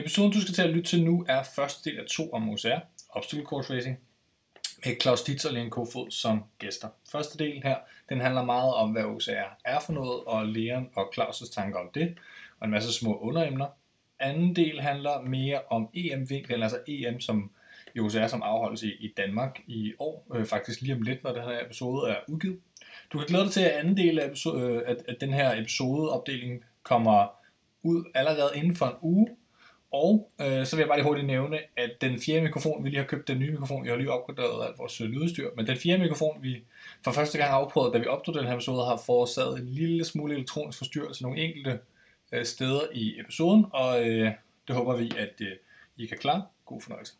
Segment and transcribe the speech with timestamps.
[0.00, 2.78] Episoden, du skal til at lytte til nu, er første del af to om OCR,
[3.10, 3.98] Obstacle Course Racing,
[4.84, 6.88] med Claus Dietz og Leon Kofod som gæster.
[7.12, 7.76] Første del her,
[8.08, 11.88] den handler meget om, hvad OCR er for noget, og Leon og Claus' tanker om
[11.94, 12.18] det,
[12.60, 13.66] og en masse små underemner.
[14.20, 17.50] Anden del handler mere om EM-vinklen, altså EM som
[17.94, 21.32] i OCR, som afholdes i, i Danmark i år, øh, faktisk lige om lidt, når
[21.32, 22.60] den her episode er udgivet.
[23.12, 25.60] Du kan glæde dig til, at anden del af episode, øh, at, at den her
[25.60, 27.26] episodeopdeling kommer
[27.82, 29.28] ud allerede inden for en uge,
[29.92, 32.98] og øh, så vil jeg bare lige hurtigt nævne, at den fjerde mikrofon, vi lige
[32.98, 35.76] har købt, den nye mikrofon, vi har lige opgraderet alt vores øh, lydudstyr, men den
[35.76, 36.62] fjerde mikrofon, vi
[37.04, 40.34] for første gang afprøvede, da vi optog den her episode, har forårsaget en lille smule
[40.34, 41.78] elektronisk forstyrrelse nogle enkelte
[42.32, 44.32] øh, steder i episoden, og øh,
[44.68, 45.56] det håber vi, at øh,
[45.96, 46.42] I kan klare.
[46.66, 47.14] God fornøjelse.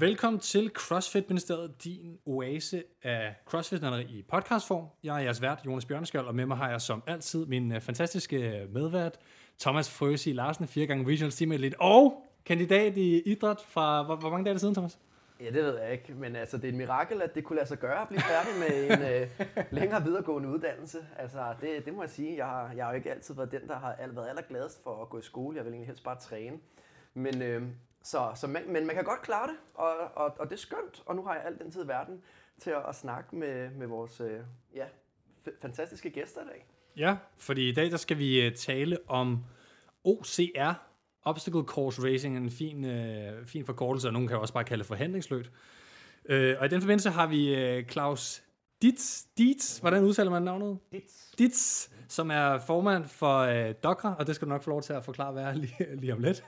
[0.00, 4.84] Velkommen til CrossFit Ministeriet, din oase af crossfit i podcastform.
[5.04, 7.80] Jeg er jeres vært, Jonas Bjørneskjold, og med mig har jeg som altid min øh,
[7.80, 9.18] fantastiske medvært,
[9.60, 14.30] Thomas Frøsi Larsen, fire gange regional team elite, og kandidat i idræt fra, hvor, hvor
[14.30, 14.98] mange dage er det siden, Thomas?
[15.40, 17.68] Ja, det ved jeg ikke, men altså, det er et mirakel, at det kunne lade
[17.68, 20.98] sig gøre at blive færdig med en øh, længere videregående uddannelse.
[21.16, 22.36] Altså, det, det må jeg sige.
[22.36, 25.08] Jeg har, jeg har jo ikke altid været den, der har været allergladest for at
[25.08, 25.56] gå i skole.
[25.56, 26.56] Jeg vil egentlig helst bare træne.
[27.14, 27.62] Men, øh,
[28.10, 31.02] så, så man, men man kan godt klare det, og, og, og det er skønt.
[31.06, 32.22] Og nu har jeg al den tid i verden
[32.60, 34.40] til at, at snakke med, med vores øh,
[34.74, 34.84] ja,
[35.60, 36.66] fantastiske gæster i dag.
[36.96, 39.44] Ja, fordi i dag der skal vi øh, tale om
[40.04, 40.72] OCR,
[41.22, 44.86] Obstacle Course Racing, en fin, øh, fin forkortelse, og nogen kan også bare kalde det
[44.86, 45.46] forhandlingsløb.
[46.24, 48.42] Øh, og i den forbindelse har vi øh, Claus
[48.82, 50.78] Ditz, Ditz, hvordan udtaler man navnet?
[50.92, 51.34] Ditz.
[51.38, 54.92] Ditz, som er formand for øh, Dokra, og det skal du nok få lov til
[54.92, 56.44] at forklare, hvad er lige, lige om lidt.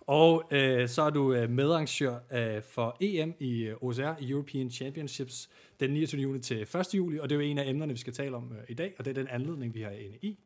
[0.00, 5.50] og øh, så er du øh, medarrangør øh, for EM i øh, OCR, European Championships,
[5.80, 6.20] den 29.
[6.20, 6.94] juni til 1.
[6.94, 8.94] juli, og det er jo en af emnerne, vi skal tale om øh, i dag,
[8.98, 10.38] og det er den anledning, vi har inde i.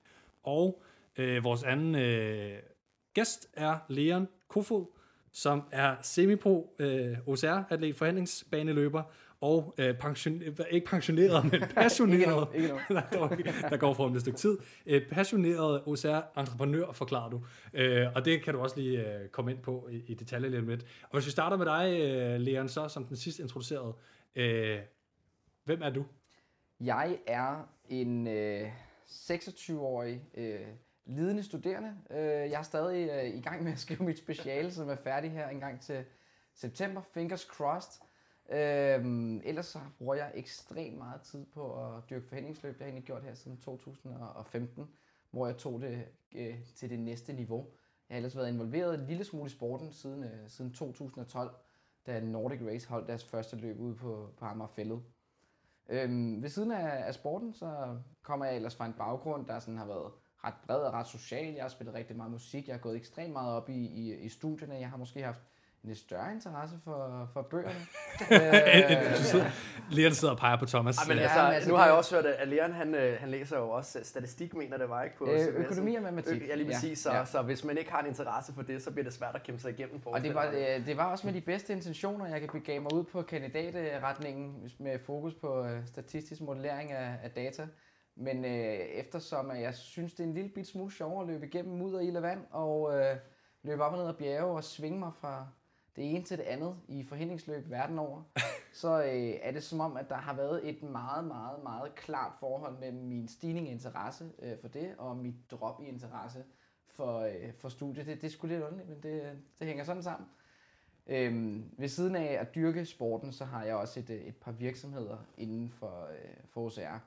[0.42, 0.82] Og
[1.16, 2.58] øh, vores anden øh,
[3.14, 4.86] gæst er Leon Kofod,
[5.32, 9.02] som er semipro øh, OCR-atlet, forhandlingsbaneløber,
[9.41, 13.53] og øh, pension, ikke pensioneret, men passioneret, ikke nu, ikke nu.
[13.71, 17.44] der går for et stykke tid, øh, passioneret OCR-entreprenør, forklarer du.
[17.75, 20.66] Øh, og det kan du også lige øh, komme ind på i, i detaljer lidt
[20.66, 20.82] lidt.
[21.03, 23.94] Og hvis vi starter med dig, øh, Leon, så som den sidste introducerede,
[24.34, 24.78] øh,
[25.65, 26.05] hvem er du?
[26.81, 28.70] Jeg er en øh,
[29.06, 30.66] 26-årig øh,
[31.06, 31.94] lidende studerende.
[32.10, 35.31] Øh, jeg er stadig øh, i gang med at skrive mit speciale, som er færdig
[35.31, 36.05] her en gang til
[36.55, 37.03] september.
[37.15, 38.07] Fingers crossed.
[38.48, 42.72] Øhm, ellers så bruger jeg ekstremt meget tid på at dyrke forhindringsløb.
[42.72, 44.88] Det har jeg egentlig gjort her siden 2015,
[45.31, 46.04] hvor jeg tog det
[46.36, 47.66] øh, til det næste niveau.
[48.08, 51.54] Jeg har ellers været involveret en lille smule i sporten siden, øh, siden 2012,
[52.06, 55.03] da Nordic Race holdt deres første løb ude på, på Amagerfællet.
[55.88, 59.78] Øhm, ved siden af, af sporten, så kommer jeg ellers fra en baggrund, der sådan
[59.78, 60.12] har været
[60.44, 61.54] ret bred og ret social.
[61.54, 62.66] Jeg har spillet rigtig meget musik.
[62.66, 64.75] Jeg har gået ekstremt meget op i, i, i studierne.
[64.75, 65.42] Jeg har måske haft
[65.82, 67.80] en lidt større interesse for, for bøgerne.
[69.44, 69.52] øh,
[69.90, 70.98] Leon sidder og peger på Thomas.
[70.98, 73.58] Ej, men altså, altså, nu har jeg også hørt, at Leon han, øh, han læser
[73.58, 76.48] jo også statistik, mener det var ikke på øh, Økonomi og matematik.
[76.48, 77.06] Ja, lige præcis.
[77.06, 77.10] Ja.
[77.10, 77.24] Så, ja.
[77.24, 79.62] så hvis man ikke har en interesse for det, så bliver det svært at kæmpe
[79.62, 80.00] sig igennem.
[80.06, 82.26] Og det var, øh, det var også med de bedste intentioner.
[82.26, 87.66] Jeg kan begive mig ud på kandidatretningen med fokus på statistisk modellering af, af data.
[88.20, 91.78] Men øh, eftersom jeg synes, det er en lille bit smule sjovere at løbe igennem
[91.78, 93.16] mudder, i vand og øh,
[93.62, 95.46] løbe op og ned ad bjerge og svinge mig fra,
[95.97, 98.22] det ene til det andet i forhindringsløb verden over,
[98.82, 102.32] så øh, er det som om, at der har været et meget, meget, meget klart
[102.41, 106.44] forhold mellem min stigning i interesse øh, for det, og mit drop i interesse
[106.87, 108.06] for, øh, for studiet.
[108.06, 110.28] Det, det er sgu lidt underligt, men det, det hænger sådan sammen.
[111.06, 115.16] Øhm, ved siden af at dyrke sporten, så har jeg også et, et par virksomheder
[115.38, 116.99] inden for, øh, for OCR.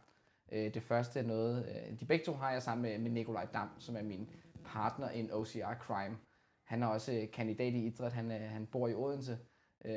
[0.51, 3.45] Øh, det første er noget, øh, de begge to har jeg sammen med, med Nikolaj
[3.53, 4.29] Dam, som er min
[4.65, 6.17] partner i OCR Crime
[6.71, 8.13] han er også øh, kandidat i idræt.
[8.13, 9.37] Han, øh, han bor i Odense,
[9.85, 9.93] øh,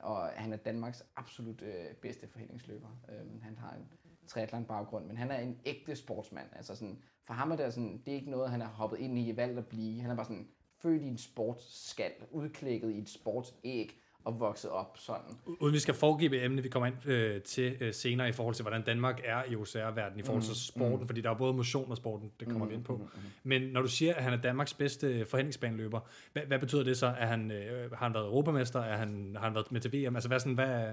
[0.00, 2.88] og han er Danmarks absolut øh, bedste forhindringsløber.
[3.08, 3.88] Øh, han har en
[4.26, 6.46] triathlon baggrund, men han er en ægte sportsmand.
[6.52, 9.18] Altså sådan, for ham er det, sådan, det er ikke noget, han har hoppet ind
[9.18, 10.00] i, valgt at blive.
[10.00, 10.48] Han er bare sådan
[10.82, 15.38] født i en sportsskal, udklækket i et sportsæg, og vokset op sådan.
[15.60, 18.62] Uden vi skal foregive emne, vi kommer ind øh, til øh, senere i forhold til,
[18.62, 21.06] hvordan Danmark er i OCR-verdenen, i forhold til mm, sporten, mm.
[21.06, 22.96] fordi der er både motion og sporten, det kommer mm, vi ind på.
[22.96, 23.08] Mm, mm.
[23.42, 26.00] Men når du siger, at han er Danmarks bedste forhændingsbaneløber,
[26.32, 27.06] hvad, hvad betyder det så?
[27.06, 28.80] Er han, øh, har han været europamester?
[28.80, 30.16] Er han, har han været med til VM?
[30.16, 30.92] Altså, hvad, sådan, hvad,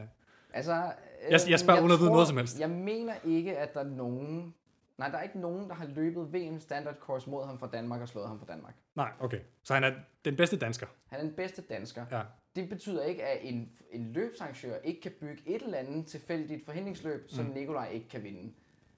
[0.53, 2.59] altså, øh, jeg, jeg spørger uden at vide noget som helst.
[2.59, 4.53] Jeg mener ikke, at der er nogen
[4.97, 8.01] Nej, der er ikke nogen, der har løbet VM Standard Course mod ham fra Danmark
[8.01, 8.73] og slået ham fra Danmark.
[8.95, 9.39] Nej, okay.
[9.63, 9.91] Så han er
[10.25, 10.87] den bedste dansker.
[11.09, 12.05] Han er den bedste dansker.
[12.11, 12.21] Ja.
[12.55, 17.29] Det betyder ikke, at en, en løbsarrangør ikke kan bygge et eller andet tilfældigt forhindringsløb,
[17.29, 17.51] som mm.
[17.51, 18.53] Nikolaj ikke kan vinde.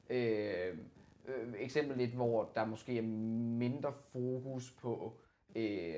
[0.10, 0.78] Øh,
[1.28, 5.18] øh, eksempel lidt, hvor der måske er mindre fokus på
[5.56, 5.94] øh,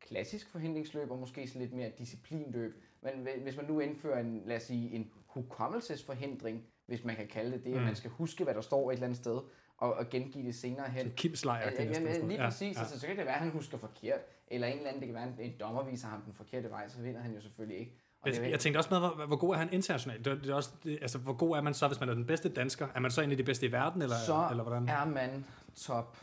[0.00, 2.82] klassisk forhindringsløb, og måske sådan lidt mere disciplinløb.
[3.02, 7.26] Men hvi- hvis man nu indfører en, lad os sige, en hukommelsesforhindring, hvis man kan
[7.26, 7.78] kalde det det, mm.
[7.78, 9.40] at man skal huske, hvad der står et eller andet sted,
[9.76, 11.12] og, og gengive det senere hen.
[11.16, 11.70] Kim Slejer.
[11.70, 12.76] Ja, ja, ja, lige præcis.
[12.76, 12.80] Ja.
[12.80, 15.14] Altså, så kan det være, at han husker forkert, eller en eller anden, det kan
[15.14, 17.92] være, en dommer viser ham den forkerte vej, så vinder han jo selvfølgelig ikke.
[18.20, 20.24] Og det Jeg, tænkte også med, hvor, hvor god er han internationalt?
[20.24, 22.14] Det, er- det er også, det, altså, hvor god er man så, hvis man er
[22.14, 22.88] den bedste dansker?
[22.94, 24.88] Er man så en af de bedste i verden, eller, så eller hvordan?
[24.88, 25.44] er man
[25.76, 26.16] top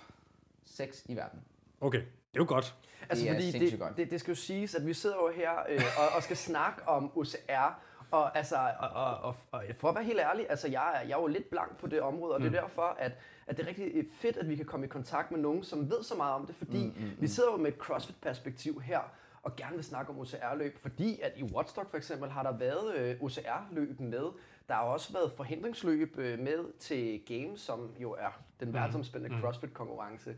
[0.65, 1.39] 6 i verden.
[1.81, 2.75] Okay, det er jo godt.
[3.09, 3.97] Altså, Det er fordi det, godt.
[3.97, 6.87] det, det skal jo siges, at vi sidder jo her øh, og, og skal snakke
[6.87, 7.79] om OCR,
[8.11, 11.11] og, altså, og, og, og, og for at være helt ærlig, altså, jeg, er, jeg
[11.17, 13.11] er jo lidt blank på det område, og det er derfor, at,
[13.47, 16.03] at det er rigtig fedt, at vi kan komme i kontakt med nogen, som ved
[16.03, 17.11] så meget om det, fordi mm, mm, mm.
[17.19, 18.99] vi sidder jo med et CrossFit-perspektiv her,
[19.43, 22.95] og gerne vil snakke om OCR-løb, fordi at i Watchdog for eksempel har der været
[22.95, 24.25] øh, OCR-løb med.
[24.67, 30.35] Der har også været forhindringsløb øh, med til Games, som jo er den verdensomspændende CrossFit-konkurrence.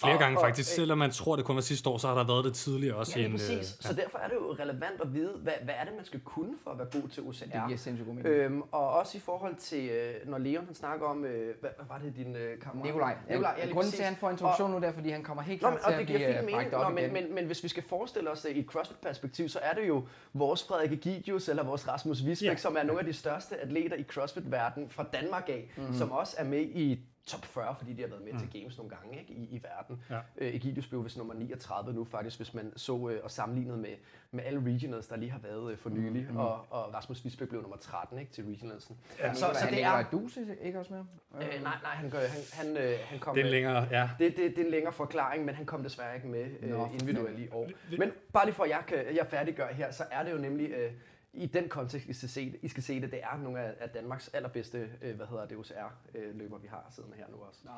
[0.00, 2.08] Flere Og- gange og, faktisk, øh, selvom man tror, det kun var sidste år, så
[2.08, 3.18] har der været det tidligere også.
[3.18, 3.58] Ja, en, præcis.
[3.58, 6.20] øh, Så derfor er det jo relevant at vide, hvad, hvad er det, man skal
[6.20, 7.40] kunne for at være god til OCR.
[7.44, 8.34] Det giver sindssygt god mening.
[8.34, 11.86] Øhm, og også i forhold til, øh, når Leon han snakker om, øh, hvad, hvad
[11.88, 12.86] var det din øh, kammerat?
[12.86, 13.16] Nikolaj.
[13.30, 15.60] Nikolaj, ja, Grunden til, at han får introduktion nu, det er, fordi han kommer helt
[15.60, 17.12] klart men, til og at det giver blive fin øh, mening, Nå, men, igen.
[17.12, 20.04] men, men hvis vi skal forestille os det i et CrossFit-perspektiv, så er det jo
[20.34, 22.50] vores Frederik Egidius eller vores Rasmus Wisbæk, Ja.
[22.50, 22.58] yeah.
[22.58, 25.94] som er nogle af de største atleter i CrossFit-verdenen fra Danmark af, mm-hmm.
[25.94, 28.38] som også er med i top 40, fordi de har været med mm.
[28.38, 30.02] til Games nogle gange ikke, i, i verden.
[30.10, 30.18] Ja.
[30.36, 33.94] Øh, Egidius blev vist nummer 39 nu faktisk, hvis man så øh, og sammenlignet med,
[34.30, 36.36] med alle regionals, der lige har været øh, for nylig, mm-hmm.
[36.36, 38.98] og, og Rasmus Wisbæk blev nummer 13 ikke, til regionalsen.
[39.18, 40.04] Ja, så, så det Nikolaj er...
[40.10, 41.04] Dus ikke også med?
[41.34, 43.34] Øh, nej, nej, han, gør, han, han, øh, han kom...
[43.34, 44.10] Det er en længere, ja.
[44.18, 46.88] det, det, det er en længere forklaring, men han kom desværre ikke med øh, Nå.
[46.92, 47.70] individuelt i år.
[47.98, 50.70] Men bare lige for at jeg, kan, jeg færdiggør her, så er det jo nemlig
[50.70, 50.92] øh,
[51.32, 53.72] i den kontekst, I skal se det, I skal se det, det er nogle af,
[53.80, 57.60] af Danmarks allerbedste, øh, hvad hedder det, OCR-løber, vi har siddende her nu også.
[57.64, 57.70] Nå,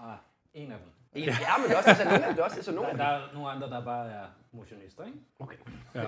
[0.55, 0.89] en af dem.
[1.23, 2.99] Ja, men det er også altså, nogle af det er også altså, nogle Der, af
[2.99, 3.29] der dem.
[3.31, 5.19] er nogle andre, der bare er motionister, ikke?
[5.39, 5.57] Okay.
[5.95, 6.05] ja.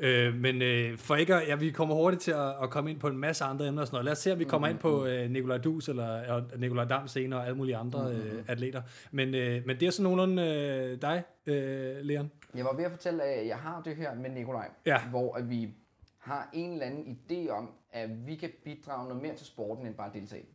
[0.00, 3.00] Øh, men øh, for ikke at, ja, vi kommer hurtigt til at, at komme ind
[3.00, 4.04] på en masse andre emner og sådan noget.
[4.04, 7.08] Lad os se, om vi kommer ind på øh, Nikolaj Dus eller og Nikolaj Dam
[7.08, 8.82] senere og alle mulige andre øh, atleter.
[9.10, 12.30] Men, øh, men det er sådan nogenlunde øh, dig, øh, Leon.
[12.54, 15.00] Jeg var ved at fortælle, at jeg har det her med Nikolaj, Ja.
[15.10, 15.74] hvor at vi
[16.18, 19.94] har en eller anden idé om, at vi kan bidrage noget mere til sporten, end
[19.94, 20.46] bare at deltage.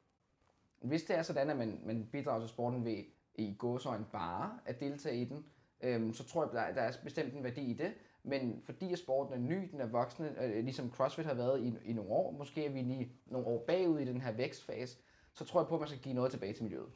[0.81, 3.04] Hvis det er sådan, at man, man bidrager til sporten ved
[3.36, 5.45] i gåsøjne bare at deltage i den,
[5.81, 7.94] øhm, så tror jeg, der, der er bestemt en værdi i det.
[8.24, 11.89] Men fordi at sporten er ny, den er voksende, øh, ligesom CrossFit har været i,
[11.89, 14.98] i nogle år, måske er vi lige nogle år bagud i den her vækstfase,
[15.33, 16.89] så tror jeg på, at man skal give noget tilbage til miljøet.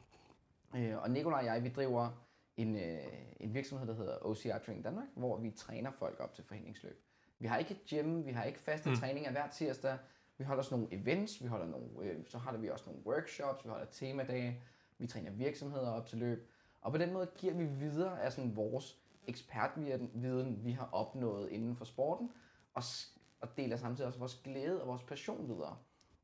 [0.76, 2.24] Øh, og Nikolaj og jeg, vi driver
[2.56, 2.98] en, øh,
[3.40, 7.07] en virksomhed, der hedder OCR Training Danmark, hvor vi træner folk op til forhindringsløb.
[7.38, 8.96] Vi har ikke et gym, vi har ikke faste mm.
[8.96, 9.98] træninger hver tirsdag.
[10.38, 13.64] Vi holder sådan nogle events, vi holder nogle, øh, så holder vi også nogle workshops,
[13.64, 14.62] vi holder temadage,
[14.98, 16.50] vi træner virksomheder op til løb.
[16.80, 21.76] Og på den måde giver vi videre af sådan vores ekspertviden, vi har opnået inden
[21.76, 22.30] for sporten,
[22.74, 22.82] og,
[23.40, 25.76] og deler samtidig også vores glæde og vores passion videre.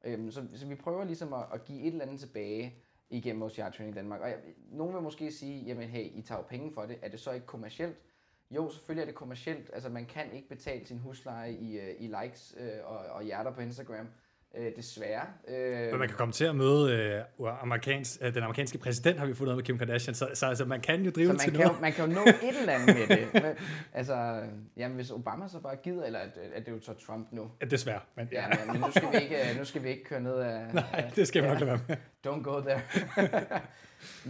[0.05, 2.75] Øhm, så, så vi prøver ligesom at, at give et eller andet tilbage
[3.11, 4.20] igennem OCR Training Danmark.
[4.20, 4.38] Og jeg,
[4.70, 6.99] nogen vil måske sige, jamen hey, I tager jo penge for det.
[7.02, 7.96] Er det så ikke kommercielt?
[8.50, 9.70] Jo, selvfølgelig er det kommercielt.
[9.73, 13.50] Altså man kan ikke betale sin husleje i, øh, i likes øh, og, og hjerter
[13.54, 14.09] på Instagram.
[14.56, 15.26] Øh, desværre.
[15.49, 16.92] Øh, Men man kan komme til at møde
[17.40, 20.28] øh, amerikans, øh, den amerikanske præsident, har vi fundet ud af med Kim Kardashian, så,
[20.34, 21.80] så altså, man kan jo drive så til man kan, jo, noget.
[21.80, 23.42] man kan jo nå et eller andet med det.
[23.42, 23.52] Men,
[23.92, 24.42] altså,
[24.76, 26.25] jamen hvis Obama så bare gider, eller er
[26.61, 27.50] det- er jo så Trump nu?
[27.61, 28.42] Ja, desværre, men ja.
[28.42, 30.66] Ja, men nu skal vi ikke, nu skal vi ikke køre ned af...
[30.75, 31.96] Nej, det skal vi nok lade være med.
[32.26, 32.80] Don't go there.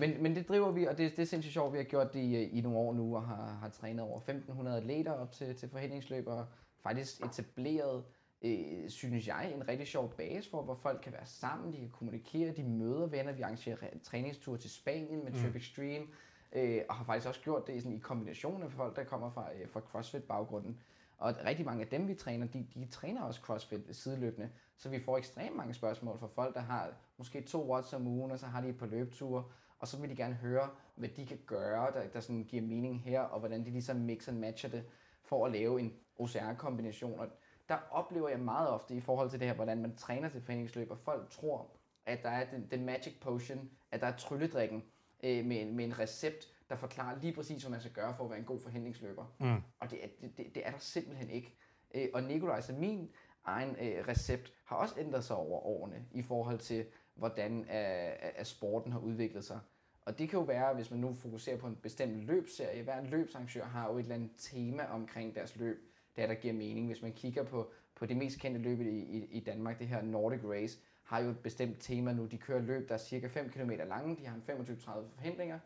[0.00, 1.72] men, men det driver vi, og det, det er sindssygt sjovt.
[1.72, 4.68] Vi har gjort det i, i nogle år nu, og har, har trænet over 1.500
[4.76, 6.46] atleter op til, til forhindringsløb, og
[6.82, 8.02] faktisk etableret,
[8.44, 11.90] øh, synes jeg, en rigtig sjov base for, hvor folk kan være sammen, de kan
[11.90, 16.06] kommunikere, de møder venner, vi arrangerer re- træningsture til Spanien med Trip Extreme,
[16.52, 19.48] øh, og har faktisk også gjort det sådan, i kombination med folk, der kommer fra,
[19.54, 20.80] øh, fra CrossFit-baggrunden.
[21.18, 24.50] Og rigtig mange af dem, vi træner, de, de træner også CrossFit sideløbende.
[24.76, 28.30] Så vi får ekstremt mange spørgsmål fra folk, der har måske to watts om ugen,
[28.30, 29.44] og så har de et par løbeture,
[29.78, 33.00] og så vil de gerne høre, hvad de kan gøre, der, der sådan giver mening
[33.00, 34.84] her, og hvordan de ligesom mixer og matcher det,
[35.22, 37.18] for at lave en OCR-kombination.
[37.20, 37.26] Og
[37.68, 40.90] der oplever jeg meget ofte i forhold til det her, hvordan man træner til foreningsløb,
[40.90, 41.70] og folk tror,
[42.06, 44.84] at der er den, den magic potion, at der er trylledrikken
[45.24, 48.24] øh, med, en, med en recept, der forklarer lige præcis, hvad man skal gøre for
[48.24, 49.24] at være en god forhindringsløber.
[49.40, 49.56] Mm.
[49.80, 51.54] Og det, er- det, det, det er der simpelthen ikke.
[51.94, 53.10] Øh, og Nikolaj, så min
[53.44, 58.46] egen øh, recept har også ændret sig over årene i forhold til, hvordan at, at
[58.46, 59.60] sporten har udviklet sig.
[60.04, 63.64] Og det kan jo være, hvis man nu fokuserer på en bestemt løbserie, hver løbsarrangør
[63.64, 66.86] har jo et eller andet tema omkring deres løb, der der giver mening.
[66.86, 70.02] Hvis man kigger på, på det mest kendte løb i, i, i Danmark, det her
[70.02, 72.26] Nordic Race, har jo et bestemt tema nu.
[72.26, 75.58] De kører løb, der er cirka 5 km lange, de har en 25-30 forhindringer,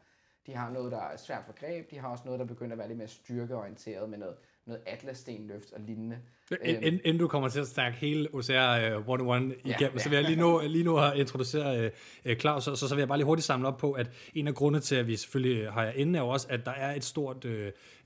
[0.46, 2.78] de har noget, der er svært for greb, de har også noget, der begynder at
[2.78, 6.22] være lidt mere styrkeorienteret med noget, noget atlasstenløft og lignende.
[6.64, 10.16] Inden, inden du kommer til at snakke hele OCR uh, 101 igennem, ja, så vil
[10.16, 11.92] jeg lige nu, lige nu have introduceret
[12.26, 14.54] uh, Claus, så, så vil jeg bare lige hurtigt samle op på, at en af
[14.54, 17.04] grundene til, at vi selvfølgelig har jer inde, er jo også, at der er et
[17.04, 17.50] stort uh,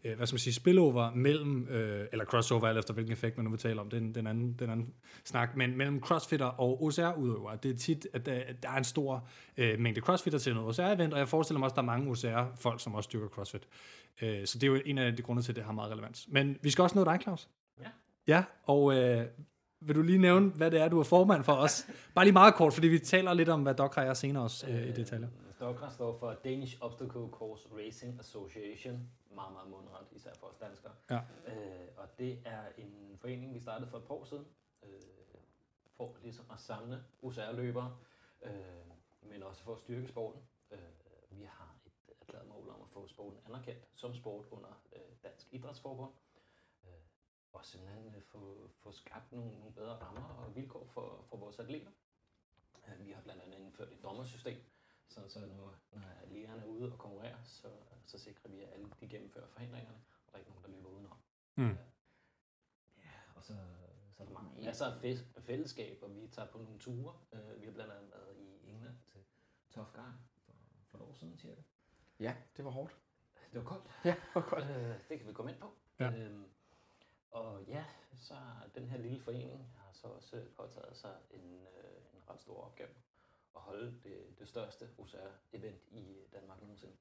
[0.02, 1.76] hvad skal man sige, spillover mellem, uh,
[2.12, 4.70] eller crossover, alt efter hvilken effekt man nu vil tale om, den, den, anden, den
[4.70, 4.94] anden
[5.24, 7.58] snak, men mellem crossfitter og OCR-udøvere.
[7.62, 11.18] Det er tit, at der, er en stor uh, mængde crossfitter til noget OCR-event, og
[11.18, 13.68] jeg forestiller mig også, at der er mange OCR-folk, som også styrker crossfit.
[14.22, 16.26] Uh, så det er jo en af de grunde til, at det har meget relevans.
[16.28, 17.48] Men vi skal også nå dig, Claus.
[18.26, 18.44] Ja.
[18.62, 19.26] Og øh,
[19.80, 21.86] vil du lige nævne, hvad det er, du er formand for os?
[22.14, 24.88] Bare lige meget kort, fordi vi taler lidt om, hvad DOCRA er senere også øh,
[24.88, 25.28] i detaljer.
[25.60, 29.10] DOCRA står for Danish Obstacle Course Racing Association.
[29.34, 30.92] Meget, meget mundret, især for os danskere.
[31.10, 31.16] Ja.
[31.46, 34.44] Øh, og det er en forening, vi startede for et par år siden,
[34.82, 34.88] øh,
[35.96, 37.96] for ligesom at samle OCR-løbere,
[38.44, 38.52] øh,
[39.30, 40.40] men også for at styrke sporten.
[40.72, 40.78] Øh,
[41.30, 45.46] vi har et erklæret mål om at få sporten anerkendt som sport under øh, Dansk
[45.50, 46.10] Idrætsforbund
[47.52, 51.58] og simpelthen øh, få, få skabt nogle, nogle bedre rammer og vilkår for, for vores
[51.58, 51.90] atleter.
[52.88, 54.58] Øh, vi har blandt andet indført et dommersystem,
[55.08, 57.68] så, så når, når lægerne er ude og konkurrerer, så,
[58.06, 60.88] så sikrer vi, at alle de gennemfører forhindringerne, og der er ikke nogen, der løber
[60.88, 61.18] udenom.
[61.56, 61.76] Mm.
[62.96, 63.54] Ja, og så,
[64.16, 67.14] så er der mange, masser af fæ- fællesskab, og vi tager på nogle ture.
[67.58, 69.20] Vi har blandt andet været i England til
[69.70, 70.12] Tough Guy
[70.44, 70.52] for,
[70.84, 71.62] for et år siden, cirka.
[72.20, 72.96] Ja, det var hårdt.
[73.52, 73.84] Det var koldt.
[74.04, 75.08] Ja, det var koldt.
[75.08, 75.74] Det kan vi komme ind på.
[76.00, 76.12] Ja.
[76.12, 76.44] Øhm,
[77.32, 77.84] og ja,
[78.16, 78.34] så
[78.74, 82.90] den her lille forening har så også påtaget sig en, øh, en ret stor opgave
[83.54, 86.96] at holde det, det største OCR-event i Danmark nogensinde.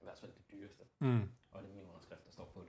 [0.00, 0.84] I hvert fald det dyreste.
[0.98, 1.32] Mm.
[1.50, 2.64] Og det er min underskrift, der står på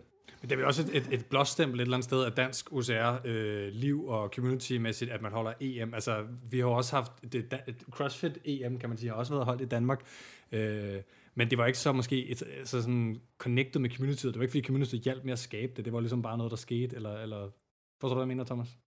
[0.52, 0.56] det.
[0.56, 4.14] Er vel også et, et, et blåstempel et eller andet sted af dansk OCR-liv øh,
[4.14, 5.94] og community-mæssigt, at man holder EM.
[5.94, 9.62] Altså, vi har også haft det, et CrossFit-EM, kan man sige, har også været holdt
[9.62, 10.06] i Danmark.
[10.52, 11.02] Øh,
[11.36, 14.34] men det var ikke så måske et, så sådan connected med communityet.
[14.34, 15.86] Det var ikke, fordi communityet hjalp med at skabe det.
[15.86, 16.96] Det var ligesom bare noget, der skete.
[16.96, 17.50] Eller, eller
[18.02, 18.78] forstår du, hvad jeg mener, Thomas?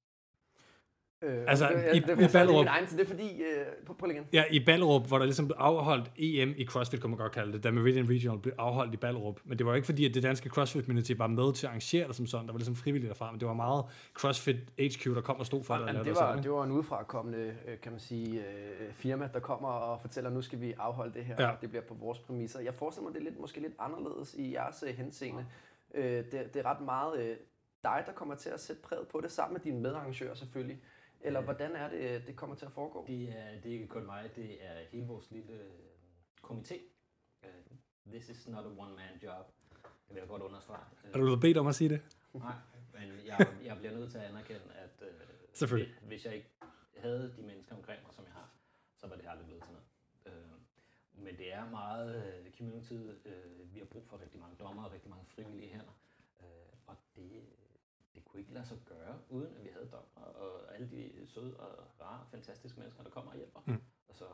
[1.25, 3.97] Øh, Altså, det, i- det, det, i det, det, Ballerup- egen, det er fordi, øh,
[3.99, 4.25] prøv, igen.
[4.33, 7.53] Ja, i Ballerup, hvor der ligesom blev afholdt EM i CrossFit, kan man godt kalde
[7.53, 9.41] det, da Meridian Regional blev afholdt i Ballerup.
[9.45, 12.17] Men det var ikke fordi, at det danske CrossFit-community var med til at arrangere det
[12.17, 12.47] som sådan.
[12.47, 15.65] Der var ligesom frivilligt derfra, men det var meget CrossFit HQ, der kom og stod
[15.65, 15.83] for det.
[15.83, 18.93] og Jamen, lavede det, det var, det var en udefrakommende, øh, kan man sige, øh,
[18.93, 21.45] firma, der kommer og fortæller, nu skal vi afholde det her, Ja.
[21.45, 21.51] ja.
[21.51, 22.61] og det bliver på vores præmisser.
[22.61, 25.47] Jeg forestiller mig, det er lidt, måske lidt anderledes i jeres øh, henseende.
[25.95, 27.37] Øh, det, det er ret meget
[27.85, 30.79] dig, der kommer til at sætte præget på det, sammen med dine medarrangører selvfølgelig.
[31.25, 31.45] Eller Ja.
[31.45, 33.05] hvordan er det, øh, det kommer til at foregå?
[33.07, 35.71] Det er, det er ikke kun mig, det er hele vores lille øh,
[36.45, 36.79] komité.
[37.43, 37.49] Uh,
[38.11, 39.47] this is not a one-man job.
[40.09, 40.85] Det vil jeg godt understrege.
[41.05, 42.01] Er du blevet bedt om at sige det?
[42.33, 42.55] Nej,
[42.93, 45.09] men jeg, jeg bliver nødt til at anerkende, at øh,
[45.53, 45.95] Selvfølgelig.
[45.95, 46.51] hvis- hvis jeg ikke
[46.97, 48.51] havde de mennesker omkring mig, som jeg har,
[48.97, 49.87] så var det aldrig blevet til noget.
[50.27, 50.53] Øh,
[51.25, 52.93] men det er meget øh, community.
[53.25, 55.97] Øh, vi har brug for rigtig mange dommer og rigtig mange frivillige hænder.
[56.41, 56.47] Øh,
[56.87, 57.31] og det,
[58.15, 61.57] det kunne ikke lade sig gøre, uden at vi havde dommer og alle de søde
[61.57, 61.69] og
[62.01, 63.61] rare, fantastiske mennesker, der kommer og hjælper.
[63.67, 63.83] Mm.
[64.09, 64.25] Og så,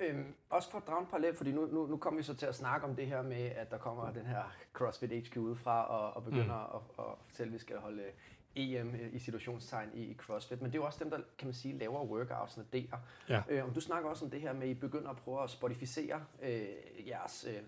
[0.00, 2.46] Øhm, også for at drage en parallel, fordi nu, nu, nu kommer vi så til
[2.46, 4.42] at snakke om det her med, at der kommer den her
[4.72, 6.76] CrossFit HQ udefra og, og begynder mm.
[6.76, 8.02] at, at fortælle, at vi skal holde
[8.56, 10.62] EM i situationstegn i, i CrossFit.
[10.62, 12.98] Men det er jo også dem, der kan man sige, laver workoutsene der.
[13.28, 13.42] Ja.
[13.48, 15.50] Øh, og du snakker også om det her med, at I begynder at prøve at
[15.50, 17.62] spotificere øh, jeres øh,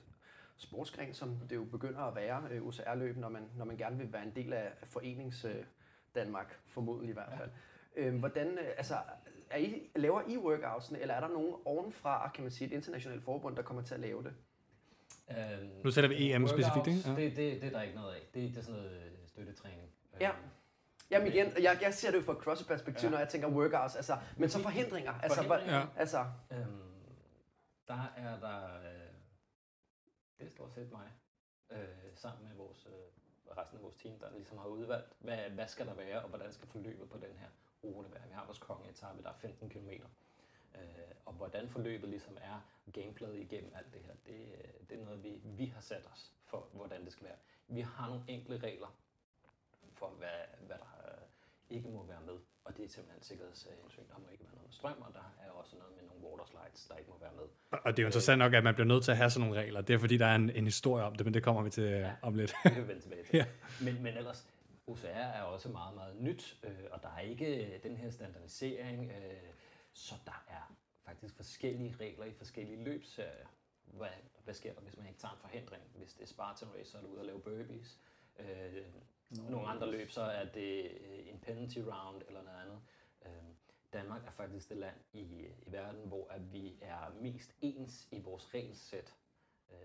[0.58, 4.12] sportsgren, som det jo begynder at være, øh, OCR-løb, når man, når man gerne vil
[4.12, 5.64] være en del af forenings øh,
[6.14, 7.50] Danmark, formodentlig i hvert fald.
[7.96, 8.02] Ja.
[8.02, 8.96] Øh, hvordan, øh, altså,
[9.50, 13.22] er I, laver I workoutsene, eller er der nogen ovenfra, kan man sige, et internationalt
[13.22, 14.32] forbund, der kommer til at lave det?
[15.30, 17.00] Øhm, Nu sætter vi EM specifikt, ikke?
[17.06, 17.10] Ja.
[17.10, 17.20] Ja.
[17.20, 18.20] Det, det, det er der ikke noget af.
[18.34, 19.90] Det, det er sådan noget øh, støttetræning.
[20.20, 20.28] Ja.
[20.28, 20.38] Øhm,
[21.10, 23.06] Jamen igen, jeg, jeg ser det jo fra et CrossFit-perspektiv, ja.
[23.06, 23.10] Ja.
[23.10, 25.12] når jeg tænker workouts, altså, men så forhindringer.
[25.22, 25.80] Altså, Forhindringer.
[25.86, 26.66] Hvor, altså, Øhm,
[27.88, 28.98] der er der, øh,
[30.38, 31.12] det er stort set mig,
[31.71, 35.68] øh, sammen med vores, øh, resten af vores team, der ligesom har udvalgt, hvad, hvad
[35.68, 37.49] skal der være, og hvordan skal forløbet på den her
[37.85, 38.28] rute være.
[38.28, 39.90] Vi har vores kongeetappe, der er 15 km.
[40.75, 40.80] Øh,
[41.25, 42.61] og hvordan forløbet ligesom er
[42.92, 46.33] gameplayet igennem alt det her, det, øh, det er noget, vi, vi har sat os
[46.45, 47.37] for, hvordan det skal være.
[47.68, 48.97] Vi har nogle enkle regler
[49.92, 51.28] for, hvad, hvad der øh,
[51.71, 52.38] ikke må være med.
[52.68, 54.02] Og det er simpelthen sikkerhedshensyn.
[54.12, 56.87] Der må ikke være noget strøm, og der er også noget med nogle water slides,
[56.88, 57.46] der ikke må være med.
[57.70, 59.60] Og det er jo interessant nok, at man bliver nødt til at have sådan nogle
[59.62, 59.80] regler.
[59.80, 61.84] Det er fordi, der er en, en historie om det, men det kommer vi til
[61.84, 61.98] ja.
[61.98, 62.12] Ja.
[62.22, 62.54] om lidt.
[62.64, 63.37] Det kan vi vende tilbage til.
[63.37, 63.46] Ja.
[63.80, 64.46] men, men ellers,
[64.87, 69.10] OCR er også meget, meget nyt, øh, og der er ikke øh, den her standardisering,
[69.10, 69.50] øh,
[69.92, 73.48] så der er faktisk forskellige regler i forskellige løbsserier.
[73.84, 74.08] Hvad,
[74.44, 75.82] hvad sker der, hvis man ikke tager en forhindring?
[75.94, 77.98] Hvis det er Spartan Race, så er du ude at lave burpees.
[78.38, 78.46] Øh,
[79.30, 82.80] nogle andre løb, så er det øh, en penalty round eller noget andet.
[83.26, 83.54] Øh,
[83.92, 85.20] Danmark er faktisk det land i,
[85.66, 89.14] i verden, hvor at vi er mest ens i vores regelsæt.
[89.70, 89.76] Øh,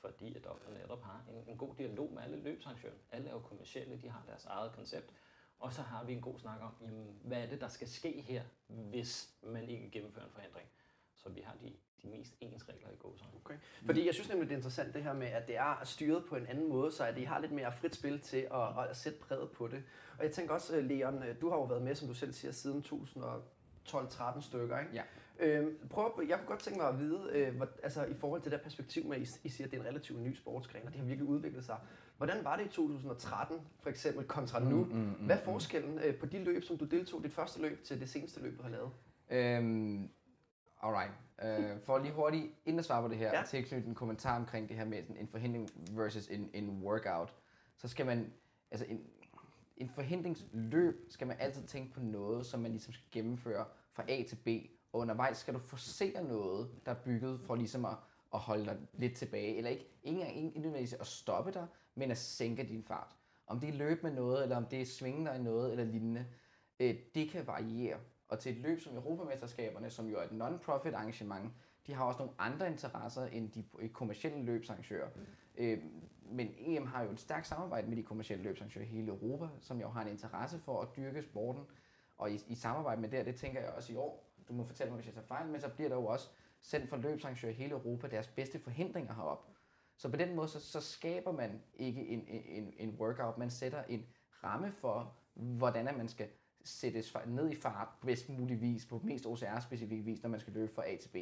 [0.00, 2.94] fordi at der netop har en, en god dialog med alle løbsarrangører.
[3.10, 5.12] Alle er jo kommersielle, de har deres eget koncept.
[5.58, 8.20] Og så har vi en god snak om, jamen, hvad er det, der skal ske
[8.20, 10.68] her, hvis man ikke gennemfører en forandring.
[11.14, 11.76] Så vi har de,
[12.06, 13.32] de mest ens regler i gåsøjne.
[13.44, 13.54] Okay.
[13.86, 16.36] Fordi jeg synes nemlig, det er interessant det her med, at det er styret på
[16.36, 19.18] en anden måde, så at I har lidt mere frit spil til at, at sætte
[19.18, 19.82] præget på det.
[20.18, 22.84] Og jeg tænker også, Leon, du har jo været med, som du selv siger, siden
[23.86, 24.90] 2012-13 stykker, ikke?
[24.94, 25.02] Ja.
[25.38, 28.50] Øhm, prøv, jeg kunne godt tænke mig at vide, øh, hvor, altså i forhold til
[28.50, 30.86] det der perspektiv med, at I, I siger, at det er en relativt ny sportsgren,
[30.86, 31.76] og det har virkelig udviklet sig.
[32.16, 34.84] Hvordan var det i 2013, for eksempel, kontra nu?
[34.84, 37.62] Mm, mm, mm, Hvad er forskellen øh, på de løb, som du deltog, dit første
[37.62, 38.90] løb, til det seneste løb, du har lavet?
[39.30, 40.10] Øhm,
[40.86, 41.12] alright.
[41.42, 43.42] Uh, for lige hurtigt inden at svare på det her, Ja.
[43.46, 47.34] tilknytte en kommentar omkring det her med sådan en forhindring versus en, en workout,
[47.76, 48.32] så skal man,
[48.70, 49.00] altså en,
[49.76, 54.22] en forhindringsløb skal man altid tænke på noget, som man ligesom skal gennemføre fra A
[54.28, 54.48] til B,
[54.92, 57.96] og undervejs skal du forsere noget, der er bygget for ligesom at,
[58.34, 62.18] at holde dig lidt tilbage, eller ikke, ikke engang nødvendigvis at stoppe dig, men at
[62.18, 63.16] sænke din fart.
[63.46, 65.84] Om det er løb med noget, eller om det er svinge dig i noget, eller
[65.84, 66.26] lignende,
[66.80, 67.98] øh, det kan variere.
[68.28, 71.52] Og til et løb som Europamesterskaberne, som jo er et non-profit arrangement,
[71.86, 75.08] de har også nogle andre interesser end de kommercielle løbsarrangører.
[75.56, 75.82] Øh,
[76.30, 79.80] men EM har jo et stærkt samarbejde med de kommercielle løbsarrangører i hele Europa, som
[79.80, 81.62] jo har en interesse for at dyrke sporten.
[82.18, 84.90] Og i, i samarbejde med det, det tænker jeg også i år, du må fortælle
[84.90, 86.28] mig, hvis jeg tager fejl, men så bliver der jo også
[86.62, 89.48] sendt fra løbsarrangører i hele Europa deres bedste forhindringer herop.
[89.96, 93.82] Så på den måde, så, så skaber man ikke en, en, en workout, man sætter
[93.84, 94.06] en
[94.44, 96.28] ramme for, hvordan man skal
[96.68, 100.52] sættes ned i fart på bedst mulig vis, på mest OCR-specifik vis, når man skal
[100.52, 101.16] løbe fra A til B.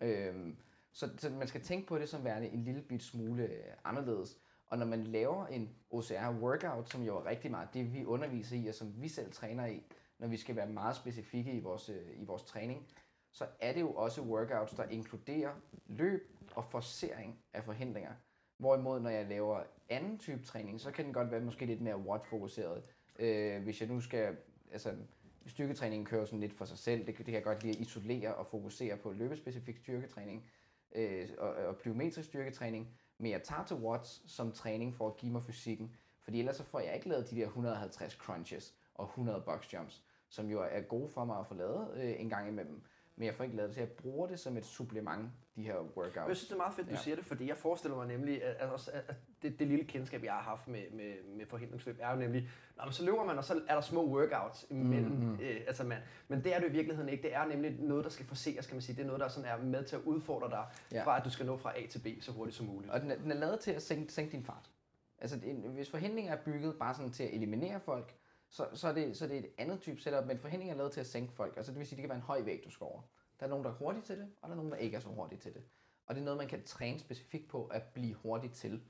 [0.00, 0.56] Øhm,
[0.92, 4.38] så, så man skal tænke på det som værende en lille bit smule øh, anderledes.
[4.66, 8.66] Og når man laver en OCR-workout, som jo er rigtig meget det, vi underviser i,
[8.66, 9.82] og som vi selv træner i,
[10.18, 12.86] når vi skal være meget specifikke i vores, øh, i vores træning,
[13.32, 15.54] så er det jo også workouts, der inkluderer
[15.86, 18.12] løb og forcering af forhindringer.
[18.58, 21.96] Hvorimod, når jeg laver anden type træning, så kan den godt være måske lidt mere
[21.96, 22.93] watt-fokuseret.
[23.18, 24.36] Øh, hvis jeg nu skal,
[24.72, 24.94] altså
[25.46, 28.34] styrketræningen kører sådan lidt for sig selv, det, det kan jeg godt lide at isolere
[28.34, 29.12] og fokusere på.
[29.12, 30.50] Løbespecifik styrketræning
[30.94, 35.32] øh, og, og plyometrisk styrketræning, men jeg tager til watts som træning for at give
[35.32, 39.42] mig fysikken, fordi ellers så får jeg ikke lavet de der 150 crunches og 100
[39.46, 42.82] box jumps, som jo er gode for mig at få lavet øh, en gang imellem.
[43.16, 45.74] Men jeg får ikke lavet det, så jeg bruger det som et supplement, de her
[45.96, 46.16] workouts.
[46.28, 46.98] Jeg synes, det er meget fedt, du Ja.
[46.98, 50.32] siger det, fordi jeg forestiller mig nemlig, at, at, at det, det lille kendskab, jeg
[50.32, 53.60] har haft med, med, med forhindringsløb, er jo nemlig, når så løber man, og så
[53.68, 55.10] er der små workouts imellem.
[55.12, 55.24] Mhm.
[55.28, 55.98] Mm, øh, altså man,
[56.28, 57.22] men det er det i virkeligheden ikke.
[57.22, 58.96] Det er nemlig noget, der skal forseres, kan man sige.
[58.96, 61.04] Det er noget, der sådan er med til at udfordre dig, Ja.
[61.04, 62.92] fra at du skal nå fra A til B så hurtigt som muligt.
[62.92, 64.70] Og den er, den er lavet til at sænke, sænke din fart.
[65.18, 65.38] Altså,
[65.74, 68.14] hvis forhindringer er bygget bare sådan til at eliminere folk,
[68.54, 70.92] så, så, er det, så er det et andet type setup, men forhindringer er lavet
[70.92, 71.56] til at sænke folk.
[71.56, 73.00] Altså, det vil sige, det kan være en høj væg, du skal over.
[73.40, 75.00] Der er nogen, der er hurtige til det, og der er nogen, der ikke er
[75.00, 75.62] så hurtige til det.
[76.06, 78.82] Og det er noget, man kan træne specifikt på at blive hurtig til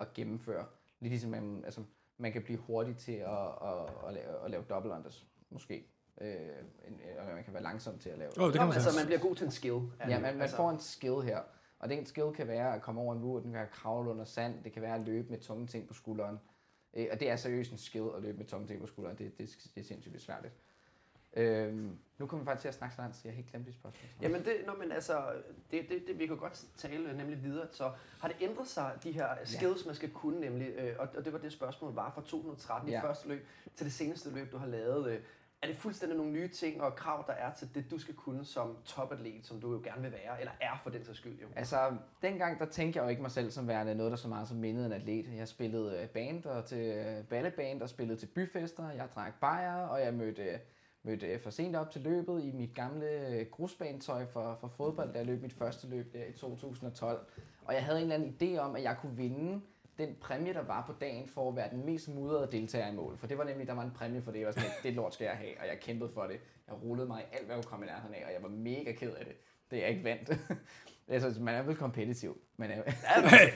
[0.00, 0.66] at gennemføre.
[1.00, 1.82] Lidt ligesom man, altså,
[2.18, 5.86] man kan blive hurtig til at, at, at, lave, at lave double unders, måske.
[6.20, 6.34] Øh,
[6.86, 8.30] en, og man kan være langsom til at lave.
[8.40, 9.80] Oh, det kan man altså, man bliver god til en skill.
[10.00, 11.40] Ja, man, man altså, får en skill her.
[11.78, 14.10] Og den skill kan være at komme over en mur, den kan være at kravle
[14.10, 16.38] under sand, det kan være at løbe med tunge ting på skulderen.
[16.96, 19.16] Øh, og det er seriøst en skill at løbe med tunge ting på skulderen.
[19.18, 20.54] Det, det, det er sindssygt besværligt.
[21.36, 23.66] Øhm, nu kommer vi faktisk til at snakke så langt, så jeg har helt glemt
[23.66, 24.08] de spørgsmål.
[24.22, 25.32] Jamen, det, nå, men altså,
[25.70, 27.66] det, det, det, vi kan godt tale nemlig videre.
[27.72, 31.24] Så har det ændret sig, de her skills, man skal kunne nemlig, øh, og, og
[31.24, 32.94] det var det spørgsmål, var fra 2013 ja.
[32.94, 33.08] i Ja.
[33.08, 35.10] første løb til det seneste løb, du har lavet.
[35.12, 35.20] Øh,
[35.62, 38.44] er det fuldstændig nogle nye ting og krav, der er til det, du skal kunne
[38.44, 41.46] som topatlet, som du jo gerne vil være, eller er for den sags skyld jo?
[41.56, 44.48] Altså, dengang der tænkte jeg jo ikke mig selv som værende noget, der så meget
[44.48, 45.36] som mindede en atlet.
[45.36, 48.90] Jeg spillede øh, band og til øh, balleband og spillede til byfester.
[48.90, 50.60] Jeg drak bajer, og jeg mødte,
[51.02, 55.18] mødte øh, for sent op til løbet i mit gamle grusbanetøj for, for fodbold, da
[55.18, 57.26] jeg løb mit første løb der i 2012.
[57.64, 59.60] Og jeg havde en eller anden idé om, at jeg kunne vinde
[59.98, 63.16] den præmie, der var på dagen for at være den mest mudrede deltager i mål.
[63.18, 64.38] For det var nemlig, der var en præmie for det.
[64.38, 66.40] Jeg var sådan, det lort skal jeg have, og jeg kæmpede for det.
[66.68, 68.48] Jeg rullede mig i alt, hvad jeg kunne komme i nærheden af, og jeg var
[68.48, 69.34] mega ked af det.
[69.70, 70.30] Det er jeg ikke vandt.
[71.08, 72.38] altså, man er vel kompetitiv.
[72.56, 72.82] Man er,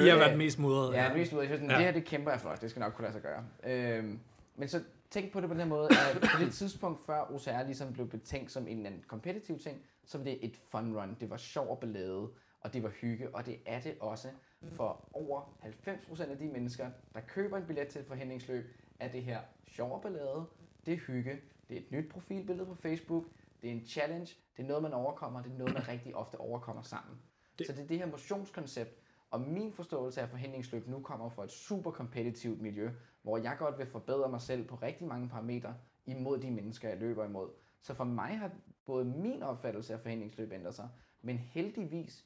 [0.05, 0.95] I har været mest mudret.
[0.95, 1.73] Ja, mest ud af, sådan, Ja.
[1.73, 1.79] ja.
[1.79, 3.45] det her det kæmper jeg for, det skal nok kunne lade sig gøre.
[3.65, 4.21] Øhm,
[4.57, 7.63] men så tænk på det på den her måde, at på det tidspunkt, før OCR
[7.67, 11.17] ligesom blev betænkt som en eller anden kompetitiv ting, så var det et fun run.
[11.21, 12.29] Det var sjov og ballade,
[12.61, 14.29] og det var hygge, og det er det også
[14.71, 18.65] for over 90% af de mennesker, der køber en billet til et forhindringsløb,
[19.01, 20.47] er det her sjov og ballade,
[20.87, 23.25] det er hygge, det er et nyt profilbillede på Facebook,
[23.63, 26.41] Det er en challenge, det er noget, man overkommer, det er noget, man rigtig ofte
[26.41, 27.15] overkommer sammen.
[27.15, 27.59] Det.
[27.59, 31.45] Det- Så det er det her motionskoncept, og min forståelse af forhindringsløb nu kommer fra
[31.45, 32.91] et super kompetitivt miljø,
[33.23, 36.99] hvor jeg godt vil forbedre mig selv på rigtig mange parametre imod de mennesker, jeg
[36.99, 37.51] løber imod.
[37.83, 38.51] Så for mig har
[38.87, 40.89] både min opfattelse af forhindringsløb ændret sig,
[41.23, 42.25] men heldigvis,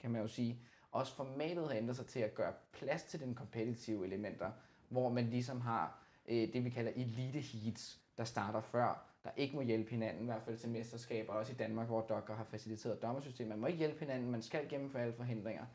[0.00, 3.34] kan man jo sige, også formatet har ændret sig til at gøre plads til den
[3.34, 4.50] kompetitive elementer,
[4.88, 9.56] hvor man ligesom har øh, det, vi kalder elite heats, der starter før, der ikke
[9.56, 13.02] må hjælpe hinanden, i hvert fald til mesterskaber, også i Danmark, hvor Docker har faciliteret
[13.02, 13.48] dommersystemet.
[13.48, 15.66] Man må ikke hjælpe hinanden, man skal gennemføre alle forhindringer,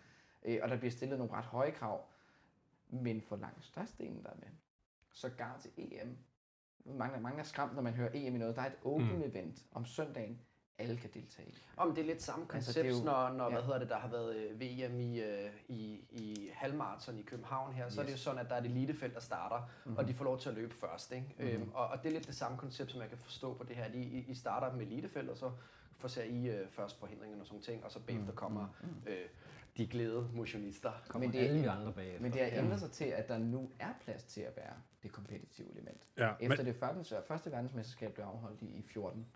[0.43, 2.05] øh, og der bliver stillet nogle ret høje krav,
[2.89, 4.47] men for langt størstedelen der er med,
[5.11, 6.17] sågar til EM,
[6.85, 9.23] mange, mange er skræmt, når man hører EM i noget, der er et open mm.
[9.23, 10.41] event om søndagen,
[10.79, 11.57] alle kan deltage i.
[11.77, 13.51] Om det er lidt samme Altså, koncept, altså, jo- når, når ja.
[13.51, 17.73] hvad hedder det, der har været øh, VM i, øh, i, i halvmarathon i København
[17.73, 18.19] her, så er det jo Yes.
[18.21, 19.97] sådan, at der er et elitefelt, der starter, mm-hmm.
[19.97, 21.11] og de får lov til at løbe først.
[21.11, 21.35] Ikke?
[21.39, 21.49] Mm-hmm.
[21.61, 23.75] Øhm, og, og det er lidt det samme koncept, som jeg kan forstå på det
[23.75, 23.85] her.
[23.93, 25.51] I, I- I starter med elitefelt, og så
[25.97, 28.67] får ser I øh, først forhindringerne og sådan ting, og så bagefter kommer
[29.07, 29.15] øh,
[29.77, 30.91] de glade motionister.
[31.07, 32.21] Kommer Men men det er- alle de andre bagefter.
[32.21, 35.11] Men det har ændret sig til, at der nu er plads til at være det
[35.11, 36.01] kompetitive element.
[36.17, 39.27] Ja, Efter men, det første, første verdensmesterskab blev afholdt i, i 14.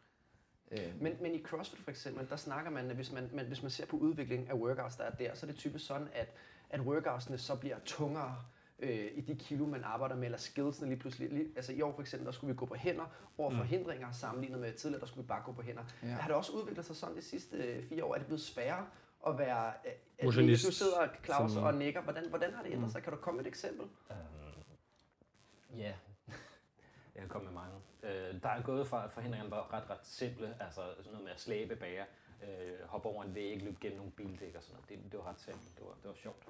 [0.71, 3.61] Øh, Men, men i CrossFit for eksempel, der snakker man, at hvis man, man, hvis
[3.61, 6.33] man ser på udviklingen af workouts, der er der, så er det typisk sådan, at,
[6.69, 8.35] at workoutsene så bliver tungere
[8.79, 11.29] øh, i de kilo, man arbejder med, eller skillsene lige pludselig.
[11.29, 13.05] Lige, altså i år for eksempel, der skulle vi gå på hænder
[13.37, 15.83] over forhindringer, sammenlignet med tidligere, der skulle vi bare gå på hænder.
[16.03, 16.07] Ja.
[16.07, 18.13] Har det også udviklet sig sådan de sidste øh, fire år?
[18.13, 18.87] Er det blevet sværere
[19.27, 19.67] at være...
[19.85, 22.01] Øh, at Motionist, du sidder, Claus, som- og nikker.
[22.01, 23.03] Hvordan, hvordan har det ændret sig?
[23.03, 23.85] Kan du komme med et eksempel?
[24.11, 25.93] Øhm, ja,
[27.15, 27.75] jeg kan komme med mange.
[28.05, 31.31] Øh, der er gået fra, at forhindringerne var ret, ret simple, altså sådan noget med
[31.31, 32.05] at slæbe bager,
[32.43, 34.89] øh, hoppe over en væg, løbe gennem nogle bildæk og sådan noget.
[34.89, 36.47] Det, det var ret simpelt, det var, det var sjovt.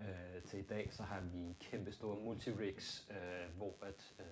[0.00, 4.26] Øh, til i dag så har vi kæmpe store multirigs, øh, hvor at, øh,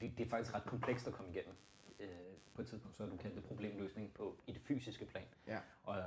[0.00, 1.54] det, det er faktisk ret komplekst at komme igennem.
[2.00, 2.08] Øh,
[2.54, 5.26] på et tidspunkt så har du kendt problemløsning på, i det fysiske plan.
[5.46, 5.58] Ja.
[5.84, 6.04] Og øh,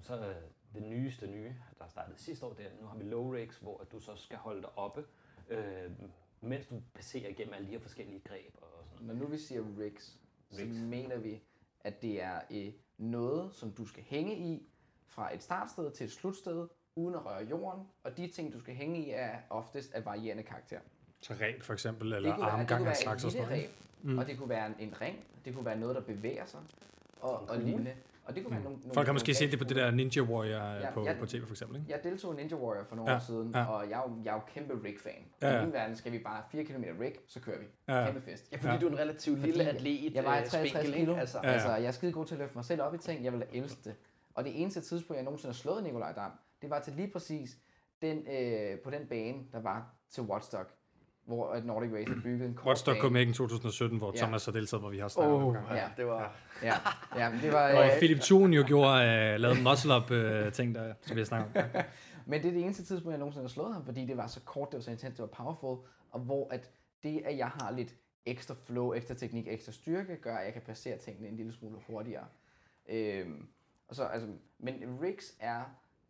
[0.00, 0.34] så er
[0.74, 3.80] det nyeste nye, der startede sidste år, det er, nu har vi low rigs, hvor
[3.80, 5.04] at du så skal holde dig oppe,
[5.48, 5.90] øh,
[6.40, 8.71] mens du passerer igennem alle de her forskellige greb og.
[9.06, 10.18] Når nu vi siger rigs,
[10.50, 10.78] så Rigs.
[10.78, 11.42] mener vi,
[11.80, 14.68] at det er øh, noget, som du skal hænge i
[15.06, 18.74] fra et startsted til et slutsted, uden at røre jorden, og de ting, du skal
[18.74, 20.80] hænge i, er oftest af varierende karakter.
[21.20, 23.70] så rent for eksempel, eller det armgang af slags og sådan noget.
[24.04, 26.60] ræb, og det kunne være en, en ring, det kunne være noget, der bevæger sig,
[27.20, 27.94] og, og lignende.
[28.24, 28.94] Og det kunne være nogle, nogle, Mm.
[28.94, 31.26] Folk har måske nogle set det på det der Ninja Warrior Ja, på, jeg- på
[31.26, 31.90] tv for eksempel, ikke?
[31.92, 33.64] Jeg deltog i Ninja Warrior for nogle Ja, år siden, ja.
[33.64, 35.24] og jeg er, jo, jeg er jo kæmpe rig-fan.
[35.42, 35.64] Ja, I ja.
[35.64, 37.64] min verden skal vi bare 4 km rig, så kører vi.
[37.88, 38.04] Ja.
[38.06, 38.52] Kæmpe fest.
[38.52, 38.80] Ja, fordi Ja.
[38.80, 41.14] du er en relativt Fordi lille atlet, Jeg vejer øh, 63 spinkel, kilo.
[41.16, 41.52] Altså, Altså, Ja, ja.
[41.54, 43.24] altså, jeg er skide god til at løfte mig selv op i ting.
[43.24, 43.94] Jeg vil elske det.
[44.34, 46.30] Og det eneste tidspunkt, jeg nogensinde har slået Nikolaj Dam,
[46.62, 47.56] det var til lige præcis
[48.02, 50.66] den, øh, på den bane, der var til Watchdog,
[51.24, 53.00] hvor at Nordic havde bygget en kort Watchdog bane.
[53.02, 54.18] Copenhagen 2017, hvor Ja.
[54.18, 55.62] Thomas har deltaget, hvor vi har snakket Oh, det.
[55.70, 56.36] ja, det var...
[56.62, 56.74] Ja,
[57.16, 57.68] ja men det var...
[57.76, 61.20] Og Øh, Philip Thun jo gjorde, uh, lavede en muscle-up uh, ting, der, som vi
[61.20, 61.70] har snakket om.
[61.74, 61.84] Ja.
[62.26, 64.40] Men det er det eneste tidspunkt, jeg nogensinde har slået ham, fordi det var så
[64.40, 65.78] kort, det var så intens, det var powerful,
[66.10, 66.70] og hvor at
[67.02, 67.94] det, at jeg har lidt
[68.26, 71.78] ekstra flow, ekstra teknik, ekstra styrke, gør, at jeg kan passere tingene en lille smule
[71.86, 72.24] hurtigere.
[72.88, 73.46] Øhm,
[73.88, 75.60] og så, altså, men rigs er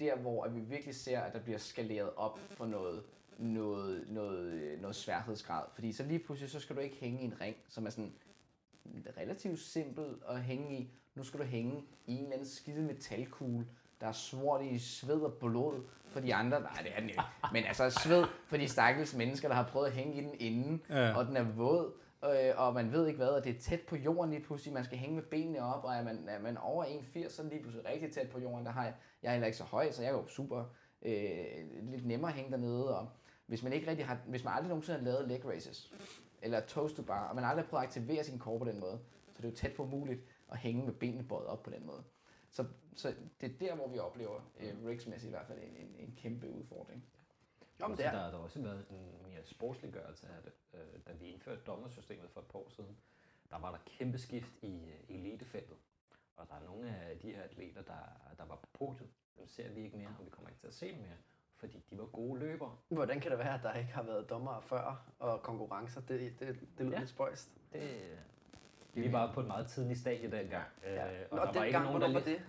[0.00, 3.02] der, hvor at vi virkelig ser, at der bliver skaleret op for noget,
[3.38, 5.62] noget, noget, noget sværhedsgrad.
[5.74, 8.12] Fordi så lige pludselig, så skal du ikke hænge i en ring, som er sådan
[9.16, 10.90] relativt simpel at hænge i.
[11.14, 13.66] Nu skal du hænge i en eller anden skide metalkugle,
[14.00, 16.60] der er smurt i sved og blod for de andre.
[16.60, 17.22] Nej, det er den ikke.
[17.52, 20.82] Men altså sved for de stakkels mennesker, der har prøvet at hænge i den inden,
[20.88, 21.16] Ja.
[21.16, 21.92] og den er våd,
[22.24, 24.74] øh, og man ved ikke hvad, og det er tæt på jorden lige pludselig.
[24.74, 27.46] Man skal hænge med benene op, og er man, er man over 1,80, så er
[27.46, 28.66] lige pludselig rigtig tæt på jorden.
[28.66, 30.64] Der har jeg, jeg er heller ikke så høj, så jeg er jo super
[31.02, 31.44] øh,
[31.82, 32.98] lidt nemmere at hænge dernede.
[32.98, 33.08] Og
[33.46, 35.92] hvis man ikke rigtig har, hvis man aldrig nogensinde har lavet leg races,
[36.42, 38.80] eller toast to bar, og man aldrig har prøvet at aktivere sin core på den
[38.80, 39.00] måde,
[39.32, 40.20] så det er jo tæt på muligt
[40.52, 42.04] at hænge med benene bøjet op på den måde.
[42.50, 45.94] Så, så det er der, hvor vi oplever, øh, rigsmæssigt i hvert fald, en, en,
[45.98, 47.04] en kæmpe udfordring.
[47.80, 50.52] Jo, men er, der, der har også været en mere sportsliggørelse af det.
[50.74, 52.96] Øh, da vi indførte dommersystemet for et par år siden,
[53.50, 55.76] der var der kæmpe skift i øh, elitefeltet.
[56.36, 59.10] Og der er nogle af de her atleter, der, der var på podiet.
[59.38, 61.16] Dem ser vi ikke mere, og vi kommer ikke til at se dem mere,
[61.62, 62.76] fordi de var gode løbere.
[62.88, 66.00] hvordan kan det være, at der ikke har været dommere før og konkurrencer?
[66.00, 66.48] Det, det, det
[66.78, 66.90] lyder Ja.
[66.90, 66.98] ja.
[66.98, 67.50] lidt spøjst.
[67.72, 68.00] Det,
[68.94, 70.64] vi var på et meget tidligt stadie dengang.
[70.82, 71.22] Ja.
[71.22, 72.42] Øh, Nå, og der var ikke dengang, nogen, der hvornår var det?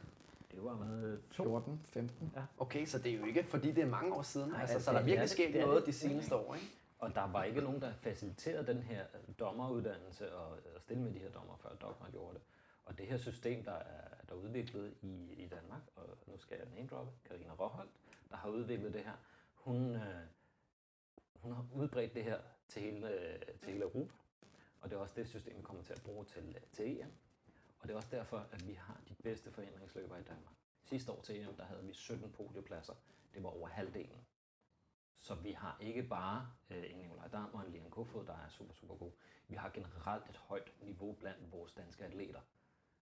[0.51, 2.33] Det var med to 14, 15.
[2.57, 4.49] Okay, så det er jo ikke, fordi det er mange år siden.
[4.49, 5.87] Nej, altså, altså, så der er virkelig sket det noget det.
[5.87, 6.67] de seneste år, ikke?
[6.99, 9.03] Og der var ikke nogen, der faciliterede den her
[9.39, 12.41] dommeruddannelse og, og stille med de her dommer, før Dogma gjorde det.
[12.85, 16.57] Og det her system, der er, der er udviklet i, i Danmark, og nu skal
[16.57, 17.89] jeg name droppe, Karina Råholt,
[18.33, 19.17] der har udviklet det her,
[19.53, 20.25] hun, øh,
[21.35, 24.13] hun har udbredt det her til hele, øh, til hele Europa.
[24.81, 27.11] Og det er også det system, vi kommer til at bruge til, øh, til EM.
[27.79, 30.55] Og det er også derfor, at vi har de bedste forhindringsløbere i Danmark.
[30.83, 32.93] Sidste år til EM, der havde vi 17 podiepladser.
[33.33, 34.25] Det var over halvdelen.
[35.19, 38.49] Så vi har ikke bare øh, en Nikolaj Dam og en Lian Kofod, der er
[38.49, 39.11] super, super god.
[39.47, 42.41] Vi har generelt et højt niveau blandt vores danske atleter.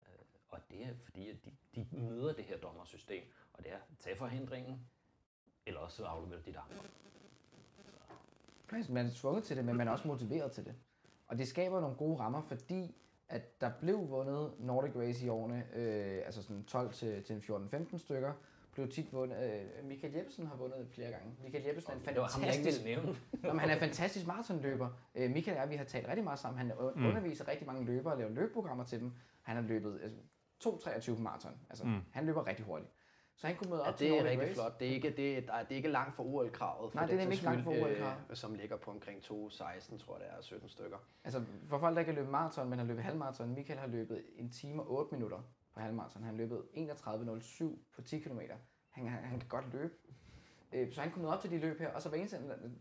[0.07, 3.79] Øh, og det er fordi, at de, de møder det her dommersystem, og det er,
[3.99, 4.89] tag forhindringen,
[5.65, 6.87] eller også så afleverer dit andre.
[8.71, 10.75] Altså, Man er tvunget til det, men man er også motiveret til det.
[11.27, 12.95] Og det skaber nogle gode rammer, fordi
[13.29, 17.97] at der blev vundet Nordic Race i årene, øh, altså sådan 12 til, til 14-15
[17.97, 18.33] stykker,
[18.71, 19.65] blev tit vundet.
[19.79, 21.27] Øh, Michael Jeppesen har vundet flere gange.
[21.43, 22.85] Michael Jeppesen er en Det var ham, jeg fantastisk.
[23.43, 24.89] Nå, han er en fantastisk maratonløber.
[25.15, 26.57] Øh, Michael og jeg, vi har talt rigtig meget sammen.
[26.57, 27.05] Han mm.
[27.05, 29.13] underviser rigtig mange løbere og laver løbeprogrammer til dem.
[29.41, 30.17] Han har løbet altså,
[30.63, 31.51] 2.23 på maraton.
[31.69, 32.01] Altså, mm.
[32.11, 32.91] han løber rigtig hurtigt.
[33.37, 34.53] Så han kunne møde op Ja, til det er rigtig Race.
[34.53, 34.79] flot.
[34.79, 36.91] Det er ikke, det er, det er ikke langt fra OL-kravet.
[36.91, 38.17] for Nej, det er nemlig ikke langt fra OL-kravet.
[38.29, 39.27] øh, Som ligger på omkring 2.16,
[39.97, 40.97] tror jeg det er, 17 stykker.
[41.23, 44.23] Altså, for folk, der ikke har løbet maraton, men har løbet halvmaraton, Michael har løbet
[44.35, 45.37] en time og 8 minutter
[45.73, 46.23] på halvmaraton.
[46.23, 47.63] Han har løbet 31.07
[47.95, 48.39] på 10 km.
[48.89, 49.93] Han, han, han kan godt løbe.
[50.73, 52.39] Øh, Så han kunne nå op til de løb her, og så var eneste,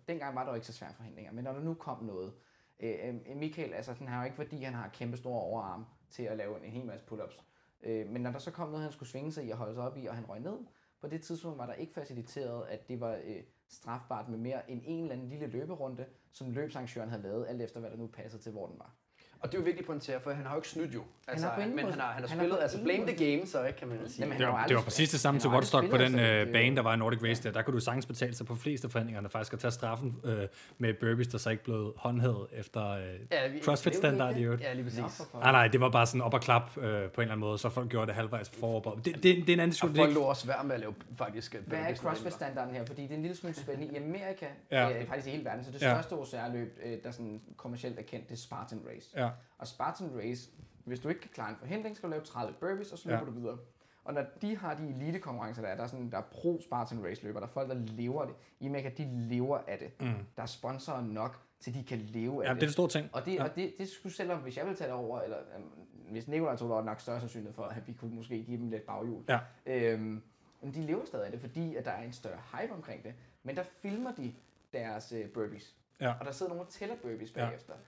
[0.09, 2.33] dengang var der jo ikke så svære forhindringer, men når der nu kom noget,
[2.81, 2.95] øh,
[3.29, 6.37] øh, Michael, altså den har jo ikke, fordi han har kæmpe store overarm til at
[6.37, 7.41] lave en, en hel masse pull-ups.
[7.85, 9.83] Øh, Men når der så kom noget, han skulle svinge sig i og holde sig
[9.83, 10.59] op i, og han røg ned,
[11.01, 14.83] på det tidspunkt var der ikke faciliteret, at det var øh, strafbart med mere end
[14.85, 18.43] en eller anden lille løberunde, som løbsarrangøren havde lavet, alt efter hvad der nu passede
[18.43, 18.97] til, hvor den var.
[19.41, 21.03] Og det er jo vigtigt at pointere, for han har jo ikke snydt jo.
[21.29, 23.07] Altså, har på ingen men han har, han har han har spillet, på altså blame
[23.07, 24.21] the game, så ikke, kan man sige.
[24.21, 25.97] Jamen, han Det har var, det var præcis det samme han til har Woodstock på
[25.97, 27.51] den altså, øh, bane, der var i Nordic Race der.
[27.53, 30.39] Der kunne du sagtens betale sig på fleste forhandlingerne faktisk at tage straffen øh,
[30.79, 34.63] med burpees, der så ikke blev håndhævet efter øh, Ja, vi- CrossFit-standard i øvrigt.
[34.63, 35.23] Ja, lige præcis.
[35.35, 37.59] Nej, nej, det var bare sådan op og klap øh, på en eller anden måde,
[37.59, 38.95] så folk gjorde det halvvejs forover.
[38.95, 39.97] Det, det, det er en anden Og diskussion.
[39.97, 41.95] folk Det er lå også værd med at lave faktisk øh, Hvad er.
[41.95, 42.85] CrossFit-standarden her?
[42.85, 43.93] Fordi det er en lille smule spændende.
[43.95, 44.91] I Amerika, Ja.
[45.01, 48.29] øh, faktisk i hele verden, så det største OCR-løb, øh, der sådan kommercielt er kendt,
[48.29, 49.09] det er Spartan Race.
[49.17, 49.24] Ja.
[49.59, 50.51] Og Spartan Race,
[50.85, 53.15] hvis du ikke kan klare en forhindring, skal du lave 30 burpees, og så Ja.
[53.19, 53.59] løber du videre.
[54.05, 57.41] Og når de har de elite-konkurrencer, der er, der er, sådan, der er pro-Spartan Race-løber,
[57.41, 58.35] der er folk, der lever det.
[58.61, 59.91] I Amerika, de lever af det.
[60.01, 60.15] Mm.
[60.37, 63.09] Der er sponsorer nok, til de kan leve af Ja, det er en stor ting.
[63.13, 63.43] Og det, Ja.
[63.43, 63.49] ja.
[63.49, 65.65] og det, det skulle selvom, hvis jeg ville tage det over, eller øhm,
[66.11, 68.71] hvis Nicolaj tog det over, nok større sandsynlighed for, at vi kunne måske give dem
[68.71, 69.23] lidt baghjul.
[69.29, 69.39] Ja.
[69.67, 70.23] Øhm,
[70.63, 73.15] men de lever stadig af det, fordi at der er en større hype omkring det.
[73.43, 74.35] Men der filmer de
[74.73, 75.75] deres øh, burpees.
[76.01, 76.15] Ja.
[76.21, 77.47] Og der sidder nogen og tæller burpees Ja.
[77.47, 77.75] bagefter.
[77.75, 77.81] Øh,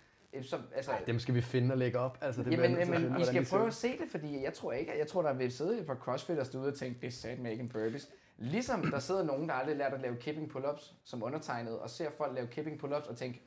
[0.43, 2.19] Som, altså, Dem skal vi finde og lægge op.
[2.21, 4.99] Altså, det Jamen, jamen, finde, I skal prøve at se det, fordi jeg tror ikke,
[4.99, 7.51] jeg tror, der vil sidde et par crossfitters derude og tænke, det er sat med
[7.51, 8.09] ikke en burpees.
[8.39, 12.11] Ligesom der sidder nogen, der aldrig lært at lave kipping pull-ups, som undertegnet, og ser
[12.17, 13.41] folk lave kipping pull-ups og tænker,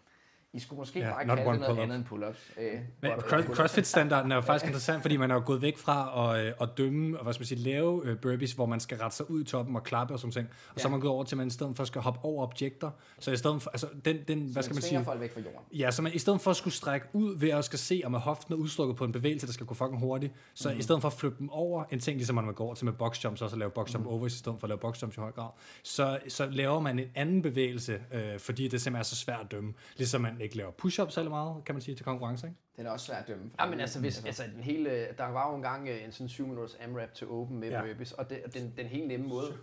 [0.54, 1.84] I skulle måske Ja, ja, bare not kalde one det noget pull-up.
[1.84, 2.62] andet end pull-ups.
[2.62, 6.36] Øh, Men cross, CrossFit-standarden er jo faktisk interessant, fordi man er jo gået væk fra
[6.36, 8.98] at, øh, at dømme og hvad skal man sige, lave øh, burpees, hvor man skal
[8.98, 10.50] rette sig ud i toppen og klappe og sådan ting.
[10.76, 12.44] Og så er man gået over til, at man i stedet for skal hoppe over
[12.48, 12.92] objekter.
[13.20, 15.60] Så i stedet for, altså den, den hvad skal man sige, folk væk fra jorden.
[15.74, 18.16] Ja, så man, i stedet for at skulle strække ud ved at skal se, om
[18.16, 20.80] at hoften er udstrukket på en bevægelse, der skal gå fucking hurtigt, så mm.
[20.80, 22.94] i stedet for at flytte dem over, en ting ligesom man går over til med
[22.94, 24.12] boxjumps, også at lave boxjump mm.
[24.12, 25.50] overs, i stedet for at lave boxjumps i høj grad,
[25.84, 29.52] så, så laver man en anden bevægelse, øh, fordi det simpelthen er så svært at
[29.52, 29.74] dømme.
[29.98, 32.60] Ligesom man ikke laver push-ups særlig meget, kan man sige, til konkurrence, ikke?
[32.78, 33.50] Den er også svær at dømme.
[33.50, 36.12] for Ja, men der- altså, hvis, altså den hele, der var jo engang øh, en
[36.12, 37.82] sådan 7 minutters AMRAP til Open med Ja.
[37.82, 39.48] burpees, og det, den, den helt nemme måde.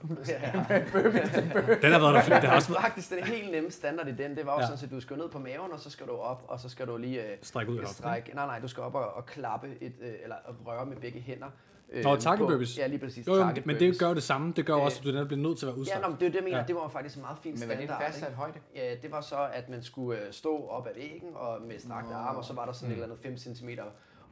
[1.83, 4.13] Den har været der flere, det har også været Faktisk den helt nemme standard i
[4.13, 4.67] den, det var jo Ja.
[4.67, 6.87] sådan, at du skal ned på maven, og så skal du op, og så skal
[6.87, 8.35] du lige øh, strække ud strække.
[8.35, 10.37] Nej, nej, du skal op og, og klappe, et, øh, eller
[10.67, 11.47] røre med begge hænder.
[11.93, 12.79] Øh, Nå, på- burpees.
[12.79, 13.27] Ja, lige præcis.
[13.27, 14.53] Jo, jo, men det gør jo det samme.
[14.57, 16.03] Det gør Øh, også, at du netop bliver nødt til at være Ja, udstrakt.
[16.03, 16.57] nå, men det er det, jeg mener.
[16.57, 16.63] Ja.
[16.63, 16.67] Ja.
[16.67, 17.79] Det var faktisk en meget fin Men standard.
[17.79, 18.59] var det en fastsat højde?
[18.77, 22.15] Ja, det var så, at man skulle øh, stå op ad væggen og med strakte
[22.15, 23.69] arme, og så var der sådan et eller andet 5 cm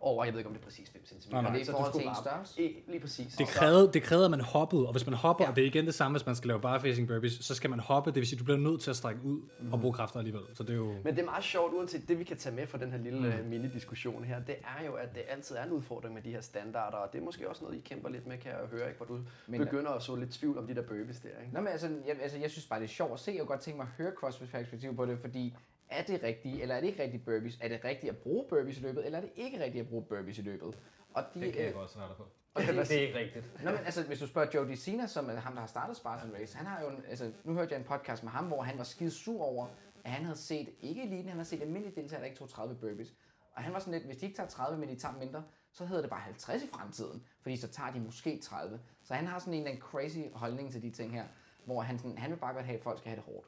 [0.00, 1.30] over, jeg ved ikke, om det er præcis 5 cm.
[1.32, 1.50] Nej, nej.
[1.50, 2.60] Er det i Så du forhold til en størrelse?
[2.86, 3.34] Lige præcis.
[3.34, 5.50] Det krævede, det krævede, at man hoppede, og hvis man hopper, ja.
[5.50, 7.80] Og det er igen det samme, hvis man skal lave barefacing burpees, så skal man
[7.80, 9.40] hoppe, det vil sige, at du bliver nødt til at strække ud
[9.72, 10.42] og bruge kræfter alligevel.
[10.54, 10.92] Så det er jo...
[11.04, 13.38] Men det er meget sjovt, uanset det, vi kan tage med fra den her lille
[13.42, 13.48] mm.
[13.48, 16.96] mini-diskussion her, det er jo, at det altid er en udfordring med de her standarder,
[16.96, 18.96] og det er måske også noget, I kæmper lidt med, kan jeg høre, ikke?
[19.04, 21.28] hvor du Men- begynder at så lidt tvivl om de der burpees der.
[21.28, 21.52] Ikke?
[21.54, 23.36] Nå, men altså jeg, altså, jeg synes bare, det er sjovt at se.
[23.36, 25.54] Kunne godt tænke mig at høre CrossFit perspektiv på det, fordi
[25.90, 27.58] er det rigtigt, eller er det ikke rigtigt burpees?
[27.60, 30.04] Er det rigtigt at bruge burpees i løbet, eller er det ikke rigtigt at bruge
[30.04, 30.78] burpees i løbet?
[31.14, 32.22] Og de, Det kan jeg øh, godt svare dig på.
[32.54, 33.64] og Det det, er ikke rigtigt.
[33.64, 36.34] Nå, men altså, hvis du spørger Joe DeCina, som er ham, der har startet Spartan
[36.34, 38.78] Race, han har jo en, altså, nu hørte jeg en podcast med ham, hvor han
[38.78, 39.66] var skide sur over,
[40.04, 42.74] at han havde set, ikke eliten, han havde set almindelige deltagere, der ikke tog 30
[42.74, 43.14] burpees.
[43.56, 45.84] Og han var sådan lidt, hvis de ikke tager 30, men de tager mindre, så
[45.86, 48.80] hedder det bare 50 i fremtiden, fordi så tager de måske 30.
[49.02, 51.24] Så han har sådan en eller anden crazy holdning til de ting her,
[51.66, 53.46] hvor han, sådan, han vil bare godt have, at folk skal have det hårdt.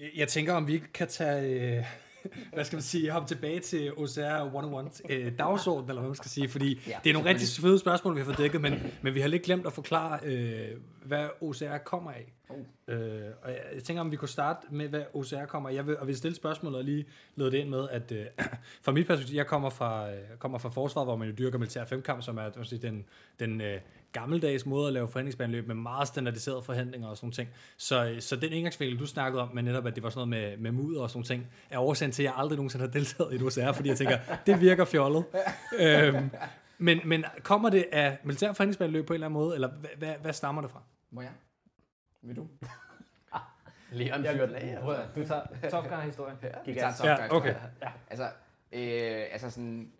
[0.00, 1.84] Jeg- Jeg tænker, om vi ikke kan tage, øh,
[2.54, 6.48] hvad skal man sige, hoppe tilbage til OCR 101 øh, eller hvad man skal sige,
[6.48, 9.20] fordi Ja, det er nogle rigtig fede spørgsmål, vi har fået dækket, men, men vi
[9.20, 10.68] har lidt glemt at forklare, øh,
[11.04, 12.32] hvad OCR kommer af.
[12.88, 15.70] Øh, og jeg, jeg tænker, om vi kunne starte med, hvad OCR kommer.
[15.70, 17.06] Jeg vil, og vil stille spørgsmålet og lige
[17.36, 18.26] lede det ind med, at øh,
[18.84, 21.84] fra mit perspektiv, jeg kommer fra, øh, kommer fra forsvaret, hvor man jo dyrker militær
[21.84, 23.04] femkamp, som er sige, den,
[23.40, 23.80] den øh,
[24.12, 27.48] gammeldags måde at lave forhandlingsbaneløb med meget standardiserede forhandlinger og sådan ting.
[27.76, 30.56] Så, så den indgangsvinkel, du snakkede om, med netop, at det var sådan noget med,
[30.56, 33.36] med mudder og sådan ting, er årsagen til, at jeg aldrig nogensinde har deltaget i
[33.36, 35.24] et OCR, fordi jeg tænker, det virker fjollet.
[35.80, 36.30] øhm,
[36.78, 40.14] men, men kommer det af militær forhandlingsbaneløb på en eller anden måde, eller hvad, hvad,
[40.22, 40.82] hvad stammer det fra?
[41.10, 41.30] Må jeg?
[42.22, 42.48] Vil du?
[43.92, 44.78] Leon Jeg, af.
[44.82, 46.36] prøv at- du tager Top Gun-historien.
[46.42, 46.92] Vi Gik tager.
[46.96, 47.54] Top Ja, Guys okay.
[47.54, 47.94] først.
[48.10, 48.24] Altså,
[48.72, 49.92] øh, altså sådan,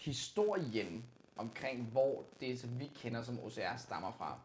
[0.00, 1.04] historien
[1.36, 4.38] omkring, hvor det, som vi kender som OCR, stammer fra,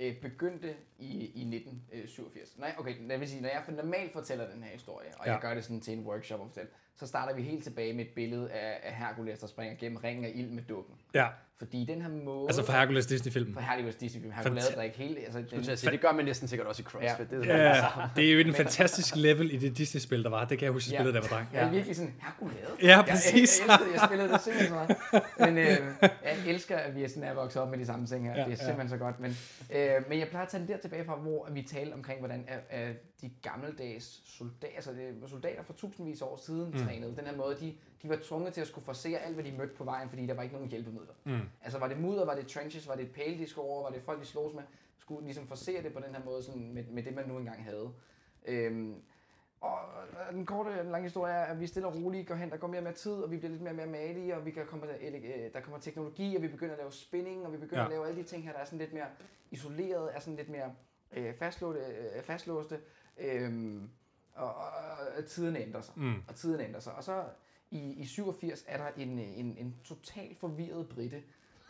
[0.00, 2.58] øh, begyndte i, i 1987.
[2.58, 5.30] Nej, okay, det vil sige, når jeg normalt fortæller den her historie, og ja.
[5.30, 5.32] Ja.
[5.32, 8.04] jeg gør det sådan til en workshop og fortæller, så starter vi helt tilbage med
[8.04, 10.94] et billede af, af Hercules, der springer gennem ringen af ild med dukken.
[11.14, 11.26] Ja,
[11.58, 12.48] Fordi den her måde...
[12.48, 13.54] altså for Hercules Disney-filmen.
[13.54, 14.32] for Hercules Disney-film.
[14.32, 15.18] Han kunne lave det ikke helt...
[15.18, 17.26] Altså, den, siger, det gør man næsten sikkert også i CrossFit.
[17.32, 17.36] Ja.
[17.38, 17.84] Det er Ja,
[18.16, 20.44] det er jo en fantastisk level i det Disney-spil, der var.
[20.44, 21.48] Det kan jeg huske, jeg spillede, da jeg var dreng.
[21.52, 22.56] Jeg er virkelig sådan, Hercules.
[22.82, 23.60] Ja, præcis.
[23.60, 24.96] Jeg, jeg, elskede, jeg spillede det simpelthen så meget.
[25.38, 25.66] Men øh,
[26.02, 28.32] jeg elsker, at vi er sådan er vokset op med de samme ting her.
[28.32, 28.64] Ja, Ja, det er ja.
[28.66, 29.20] simpelthen så godt.
[29.20, 29.36] Men,
[29.74, 32.44] øh, men jeg plejer at tage den der tilbage fra, hvor vi talte omkring, hvordan
[32.48, 36.78] er, er de gammeldags soldater, altså det soldater for tusindvis af år siden mm.
[36.78, 37.16] trænede.
[37.16, 39.74] Den her måde, de, de var tvunget til at skulle forsere alt, hvad de mødte
[39.74, 41.14] på vejen, fordi der var ikke nogen hjælpemidler.
[41.24, 41.40] Mm.
[41.62, 44.02] Altså var det mudder, var det trenches, var det pæle, de skulle over, var det
[44.02, 44.62] folk, de slogs med,
[44.98, 47.64] skulle ligesom forsere det på den her måde, sådan med, med det, man nu engang
[47.64, 47.92] havde.
[48.46, 49.02] Øhm,
[49.60, 49.78] og
[50.28, 52.50] øh, den korte og den lange historie er, at vi stille og roligt går hen,
[52.50, 54.46] der går mere og mere tid, og vi bliver lidt mere og mere malige, og
[54.46, 57.56] vi kan komme, øh, der kommer teknologi, og vi begynder at lave spinning, og vi
[57.56, 57.86] begynder ja.
[57.86, 59.06] at lave alle de ting her, der er sådan lidt mere
[59.50, 60.74] isoleret, er sådan lidt mere
[61.12, 61.80] øh, fastlåste,
[62.16, 62.80] øh, fastlåste
[63.18, 63.90] øhm,
[64.34, 64.66] og, og,
[65.18, 65.94] og tiderne ændrer sig.
[65.96, 66.22] Mm.
[66.28, 66.94] Og tiden ændrer sig.
[66.94, 67.24] Og så
[67.70, 71.22] i, i 87 er der en, en, en totalt forvirret britte,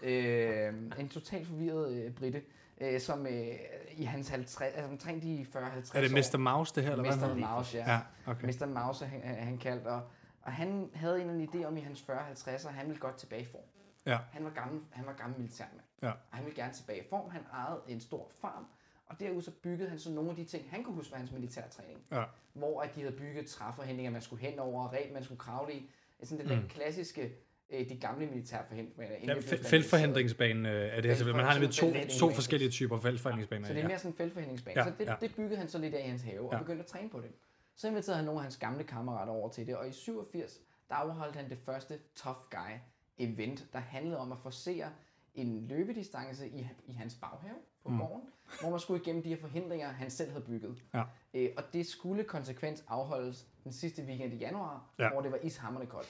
[0.02, 2.42] øh, en totalt forvirret øh, britte,
[2.80, 3.46] øh, som øh,
[3.92, 6.38] i hans 50, altså omkring de 40-50 Er det år, Mr.
[6.38, 6.90] Mouse, det her?
[6.90, 7.26] Eller hvad Mr.
[7.26, 7.48] hedder?
[7.54, 7.92] Mouse, ja.
[7.92, 8.46] Ja, okay.
[8.46, 8.66] Mr.
[8.66, 10.02] Mouse han, han kaldt, og,
[10.42, 13.44] og han havde en anden idé om i hans 40-50'er, han ville godt tilbage i
[13.44, 13.62] form.
[14.06, 14.18] Ja.
[14.32, 16.10] Han var gammel, han var gammel militærmand, Ja.
[16.10, 17.30] og han ville gerne tilbage i form.
[17.30, 18.66] Han ejede en stor farm,
[19.08, 21.32] og derude så byggede han så nogle af de ting, han kunne huske fra hans
[21.32, 21.98] militærtræning.
[22.12, 22.22] Ja.
[22.52, 25.90] Hvor at de havde bygget træforhindringer, man skulle hen over, reb, man skulle kravle i.
[26.22, 26.62] Sådan den Mm.
[26.62, 26.68] mm.
[26.68, 27.32] klassiske,
[27.70, 29.16] øh, de gamle militærforhindringer.
[29.26, 31.32] Ja, feltforhindringsbanen øh, er det her.
[31.32, 33.66] Man har nemlig to, to forskellige typer feltforhindringsbaner.
[33.66, 33.88] Så det er ja.
[33.88, 34.80] mere sådan en feltforhindringsbane.
[34.80, 35.10] Ja, Ja, så det, ja.
[35.10, 35.16] ja.
[35.20, 36.58] det byggede han så lidt af i hans have, og Ja.
[36.58, 37.30] begyndte at træne på det.
[37.76, 40.94] Så inviterede han nogle af hans gamle kammerater over til det, og i 87, der
[40.94, 42.74] afholdt han det første Tough Guy
[43.18, 44.90] event, der handlede om at forsere
[45.34, 47.54] en løbedistance i, i hans baghave
[47.88, 47.98] på mm.
[47.98, 48.28] gården,
[48.60, 50.82] hvor man skulle igennem de her forhindringer, han selv havde bygget.
[50.94, 51.02] Ja.
[51.34, 55.04] Øh, og det skulle konsekvent afholdes den sidste weekend i januar, Ja.
[55.04, 55.10] ja.
[55.10, 56.08] hvor det var ishammerne koldt.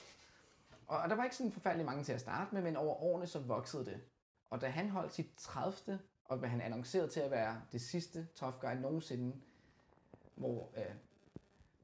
[0.86, 3.26] Og, og der var ikke sådan forfærdelig mange til at starte med, men over årene
[3.26, 4.00] så voksede det.
[4.50, 5.98] Og da han holdt sit 30.
[6.24, 9.36] og hvad han annoncerede til at være det sidste Tough Guy nogensinde,
[10.34, 10.84] hvor, øh,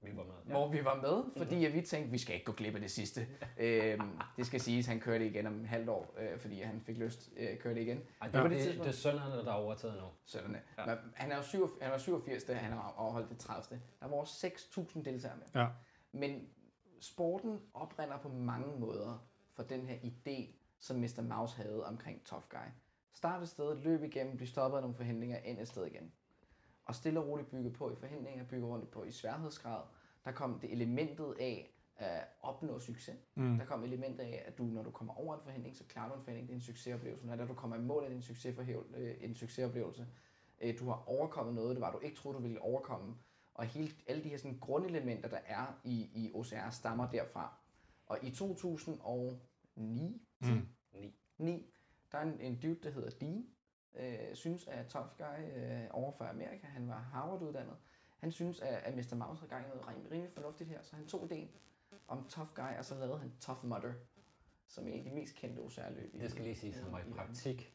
[0.04, 0.32] Vi var med.
[0.46, 0.50] ja.
[0.52, 2.90] hvor vi var med, fordi at vi tænkte, vi skal ikke gå glip af det
[2.90, 3.26] sidste.
[3.58, 6.96] øhm, det skal siges, han kørte igen om et halvt år, øh, fordi han fik
[6.98, 7.98] lyst øh, at køre det igen.
[8.20, 8.42] Ej, Ja.
[8.42, 10.06] det, det, det, det er sønnerne, der er overtaget nu.
[10.24, 10.62] Sønderne.
[10.78, 10.86] Ja.
[10.86, 13.80] Men han er jo 87, han var 87, da han har afholdt det 30.
[14.00, 15.46] Der var over 6.000 deltagere med.
[15.62, 15.66] Ja.
[16.12, 16.48] Men
[17.00, 21.22] sporten oprinder på mange måder for den her idé, som Mr.
[21.22, 22.68] Mouse havde omkring Tough Guy.
[23.14, 26.12] Start et sted, løb igennem, blive stoppet af nogle forhindringer, end et sted igen.
[26.84, 29.82] Og stille og roligt bygge på i forhindringer, bygge rundt på i sværhedsgrad.
[30.24, 33.16] Der kom det elementet af at opnå succes.
[33.34, 33.58] Mm.
[33.58, 36.18] Der kom elementet af, at du, når du kommer over en forhindring, så klarer du
[36.18, 37.26] en forhindring, det er en succesoplevelse.
[37.26, 40.06] Når du kommer i mål, er det en, succesforhæv- øh, en succesoplevelse.
[40.60, 43.14] Øh, Du har overkommet noget, det var du ikke troede, du ville overkomme.
[43.54, 47.54] Og hele, alle de her sådan, grundelementer, der er i, i OCR, stammer derfra.
[48.06, 50.68] Og i 2009, Mm.
[50.92, 51.14] 9.
[51.38, 51.66] 9,
[52.12, 53.46] der er en, en dude, der hedder Dean,
[54.00, 57.76] øh, synes, at Tough Guy øh, over for Amerika, han var Harvard-uddannet,
[58.18, 59.14] han synes, at, at Mr.
[59.14, 61.48] Mouse havde gang i noget rimelig, rimelig fornuftigt her, så han tog ideen
[62.08, 63.92] om Tough Guy, og så lavede han Tough Mudder,
[64.68, 66.12] som er en af de mest kendte OCR-løb.
[66.20, 67.70] Det skal lige sige, at han var i praktik.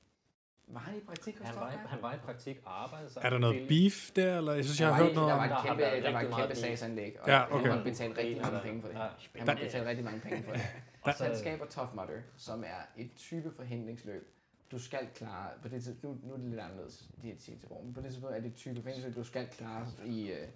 [0.68, 1.88] Var han i praktik hos Han Tough var, i, Guy?
[1.88, 4.38] han var i praktik og arbejdede sammen Er der noget beef der?
[4.38, 4.54] Eller?
[4.54, 5.40] Jeg synes, jeg har var hørt en- noget der om...
[5.40, 7.68] var Der et har kæmpe, der var et kæmpe sagsanlæg, og Ja, han okay.
[7.70, 8.98] måtte betale rigtig mange penge for det.
[8.98, 10.62] Han måtte betale rigtig mange penge for det.
[11.02, 14.36] Og Så han så, skaber Tough Mudder, som er et type forhindringsløb.
[14.72, 17.54] Du skal klare, på det tidspunkt, nu, nu er det lidt anderledes, de her til
[17.84, 20.48] men på det tidspunkt er det et type forhindringsløb, du skal klare i, øh,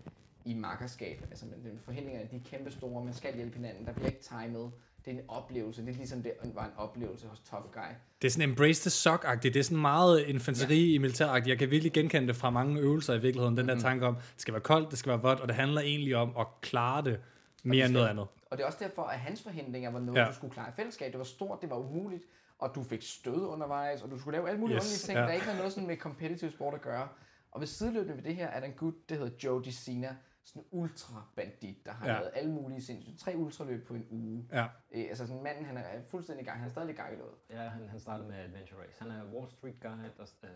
[0.46, 1.26] i makkerskab.
[1.32, 4.22] Altså, men det- forhindringerne, de er kæmpe store, man skal hjælpe hinanden, der bliver ikke
[4.22, 4.72] timet.
[5.06, 7.94] Det er en oplevelse, det er ligesom det var en oplevelse hos Tough Guy.
[8.22, 9.54] Det er sådan Embrace the Sock-agtigt.
[9.54, 10.96] Det er sådan meget infanteri ja.
[10.96, 11.48] i militæragtigt.
[11.50, 13.58] Jeg kan virkelig genkende det fra mange øvelser i virkeligheden.
[13.58, 15.82] Den der tanke om, det skal være koldt, det skal være vådt, og det handler
[15.82, 17.20] egentlig om at klare det
[17.64, 18.28] mere end noget andet.
[18.50, 20.28] Og det er også derfor, at hans forhindringer var noget, ja.
[20.28, 21.12] du skulle klare i fællesskab.
[21.12, 22.24] Det var stort, det var umuligt,
[22.64, 25.24] og du fik stød undervejs, og du skulle lave alle mulige Yes, ting, ja.
[25.26, 27.08] der ikke havde noget sådan med competitive sport at gøre.
[27.52, 30.62] Og ved sideløbende ved det her er der en gut, der hedder Joe DeCina, sådan
[30.62, 32.14] en ultra-bandit, der har Ja.
[32.14, 34.48] lavet alle mulige sindssyge, tre ultraløb på en uge.
[34.52, 34.66] Ja.
[34.92, 37.18] Øh, altså sådan manden, han er fuldstændig i gang, han er stadig i gang i
[37.18, 37.34] noget.
[37.50, 38.96] Ja, han, han startede med Adventure Race.
[39.02, 40.50] Han er Wall Street guy, der øh,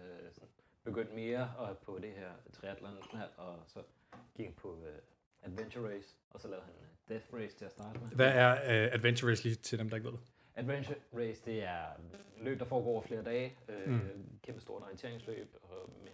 [0.84, 2.98] begyndte mere og på det her triathlon,
[3.38, 3.80] og så
[4.36, 4.98] gik han på øh,
[5.44, 8.08] Adventure Race, og så lavede han øh, Death Race til at starte med.
[8.10, 10.22] Hvad er uh, Adventure Race lige til dem, der ikke ved det?
[10.58, 11.84] Adventure Race, det er
[12.42, 13.58] løb, der foregår over flere dage.
[13.70, 14.02] Øh, Mm.
[14.44, 16.12] Kæmpe stort orienteringsløb og med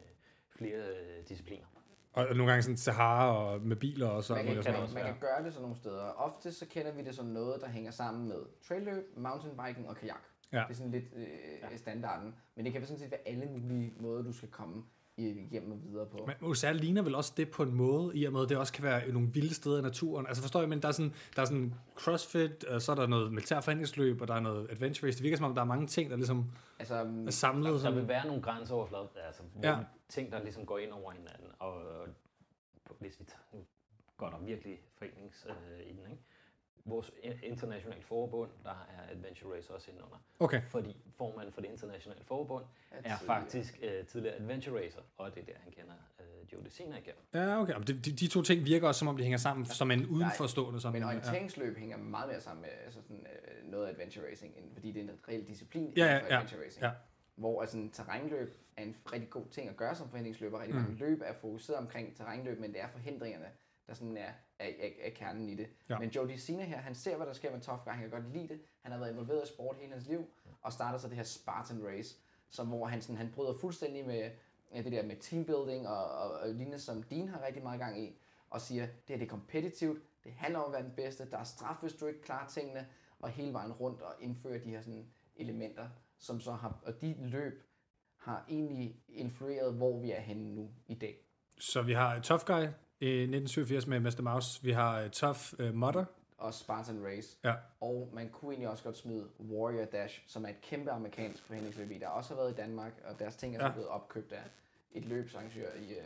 [0.50, 1.66] flere øh, discipliner.
[2.14, 4.34] Og nogle gange sådan Sahara og med biler og så.
[4.36, 5.12] Man kan, man, også man være.
[5.12, 6.04] kan gøre det sådan nogle steder.
[6.04, 10.22] Ofte så kender vi det som noget, der hænger sammen med trailløb, mountainbiking og kajak.
[10.52, 10.58] Ja.
[10.58, 11.28] Det er sådan lidt øh,
[11.72, 11.78] ja.
[11.78, 12.36] standarden.
[12.56, 14.84] Men det kan sådan set være alle mulige måder, du skal komme
[15.18, 16.18] igennem og videre på.
[16.28, 18.74] Men USA ligner vel også det på en måde, i og med, at det også
[18.74, 20.28] kan være nogle vilde steder i naturen.
[20.28, 23.08] Altså forstår jeg, men der er sådan, der er sådan crossfit, og så er der
[23.08, 25.18] noget militær forhandlingsløb, og der er noget adventure race.
[25.18, 26.46] Det virker som om, der er mange ting, der ligesom
[26.80, 26.96] Altså,
[27.28, 27.74] er samlet.
[27.74, 27.98] Der Sådan.
[27.98, 29.78] vil være nogle grænseoverflader, altså Ja.
[30.10, 31.48] ting, der ligesom går ind over hinanden.
[31.60, 32.08] Og øh,
[33.00, 33.60] hvis vi tager, nu
[34.18, 36.24] går der virkelig forenings øh, i den, ikke?
[36.86, 37.12] Vores
[37.44, 40.18] internationale forbund, der er Adventure Race også indenunder.
[40.40, 40.62] Okay.
[40.68, 43.20] Fordi formanden for det internationale forbund er tidligere.
[43.26, 47.22] faktisk øh, tidligere Adventure Racer, og det er der, han kender øh, Joe DeCina igennem.
[47.34, 47.74] Ja, okay.
[47.74, 50.82] Men de, de, to ting virker også, som om de hænger sammen, som en udenforstående.
[50.82, 51.08] Sådan, Men ja.
[51.08, 53.26] orienteringsløb hænger meget mere sammen med altså sådan,
[53.64, 56.36] øh, noget adventure racing, end, fordi det er en reel disciplin Ja, ja, for ja,
[56.36, 56.84] adventure racing.
[56.84, 56.92] ja.
[57.36, 60.60] Hvor altså, en terrænløb er en rigtig god ting at gøre som forhindringsløber.
[60.60, 60.82] Rigtig Mm.
[60.82, 63.46] mange løb er fokuseret omkring terrænløb, men det er forhindringerne,
[63.88, 64.30] der sådan er,
[64.64, 65.70] er, er, er kernen i det.
[65.90, 66.00] Ja.
[66.00, 67.92] Men Joe DeCina her, han ser, hvad der sker med Tough Guy.
[67.92, 68.62] Han kan godt lide det.
[68.82, 70.26] Han har været involveret i sport hele hans liv,
[70.62, 72.18] og starter så det her Spartan Race,
[72.50, 74.32] som, hvor han, sådan, han bryder fuldstændig med
[74.74, 78.18] det der med teambuilding og, og, og lignende, som Dean har rigtig meget gang i,
[78.50, 81.38] og siger, det her det er kompetitivt, det handler om at være den bedste, der
[81.38, 82.88] er straf, hvis du ikke klarer tingene,
[83.20, 87.16] og hele vejen rundt og indføre de her sådan, elementer, som så har, og de
[87.20, 87.64] løb
[88.18, 91.18] har egentlig influeret, hvor vi er henne nu i dag.
[91.60, 92.68] Så vi har Tough Guy
[93.04, 94.22] i 1987 med Mr.
[94.22, 94.64] Mouse.
[94.64, 96.06] Vi har uh, Tough uh, Mudder.
[96.38, 97.38] Og Spartan Race.
[97.44, 97.54] Ja.
[97.82, 102.00] Og man kunne egentlig også godt smide Warrior Dash, som er et kæmpe amerikansk forhindringsløb,
[102.02, 103.72] der også har været i Danmark, og deres ting er så Ja.
[103.72, 104.44] blevet opkøbt af
[104.92, 105.98] et løbsarrangør i, øh,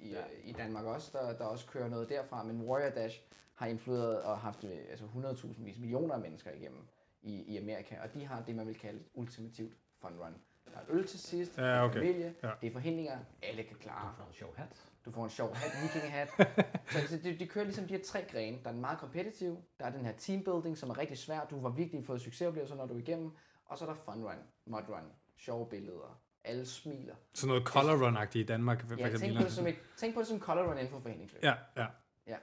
[0.00, 0.22] i, ja.
[0.44, 2.42] i Danmark også, der, der også kører noget derfra.
[2.42, 3.20] Men Warrior Dash
[3.54, 6.80] har influeret og haft øh, altså 100.000 vis millioner af mennesker igennem
[7.22, 10.34] i, i Amerika, og de har det, man vil kalde et ultimativt fun run.
[10.74, 11.98] Der er øl til sidst, Ja, det er okay.
[12.00, 12.50] familie, Ja.
[12.60, 14.08] det er forhindringer, alle kan klare.
[14.08, 14.84] Du får en sjov hat.
[15.04, 16.28] Du får en sjov hat, vikingehat.
[16.90, 18.58] så altså, de, de kører ligesom de her tre grene.
[18.62, 21.44] Der er den meget kompetitive, der er den her teambuilding, som er rigtig svær.
[21.50, 23.30] Du har virkelig fået succesoplevelser, når du er igennem.
[23.66, 24.36] Og så er der fun run,
[24.66, 26.20] mud run, sjove billeder.
[26.44, 27.14] Alle smiler.
[27.34, 28.88] Sådan noget color run-agtigt i Danmark.
[28.88, 29.20] For Ja, eksempel.
[29.20, 31.42] tænk på, det som et, tænk på det som color run inden for forhindringsløb.
[31.44, 31.86] Ja, ja.
[32.26, 32.36] ja.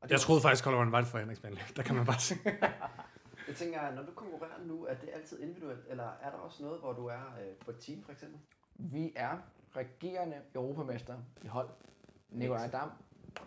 [0.00, 1.60] Og det Jeg troede faktisk, color run var et forhindringsspil.
[1.76, 2.34] Der kan man bare se.
[3.48, 6.80] Jeg tænker, når du konkurrerer nu, er det altid individuelt, eller er der også noget,
[6.80, 8.40] hvor du er øh, på et team for eksempel?
[8.74, 9.38] Vi er
[9.76, 11.68] regerende europamester i hold.
[12.30, 12.90] Nikolaj Dam,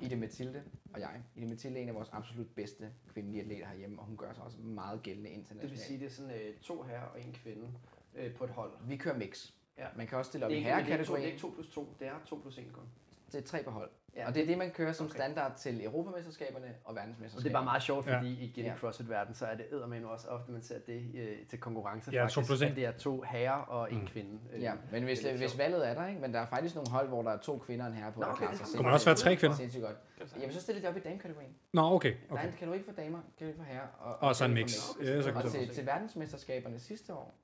[0.01, 0.63] Ide Mathilde
[0.93, 1.23] og jeg.
[1.35, 4.43] Ide Mathilde er en af vores absolut bedste kvindelige atleter herhjemme, og hun gør sig
[4.43, 5.61] også meget gældende internationalt.
[5.61, 7.73] Det vil sige, det er sådan øh, to herrer og en kvinde
[8.15, 8.71] øh, på et hold.
[8.81, 9.51] Vi kører mix.
[9.77, 9.87] Ja.
[9.95, 11.25] Man kan også stille op i er, men det, er ikke to, det herrekategorien.
[11.25, 12.83] ikke 2 plus 2, det er 2 plus 1 kun.
[13.31, 13.89] Det er tre på hold.
[14.15, 14.21] Ja.
[14.21, 14.27] Ja.
[14.27, 15.15] Og det er det, man kører som Okay.
[15.15, 17.43] standard til Europamesterskaberne og Og verdensmesterskaberne.
[17.43, 18.17] det er bare meget sjovt, Ja.
[18.17, 18.75] fordi i igen i Ja.
[18.75, 22.45] CrossFit-verden, så er det eddermame også ofte, man ser det øh, til konkurrence Ja, faktisk,
[22.47, 22.67] plus en.
[22.67, 24.07] at det er to herrer og en Mm.
[24.07, 24.39] kvinde.
[24.53, 26.21] Øh, Ja, men hvis, det hvis valget er der, ikke?
[26.21, 28.19] men der er faktisk nogle hold, hvor der er to kvinder og en herre på,
[28.19, 29.55] Nå, der okay, det sindssygt Kunne man også være tre kvinder?
[29.55, 29.97] Sindssygt godt.
[30.39, 31.55] Jamen, så stiller de op i damekategorien.
[31.73, 31.93] Nå, okay.
[31.93, 32.13] Okay.
[32.29, 33.87] Der er en kategori for damer, kategori for herrer.
[33.99, 34.73] Og, Og så en mix.
[34.95, 37.35] for Ja, så kan Og til, til verdensmesterskaberne sidste år,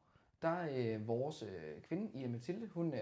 [0.42, 3.00] der er øh, vores øh, kvinde, Ida Mathilde, hun, øh,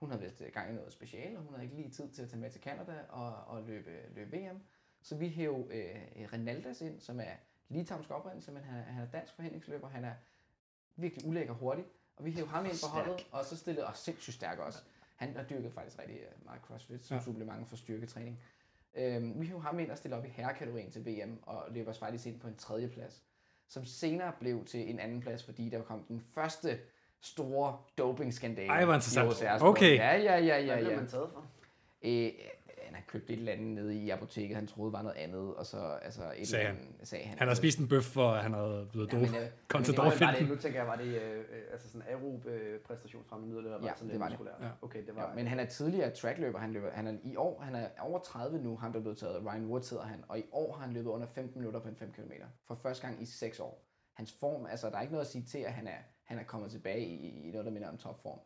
[0.00, 2.22] hun havde vist øh, gang i noget special, og hun havde ikke lige tid til
[2.22, 4.60] at tage med til Canada og, og løbe, løbe VM.
[5.02, 5.96] Så vi hæv øh,
[6.32, 7.32] Renaldas ind, som er
[7.68, 9.88] litauisk oprindelse, men han, han er dansk forhindringsløber.
[9.88, 10.14] Han er
[10.96, 11.84] virkelig ulækker hurtig.
[12.16, 14.82] Og vi hæv ham ind på holdet, og så stillede os sindssygt stærk også.
[15.16, 17.18] Han har dyrket faktisk rigtig øh, meget crossfit som Ja.
[17.18, 17.24] ja.
[17.24, 18.40] supplement for styrketræning.
[18.94, 21.98] Øhm, vi hæv ham ind og stillede op i herrekategorien til VM, og løb os
[21.98, 23.22] faktisk ind på en tredje plads.
[23.66, 26.80] Som senere blev til en anden plads, fordi der kom den første
[27.22, 29.62] store dopingskandale Ej, hvor i interessant.
[29.62, 29.96] Okay.
[29.96, 30.64] Ja, ja, ja, ja.
[30.66, 30.96] Hvad blev ja.
[30.96, 31.44] man taget for?
[32.02, 32.32] Øh,
[32.90, 35.66] han har købt et eller andet nede i apoteket, han troede var noget andet, og
[35.66, 36.86] så altså et Sagde eller han.
[36.92, 37.38] andet, sagde han.
[37.38, 39.96] Han har spist en bøf, for han havde blevet Ja, ja, men, øh, Kom til
[39.96, 43.78] det, nu tænker jeg, var det øh, øh, altså sådan aerob øh, præstationsfremmende midler, eller
[43.80, 44.32] var Ja, det sådan det var det.
[44.38, 44.60] muskulært?
[44.60, 44.68] Ja.
[44.82, 45.28] Okay, det var...
[45.28, 48.18] Ja, men han er tidligere trackløber, han løber, han er i år, han er over
[48.18, 50.84] 30 nu, ham der er blevet taget, Ryan Woods hedder han, og i år har
[50.84, 52.32] han løbet under 15 minutter på en 5 km,
[52.66, 53.86] for første gang i 6 år.
[54.14, 55.98] Hans form, altså der er ikke noget at sige til, at han er,
[56.30, 58.38] han er kommet tilbage i, i noget, der minder om topform,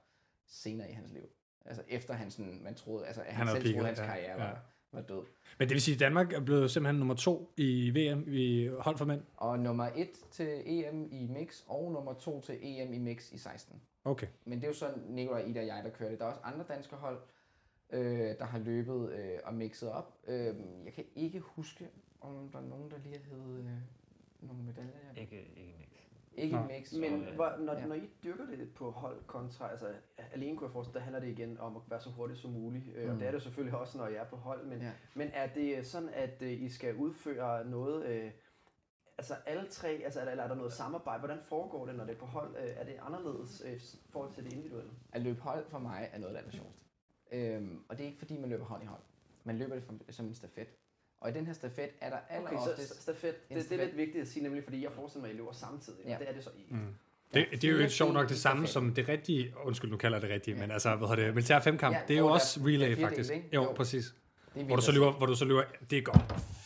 [0.47, 1.29] senere i hans liv.
[1.67, 4.43] Altså efter han sådan, man troede, altså han, Han selv troede, peaked, hans ja, karriere
[4.43, 4.49] ja.
[4.49, 5.23] var, var død.
[5.59, 8.99] Men det vil sige, at Danmark er blevet simpelthen nummer to i VM i hold
[8.99, 9.23] for mænd.
[9.37, 13.39] Og nummer 1 til EM i mix, og nummer 2 til EM i mix i
[13.39, 13.83] 16.
[14.05, 14.27] Okay.
[14.45, 16.19] Men det er jo så Nikolaj, Ida og jeg, der kører det.
[16.19, 17.19] Der er også andre danske hold.
[17.91, 20.19] øh, der har løbet øh, og mixet op.
[20.27, 20.55] Øh,
[20.85, 21.89] jeg kan ikke huske,
[22.21, 23.71] om der er nogen, der lige har hævet øh,
[24.41, 24.93] nogle medaljer.
[25.17, 25.84] Ikke, ikke.
[26.37, 26.63] Ikke Nå.
[26.63, 26.93] i mix.
[26.93, 27.87] Men hvor, når, ja.
[27.87, 29.89] når I dyrker det på hold kontra, altså
[30.33, 32.87] alene kunne jeg forestille, der handler det igen om at være så hurtigt som muligt.
[32.97, 33.03] Mm.
[33.09, 33.19] Og Mm.
[33.19, 34.67] det er det selvfølgelig også, når I er på hold.
[34.67, 34.91] Men, Ja.
[35.15, 38.31] men er det sådan, at øh, I skal udføre noget, øh,
[39.19, 41.19] altså alle tre, altså, eller, eller er der noget samarbejde?
[41.19, 42.57] Hvordan foregår det, når det er på hold?
[42.57, 43.61] Øh, er det anderledes
[43.95, 44.91] i forhold til det individuelle?
[45.13, 46.85] At løbe hold for mig er noget af det sjoveste.
[47.33, 49.01] Øhm, og det er ikke fordi, man løber hold i hold.
[49.45, 50.69] Man løber det som, som en stafet.
[51.25, 53.03] Og i den her stafet er der aller Okay, så oftest...
[53.03, 55.39] stafet, det, det er lidt vigtigt at sige, nemlig fordi jeg forestiller mig, at I
[55.39, 55.99] løber samtidig.
[56.05, 56.09] Ja.
[56.11, 56.15] Ja.
[56.15, 56.75] Og det er det så ikke.
[56.75, 56.81] Mm.
[57.35, 60.23] Det, det er jo sjovt nok det samme som det rigtige, undskyld, nu kalder jeg
[60.23, 60.61] det rigtige, Ja.
[60.61, 63.33] men altså, hvad hedder det, militær femkamp, Ja, det er jo også der- relay faktisk.
[63.33, 63.49] ikke?
[63.53, 63.73] Jo, Jo.
[63.73, 64.15] præcis.
[64.55, 66.13] Det er Hvor du så løber, hvor du så løber, det går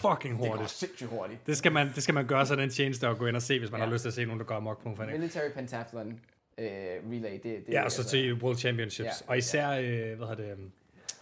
[0.00, 0.70] fucking Det går hurtigt.
[0.70, 1.46] sindssygt hurtigt.
[1.46, 3.58] Det skal man, det skal man gøre sig den tjeneste og gå ind og se,
[3.58, 3.86] hvis man Ja.
[3.86, 5.20] har lyst til at se nogen, der går amok på en forhandling.
[5.20, 6.20] Military Pentathlon
[6.58, 9.06] øh, Relay, det, det Ja, og så altså- til World Championships.
[9.06, 10.56] Ja, Og især, øh, hvad hedder det,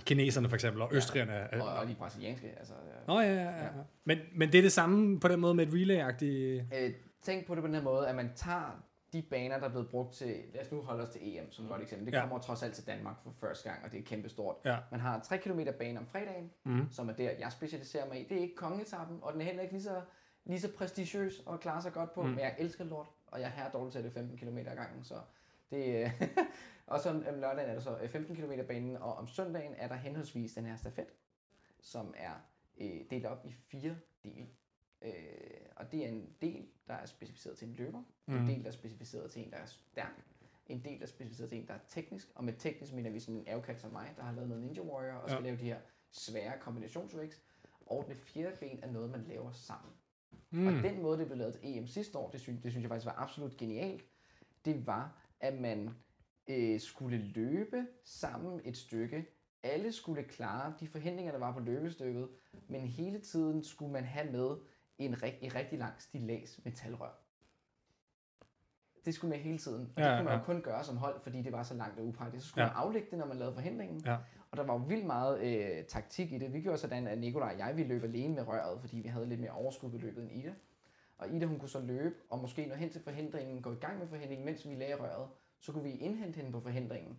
[0.05, 1.33] kineserne for eksempel, og østrigerne.
[1.33, 2.75] er- Og, og de brasilianske, altså...
[3.07, 3.69] Nå ja, ja, ja.
[4.05, 6.77] Men, men det er det samme på den måde med et relay-agtigt...
[6.77, 6.93] Øh,
[7.23, 8.83] tænk på det på den her måde, at man tager
[9.13, 11.65] de baner, der er blevet brugt til, lad os nu holde os til EM som
[11.65, 12.07] et godt eksempel.
[12.07, 12.21] Det Ja.
[12.21, 14.57] kommer trods alt til Danmark for første gang, og det er kæmpestort.
[14.65, 14.77] Ja.
[14.91, 16.87] Man har 3 km bane om fredagen, Mhm.
[16.91, 18.25] som er der, jeg specialiserer mig i.
[18.29, 20.01] Det er ikke kongetappen, og den er heller ikke lige så,
[20.47, 22.29] lige så prestigiøs og klarer sig godt på, Mm.
[22.29, 25.05] men jeg elsker lort, og jeg er her dårligt til det 15 km ad gangen,
[25.05, 25.15] så
[25.71, 26.11] det øh,
[26.87, 29.89] Og så om lørdagen er der så øh, 15 km banen, og om søndagen er
[29.89, 31.07] der henholdsvis den her stafet,
[31.81, 32.33] som er
[32.79, 34.49] øh, delt op i fire dele.
[35.03, 35.13] Øh,
[35.77, 38.37] og det er en del, der er specificeret til en løber, mm.
[38.37, 40.25] en del, der er specificeret til en, der er stærk,
[40.67, 43.21] en del, der er specificeret til en, der er teknisk, og med teknisk mener vi
[43.21, 45.45] sådan en avocat som mig, der har lavet noget Ninja Warrior, og skal Ja.
[45.51, 47.43] lave de her svære kombinationsrigs,
[47.87, 49.93] og det fjerde ben er noget, man laver sammen.
[50.51, 50.59] Mm.
[50.59, 50.67] Mm.
[50.67, 52.89] Og den måde, det blev lavet til EM sidste år, det synes, det synes jeg
[52.91, 54.05] faktisk var absolut genialt,
[54.65, 55.91] det var, at man
[56.49, 59.27] øh, skulle løbe sammen et stykke.
[59.63, 62.29] Alle skulle klare de forhindringer, der var på løbestykket,
[62.69, 64.57] men hele tiden skulle man have med
[64.99, 67.23] en, rig- en rigtig lang stilas metalrør.
[69.05, 69.93] Det skulle man hele tiden.
[69.97, 70.39] Og Ja, det kunne man ja.
[70.39, 72.45] jo kun gøre som hold, fordi det var så langt og upraktisk.
[72.45, 72.73] Så skulle Ja.
[72.73, 74.03] man aflægge det, når man lavede forhindringen.
[74.05, 74.17] Ja.
[74.51, 76.53] Og der var jo vildt meget øh, taktik i det.
[76.53, 79.27] Vi gjorde sådan, at Nikolaj og jeg ville løbe alene med røret, fordi vi havde
[79.27, 80.55] lidt mere overskud på løbet end Ida.
[81.19, 83.99] Og Ida hun kunne så løbe, og måske nå hen til forhindringen, gå i gang
[83.99, 85.29] med forhindringen, mens vi lagde røret.
[85.61, 87.19] Så kunne vi indhente hende på forhindringen.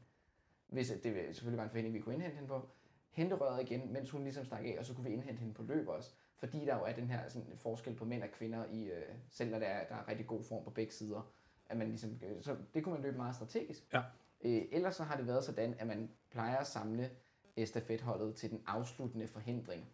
[0.68, 2.70] Hvis det selvfølgelig var en forhindring, vi kunne indhente hende på.
[3.12, 5.64] Hente røret igen, mens hun ligesom stak af, og så kunne vi indhente hende på
[5.64, 6.14] løb også.
[6.36, 9.52] Fordi der jo er den her sådan, forskel på mænd og kvinder, i, øh, selv
[9.52, 11.32] når der er, der er rigtig god form på begge sider.
[11.70, 13.94] At man ligesom, øh, så det kunne man løbe meget strategisk.
[13.94, 14.02] Ja.
[14.42, 17.10] Øh, ellers så har det været sådan, at man plejer at samle
[17.58, 19.86] øh, stafetholdet til den afsluttende forhindring,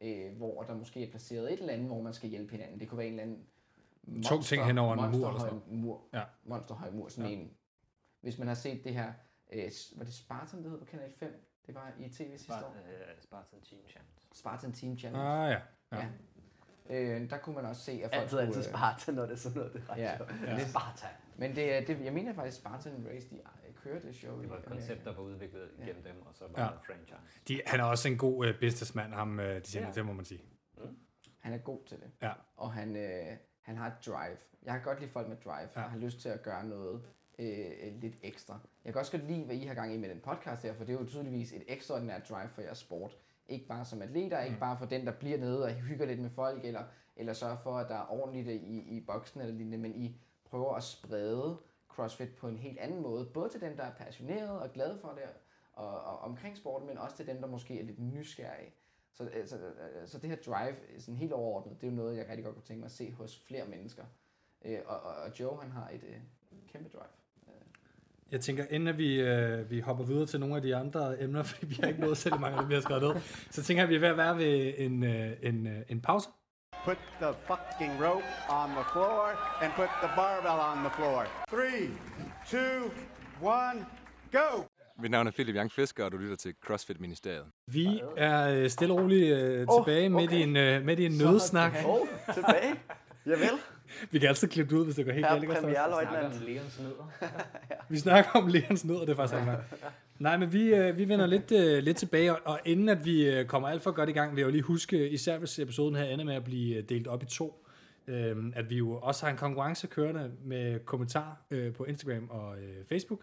[0.00, 2.80] øh, hvor der måske er placeret et eller andet, hvor man skal hjælpe hinanden.
[2.80, 3.46] Det kunne være en eller anden
[4.24, 6.08] Tung ting hen over en mur eller sådan mur.
[6.12, 6.22] Ja.
[6.44, 7.36] Monsterhøj mur, sådan Ja.
[7.36, 7.50] en.
[8.20, 9.12] Hvis man har set det her,
[9.52, 11.48] øh, var det Spartan, det hed på Kanal 5?
[11.66, 12.76] Det var i tv sidste år.
[12.88, 14.28] øh, Spartan Team Champs.
[14.38, 15.26] Spartan Team Challenge.
[15.28, 15.60] Ah ja.
[15.98, 16.06] ja.
[16.90, 17.14] Ja.
[17.20, 19.36] Øh, der kunne man også se, at folk Altid, altid øh, Sparta, når det er
[19.36, 19.72] sådan noget.
[19.72, 20.18] Det er ret Ja.
[20.46, 20.68] Ja.
[20.68, 21.06] Sparta.
[21.36, 23.34] Men det, er- det, jeg mener faktisk, Spartan Race, de
[23.68, 24.40] øh, kører det show.
[24.40, 26.68] Det var et koncept, der var udviklet gennem dem, og så var Ja.
[26.70, 27.40] en franchise.
[27.48, 29.92] De, han er også en god uh, businessman, ham, uh, de siger, Ja.
[29.92, 30.40] det må man sige.
[31.38, 32.10] Han er god til det.
[32.22, 32.32] Ja.
[32.56, 34.36] Og han, øh, han har et drive.
[34.64, 35.80] Jeg kan godt lide folk med drive, Ja.
[35.80, 37.02] har lyst til at gøre noget
[37.38, 38.58] øh, øh, lidt ekstra.
[38.84, 40.84] Jeg kan også godt lide, hvad I har gang i med den podcast her, for
[40.84, 43.16] det er jo tydeligvis et ekstraordinært drive for jeres sport.
[43.48, 44.46] Ikke bare som atleter, mm.
[44.46, 46.84] ikke bare for den, der bliver nede og hygger lidt med folk, eller,
[47.16, 50.74] eller sørger for, at der er ordentligt i, i boksen eller lignende, men I prøver
[50.74, 51.56] at sprede
[51.88, 53.24] CrossFit på en helt anden måde.
[53.34, 55.22] Både til dem, der er passionerede og glade for det,
[55.72, 58.70] og, og omkring sporten, men også til dem, der måske er lidt nysgerrige.
[59.14, 62.16] Så, øh, så, øh, så det her drive, sådan helt overordnet, det er jo noget,
[62.16, 64.02] jeg rigtig godt kunne tænke mig at se hos flere mennesker.
[64.64, 66.16] Øh, Og, og, og Joe, han har et øh,
[66.72, 67.04] kæmpe drive.
[68.32, 71.42] Jeg tænker, inden at vi, øh, vi hopper videre til nogle af de andre emner,
[71.50, 73.82] fordi vi har ikke nået selv mange af dem, vi har skrevet ned, så tænker
[73.82, 76.28] jeg, at vi er ved at være ved en, øh, en, øh, en pause.
[76.84, 79.22] Put the fucking rope on the floor
[79.62, 81.20] and put the barbell on the floor.
[81.54, 81.84] Three,
[82.52, 82.90] two,
[83.40, 83.86] one,
[84.32, 84.71] go!
[85.00, 87.44] Mit navn er Philip Young Fisker, og du lytter til CrossFit Ministeriet.
[87.66, 90.42] Vi er øh, stille og roligt øh, Åh, tilbage midt, i okay.
[90.42, 91.72] en, øh, midt i en nødsnak.
[91.86, 92.74] Oh, tilbage.
[93.26, 93.58] Javel.
[94.10, 95.48] Vi kan altid klippe det ud, hvis det går helt galt.
[95.48, 96.34] premierløjtnant.
[96.34, 97.10] Snakker om Leons nødder.
[97.88, 99.56] Vi snakker om Leons nød, og det er faktisk ikke
[100.18, 103.28] Nej, men vi, øh, vi vender lidt, øh, lidt tilbage, og, og inden at vi
[103.28, 105.94] øh, kommer alt for godt i gang, vil jeg jo lige huske, især hvis episoden
[105.94, 107.66] her ender med at blive øh, delt op i to,
[108.06, 112.56] øh, at vi jo også har en konkurrence kørende med kommentar øh, på Instagram og
[112.58, 113.20] øh, Facebook,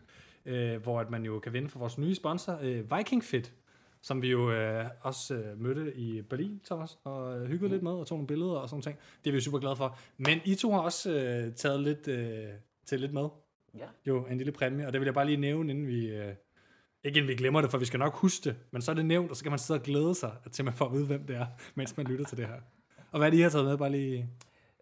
[0.50, 3.54] øh, hvor at man jo kan vinde for vores nye sponsor, øh, Viking Fit,
[4.02, 7.91] som vi jo øh, også øh, mødte i Berlin, Thomas, og øh, hyggede lidt med
[7.91, 9.00] og tog nogle billeder og sådan ting.
[9.24, 9.97] Det er vi jo super glade for.
[10.18, 12.47] Men I to har også øh, taget lidt, øh,
[12.86, 13.28] til lidt med.
[13.78, 13.86] Ja.
[14.06, 16.34] Jo, en lille præmie, og det vil jeg bare lige nævne, inden vi, øh,
[17.04, 19.06] ikke inden vi glemmer det, for vi skal nok huske det, men så er det
[19.06, 21.26] nævnt, og så kan man sidde og glæde sig til, man får at vide, hvem
[21.26, 21.45] det er,
[21.76, 22.62] mens man lytter til det her.
[23.12, 24.30] Og hvad er det, I har taget med, bare lige...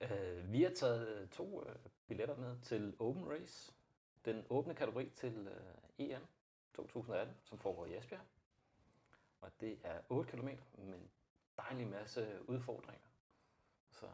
[0.01, 1.75] Øh, vi har taget to øh,
[2.07, 3.71] billetter med til Open Race,
[4.31, 5.47] den åbne kategori til
[5.97, 6.21] øh, EM
[6.75, 8.21] 2018, som foregår i Esbjerg.
[9.41, 11.09] Og det er 8 km med en
[11.57, 13.01] dejlig masse udfordringer.
[13.91, 14.05] Så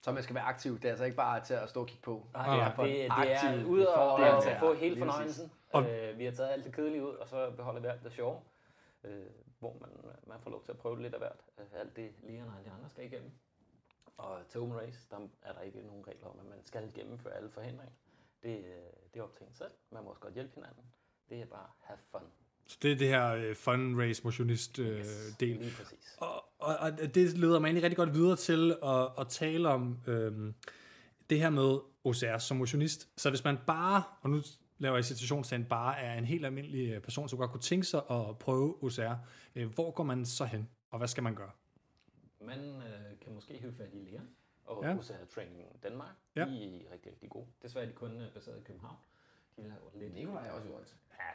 [0.00, 0.74] Så man skal være aktiv.
[0.76, 2.26] Det er altså ikke bare til at stå og kigge på.
[2.32, 4.58] Nej, Ah, det, er, det, det aktiv er ude i og, forhold og, til- og
[4.60, 5.52] få ja, hele lige fornøjelsen.
[5.72, 8.12] Og- Øh, vi har taget alt det kedelige ud, og så beholder vi alt det
[8.12, 8.40] sjove.
[9.04, 9.26] Øh,
[9.58, 9.90] hvor man,
[10.26, 11.40] man får lov til at prøve lidt af hvert.
[11.58, 13.30] Øh, alt det Leon og alle de andre skal igennem.
[14.16, 17.34] Og til Open Race, der er der ikke nogen regler om, at man skal gennemføre
[17.34, 17.94] alle forhindringer.
[18.44, 18.64] Det, øh,
[19.14, 19.70] det er op til en selv.
[19.92, 20.84] Man må også godt hjælpe hinanden.
[21.28, 22.20] Det er bare have fun.
[22.66, 25.04] Så det er det her øh, fun race motionist øh,
[25.40, 25.56] del.
[25.56, 26.16] Lige præcis.
[26.18, 29.98] Og, og, og det leder mig egentlig rigtig godt videre til at, at tale om
[30.06, 30.54] øhm,
[31.30, 33.20] det her med OCR som motionist.
[33.20, 34.42] Så hvis man bare, og nu
[34.78, 38.02] laver jeg situationstegn, bare er en helt almindelig øh, person, som godt kunne tænke sig
[38.10, 39.14] at prøve OCR,
[39.54, 41.50] øh, hvor går man så hen, og hvad skal man gøre?
[42.40, 44.28] Man øh, kan måske hive fat i Leon
[44.66, 44.96] og Ja.
[44.96, 46.14] USA Training Danmark.
[46.36, 46.44] Ja.
[46.44, 47.46] De er rigtig, rigtig gode.
[47.62, 48.96] Desværre er de kun øh, baseret i København.
[49.56, 50.14] De laver lidt...
[50.14, 50.94] Nikolaj er også i Odense.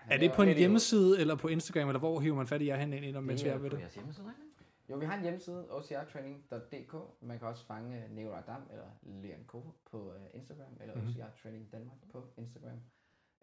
[0.09, 2.65] Ja, Er det på en hjemmeside, eller på Instagram, eller hvor hiver man fat i
[2.67, 3.80] jer hen, ind, mens vi er ved det?
[3.80, 4.41] jeres hjemmeside, ikke?
[4.89, 6.95] Jo, vi har en hjemmeside, ocrtraining.dk.
[7.21, 11.03] Man kan også fange øh, Nikolaj Dam eller Leon Kofo på øh, Instagram, eller Mhm.
[11.03, 11.21] mm-hmm.
[11.21, 12.80] OCR Training Danmark på Instagram.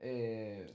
[0.03, 0.11] Øh,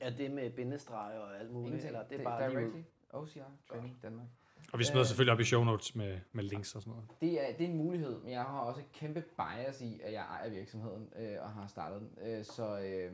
[0.02, 1.68] Er det med bindestreg og alt muligt?
[1.68, 1.88] ingenting.
[1.96, 2.82] Eller det er bare directly.
[3.10, 3.40] OCR
[3.70, 4.28] Training Danmark.
[4.74, 7.10] Og vi smider selvfølgelig op i show notes med, med links og sådan noget.
[7.22, 10.14] Det er, det er en mulighed, men jeg har også et kæmpe bias i, at
[10.14, 12.28] jeg ejer virksomheden øh, og har startet den.
[12.28, 13.12] Øh, så øh,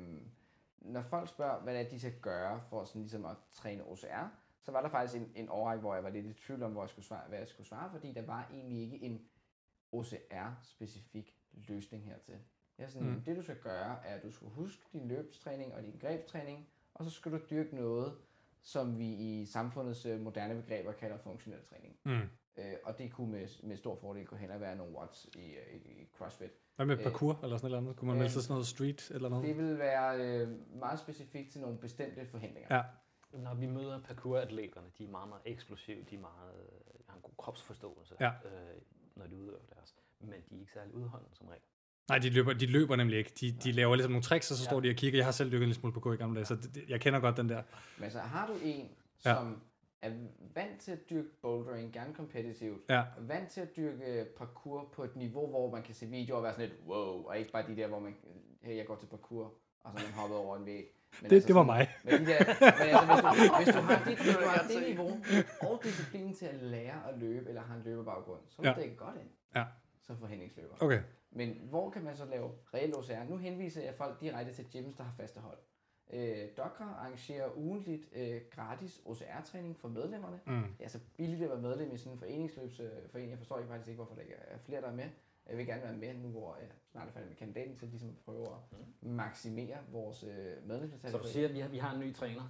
[0.82, 4.28] når folk spørger, hvad det er, de skal gøre for sådan ligesom at træne OCR,
[4.62, 6.82] så var der faktisk en, en årrække, hvor jeg var lidt i tvivl om, hvor
[6.82, 9.22] jeg skulle svare, hvad jeg skulle svare, fordi der var egentlig ikke en
[9.92, 11.36] OCR-specifik
[11.68, 12.40] løsning hertil.
[12.78, 13.22] Jeg sådan, mm.
[13.22, 17.06] det du skal gøre, er, at du skal huske din løbstræning og din grebstræning, og
[17.06, 18.18] så skal du dyrke noget,
[18.62, 21.96] som vi i samfundets øh, moderne begreber kalder funktionel træning.
[22.04, 22.22] Mm.
[22.58, 25.40] Øh, og det kunne med, med stor fordel gå hen og være nogle watts i,
[25.56, 26.52] øh, i, i CrossFit.
[26.76, 27.96] Hvad med Øh, parkour, eller sådan noget andet?
[27.98, 29.46] Kunne man melde øh, sig sådan noget street, eller noget?
[29.48, 30.50] Det vil være øh,
[30.80, 32.76] meget specifikt til nogle bestemte forhindringer.
[32.76, 32.84] Ja.
[33.38, 37.22] Når vi møder parkour-atleterne, de er meget, meget eksplosive, de er meget, øh, har en
[37.22, 38.28] god kropsforståelse, Ja.
[38.46, 38.82] øh,
[39.16, 39.96] når de udøver deres.
[40.20, 41.62] Men de er ikke særlig udholdende som regel.
[42.10, 43.32] Nej, de løber, de løber nemlig ikke.
[43.42, 44.70] De, de laver ligesom nogle tricks, og så Ja.
[44.70, 45.20] står de og kigger.
[45.20, 47.02] Jeg har selv dykket en lille smule på gå i gamle dage, så det, jeg
[47.02, 47.62] kender godt den der.
[47.98, 48.90] Men så har du en,
[49.26, 49.34] Ja.
[49.36, 49.62] som
[50.02, 50.12] er
[50.56, 53.04] vant til at dyrke bouldering, gerne kompetitivt, Ja.
[53.20, 56.54] vant til at dyrke parkour på et niveau, hvor man kan se videoer og være
[56.54, 58.16] sådan lidt wow, og ikke bare de der, hvor man,
[58.62, 59.54] hey, jeg går til parkour,
[59.84, 60.86] og så er man hoppet over en væg.
[61.22, 61.90] Men Det, det var sådan- mig.
[62.04, 64.88] Men, de der, men altså, hvis, du, hvis du har det, hvis du har det
[64.88, 65.12] niveau
[65.62, 68.82] og disciplinen til at lære at løbe, eller har en løbebaggrund, så vil Ja.
[68.84, 69.64] det godt ind Ja.
[70.08, 70.76] som forhindringsløber.
[70.80, 71.02] Okay.
[71.32, 73.30] Men hvor kan man så lave reel OCR?
[73.30, 75.58] Nu henviser jeg folk direkte til gyms, der har faste hold.
[76.14, 80.40] Øh, Dokra arrangerer ugentligt øh, gratis OCR-træning for medlemmerne.
[80.46, 80.64] Mm.
[80.78, 83.32] Det er så billigt at være medlem i sådan en foreningsløbsforening.
[83.32, 85.10] Jeg forstår ikke faktisk ikke, hvorfor der ikke er flere, der er med.
[85.50, 88.10] Jeg vil gerne være med nu, hvor jeg snart er færdig med kandidaten, til ligesom
[88.10, 91.12] at prøve at maksimere vores øh, medlemstal.
[91.12, 92.50] Så du siger, at vi har, vi har en ny træner.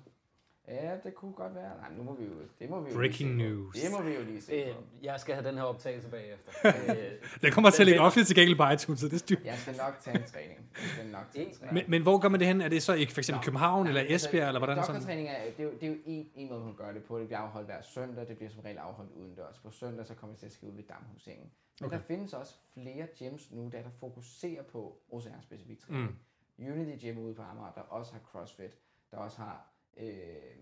[0.68, 1.78] Ja, det kunne godt være.
[1.78, 3.76] Nej, nu må vi jo, det må vi jo Breaking lige news.
[3.76, 6.51] Det må vi jo lige se Øh, jeg skal have den her optagelse bagefter.
[6.89, 6.97] øh,
[7.41, 9.38] Den kommer til at ligge offentligt tilgængelig på iTunes, så det er styr.
[9.45, 10.70] Jeg skal nok tage en træning.
[10.82, 11.74] Jeg skal nok tage en træning.
[11.74, 12.61] Men, men hvor gør man det hen?
[12.61, 14.95] Er det så i for eksempel Nå, København, nej, eller altså, Esbjerg, eller hvordan sådan?
[14.95, 17.20] Doktortræning er, det er jo, det er jo en, en måde, hun gør det på.
[17.20, 18.28] Det bliver afholdt hver søndag.
[18.28, 19.59] Det bliver som regel afholdt udendørs.
[19.59, 21.51] På søndag så kommer vi til at skrive ved Damhusengen.
[21.82, 21.97] Men Okay.
[21.97, 26.20] der findes også flere gyms nu, der, der fokuserer på OCR-specifik træning.
[26.57, 26.72] Mm.
[26.72, 28.72] Unity Gym ude på Amager, der også har CrossFit,
[29.11, 29.68] der også har,
[29.99, 30.55] øh,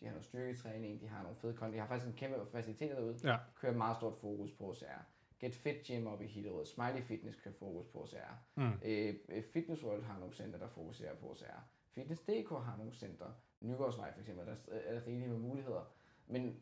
[0.00, 2.94] de har noget styrketræning, de har nogle fede kon, de har faktisk en kæmpe faciliteter
[2.94, 3.36] derude, Ja.
[3.56, 5.04] kører meget stort fokus på OCR.
[5.40, 8.34] Get Fit Gym op i Hillerød, Smiley Fitness kører fokus på OCR.
[8.54, 8.72] Mm.
[8.84, 11.60] Øh, øh, Fitness World har nogle center, der fokuserer på OCR.
[11.94, 13.26] Fitness.dk har nogle center.
[13.60, 15.92] Nygårdsvej for eksempel, der er- er rigeligt med muligheder.
[16.26, 16.60] Men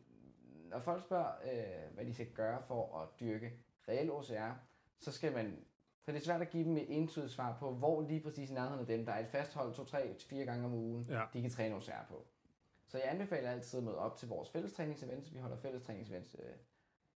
[0.69, 3.51] når folk spørger, øh, hvad de skal gøre for at dyrke
[3.87, 4.53] reel OCR,
[4.99, 5.65] så skal man
[6.05, 8.53] så det er svært at give dem et entydigt svar på, hvor lige præcis i
[8.53, 11.23] nærheden af dem, der er et fast hold 2-3, 4 gange om ugen, Ja.
[11.33, 12.25] de kan træne OCR på.
[12.87, 15.33] Så jeg anbefaler altid at møde op til vores fællestræningsevents.
[15.33, 16.55] Vi holder fællestræningsevents øh,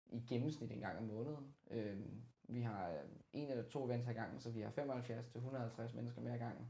[0.09, 1.55] i gennemsnit en gang om måneden.
[1.71, 1.97] Øh,
[2.43, 2.99] vi har øh,
[3.33, 6.39] en eller to events ad gangen, så vi har 75 til 150 mennesker med ad
[6.39, 6.67] gangen.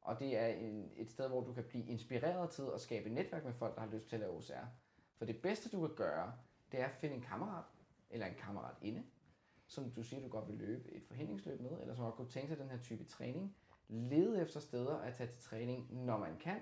[0.00, 3.12] Og det er en, et sted, hvor du kan blive inspireret til at skabe et
[3.12, 4.66] netværk med folk, der har lyst til at lave OCR.
[5.16, 6.32] For det bedste, du kan gøre,
[6.72, 7.64] det er at finde en kammerat,
[8.10, 9.02] eller en kammerat inde,
[9.68, 12.48] som du siger, du godt vil løbe et forhindringsløb med, eller som godt kunne tænke
[12.48, 13.56] sig den her type træning.
[13.88, 16.60] Lede efter steder at tage til træning, når man kan,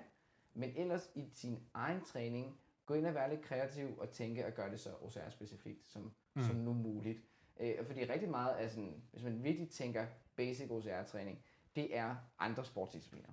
[0.53, 4.55] men ellers i sin egen træning, gå ind og være lidt kreativ og tænke at
[4.55, 6.41] gøre det så OCR-specifikt som, mm.
[6.41, 7.19] som nu muligt.
[7.59, 10.05] Øh, fordi rigtig meget af sådan, hvis man virkelig tænker
[10.35, 11.39] basic OCR-træning,
[11.75, 13.29] det er andre sportsdiscipliner.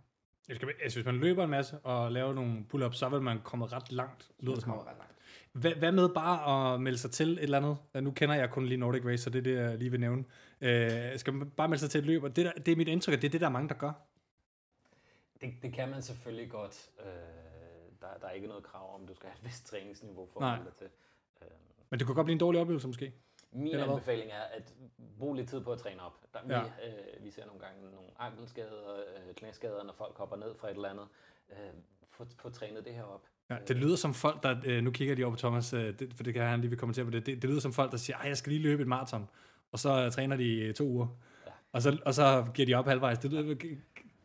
[0.48, 3.92] Altså, hvis man løber en masse og laver nogle pull-ups, så vil man komme ret
[3.92, 4.62] langt, lyder om.
[4.62, 5.13] kommer ret langt.
[5.52, 8.04] Hvad, hvad med bare at melde sig til et eller andet?
[8.04, 10.24] Nu kender jeg kun lige Nordic Race, så det er det, jeg lige vil nævne.
[10.60, 12.22] Øh, skal man bare melde sig til et løb?
[12.22, 13.74] Og det, der, det er mit indtryk, at det er det, der er mange, der
[13.74, 13.92] gør.
[15.40, 16.90] Det, det kan man selvfølgelig godt.
[17.00, 17.06] Øh,
[18.00, 20.58] der, der er ikke noget krav om, du skal have et vist træningsniveau for at
[20.58, 20.88] melde dig til.
[21.42, 21.48] Øh,
[21.90, 23.12] Men det kunne godt blive en dårlig oplevelse måske.
[23.52, 24.74] Min Eller anbefaling er at
[25.18, 26.12] bruge lidt tid på at træne op.
[26.34, 26.62] Der, Ja.
[26.62, 26.68] vi,
[27.18, 28.96] øh, vi ser nogle gange nogle ankelskader,
[29.28, 31.06] øh, knæskader, når folk hopper ned fra et eller andet.
[31.50, 31.56] Øh,
[32.10, 33.26] få, få trænet det her op.
[33.50, 34.56] Ja, det lyder som folk, der...
[34.64, 36.78] Øh, nu kigger de over på Thomas, øh, det, for det kan han lige vil
[36.78, 37.26] kommentere på det.
[37.26, 37.42] det.
[37.42, 39.28] Det lyder som folk, der siger, at jeg skal lige løbe et maraton.
[39.72, 41.06] Og så øh, træner de øh, to uger.
[41.46, 41.50] Ja.
[41.72, 43.18] Og, så, og så giver de op halvvejs.
[43.18, 43.54] Det lyder,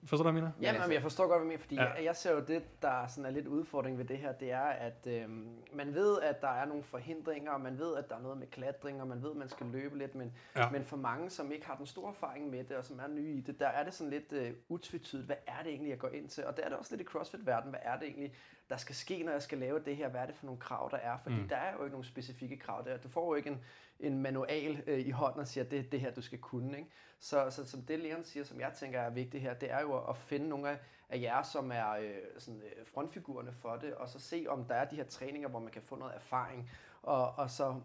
[0.06, 0.72] forstår du, hvad jeg mener?
[0.72, 1.93] Ja, altså- jeg forstår godt, hvad du mener, fordi Ja.
[1.93, 4.62] jeg, jeg ser jo det, der sådan er lidt udfordring ved det her, det er,
[4.62, 8.20] at øhm, man ved, at der er nogle forhindringer, og man ved, at der er
[8.22, 10.70] noget med klatring, og man ved, at man skal løbe lidt, men, Ja.
[10.70, 13.34] men for mange, som ikke har den store erfaring med det, og som er nye
[13.34, 16.10] i det, der er det sådan lidt øh, utvetydigt, hvad er det egentlig, jeg går
[16.10, 16.45] ind til?
[16.45, 18.34] Og der er det også lidt i CrossFit-verdenen, hvad er det egentlig,
[18.70, 20.10] der skal ske, når jeg skal lave det her?
[20.10, 21.18] Hvad er det for nogle krav, der er?
[21.18, 21.41] Fordi Mm.
[21.41, 21.47] mm.
[21.50, 22.97] der er jo ikke nogle specifikke krav der.
[22.97, 23.62] Du får jo ikke en,
[24.00, 26.78] en manual øh, i hånden og siger, det er det her, du skal kunne.
[26.78, 26.89] Ikke?
[27.20, 29.97] Så, så som det, Leon siger, som jeg tænker er vigtigt her, det er jo
[30.10, 30.78] at finde nogle af,
[31.10, 34.76] af jer, som er øh, sådan, øh, frontfigurerne for det, og så se, om der
[34.76, 36.72] er de her træninger, hvor man kan få noget erfaring,
[37.04, 37.76] og, og så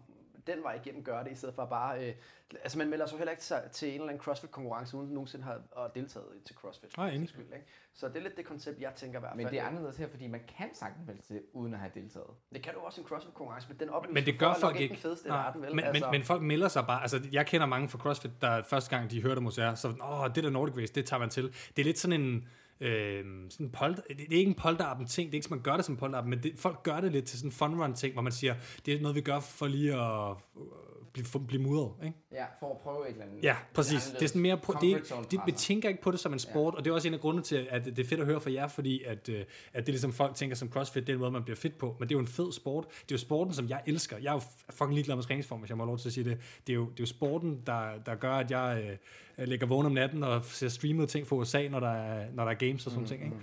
[0.47, 2.07] den vej igennem gøre det, i stedet for bare...
[2.07, 2.13] Øh,
[2.63, 5.61] altså man melder sig heller ikke til, til en eller anden CrossFit-konkurrence, uden nogensinde har
[5.71, 6.97] og deltaget til CrossFit.
[6.97, 7.29] Nej, enig.
[7.29, 7.65] skyld, ikke?
[7.93, 9.43] Så det er lidt det koncept, jeg tænker i hvert fald.
[9.43, 11.91] Men det er anderledes her, fordi man kan sagtens melde sig til, uden at have
[11.95, 12.27] deltaget.
[12.53, 14.93] det kan du også i en CrossFit-konkurrence, men den oplevelse Men det gør folk ikke
[14.93, 15.75] den fedeste Nej, verden, vel?
[15.75, 17.01] Men, altså, men, men folk melder sig bare.
[17.01, 20.35] Altså, jeg kender mange fra CrossFit, der første gang, de hørte om OCR, så åh,
[20.35, 21.43] det der Nordic Race, det tager man til.
[21.43, 22.47] Det er lidt sådan en...
[22.81, 25.61] Øh, sådan en polter, det det er ikke en polterappen ting, det er ikke, man
[25.61, 27.93] gør det som polterappen, men det, folk gør det lidt til sådan en fun run
[27.93, 28.55] ting, hvor man siger,
[28.85, 30.35] det er noget, vi gør for lige at
[31.15, 32.17] blive, for, blive mudret, ikke?
[32.31, 33.43] Ja, for at prøve et eller andet.
[33.43, 34.03] Ja, præcis.
[34.03, 36.77] Det er sådan mere, det, det, vi tænker ikke på det som en sport, ja.
[36.77, 38.51] og det er også en af grundene til, at det er fedt at høre fra
[38.51, 41.19] jer, fordi at, øh, at det er ligesom folk tænker som CrossFit, det er en
[41.19, 42.85] måde, man bliver fedt på, men det er jo en fed sport.
[42.87, 44.17] Det er jo sporten, som jeg elsker.
[44.17, 46.29] Jeg er jo fucking ligeglad med træningsform, hvis jeg må have lov til at sige
[46.29, 46.37] det.
[46.67, 48.97] Det er jo, det er jo sporten, der, der gør, at jeg
[49.37, 52.43] øh, ligger vågen om natten og ser streamet ting fra USA, når der er, når
[52.43, 53.23] der er games og sådan mm, ting.
[53.23, 53.35] Ikke?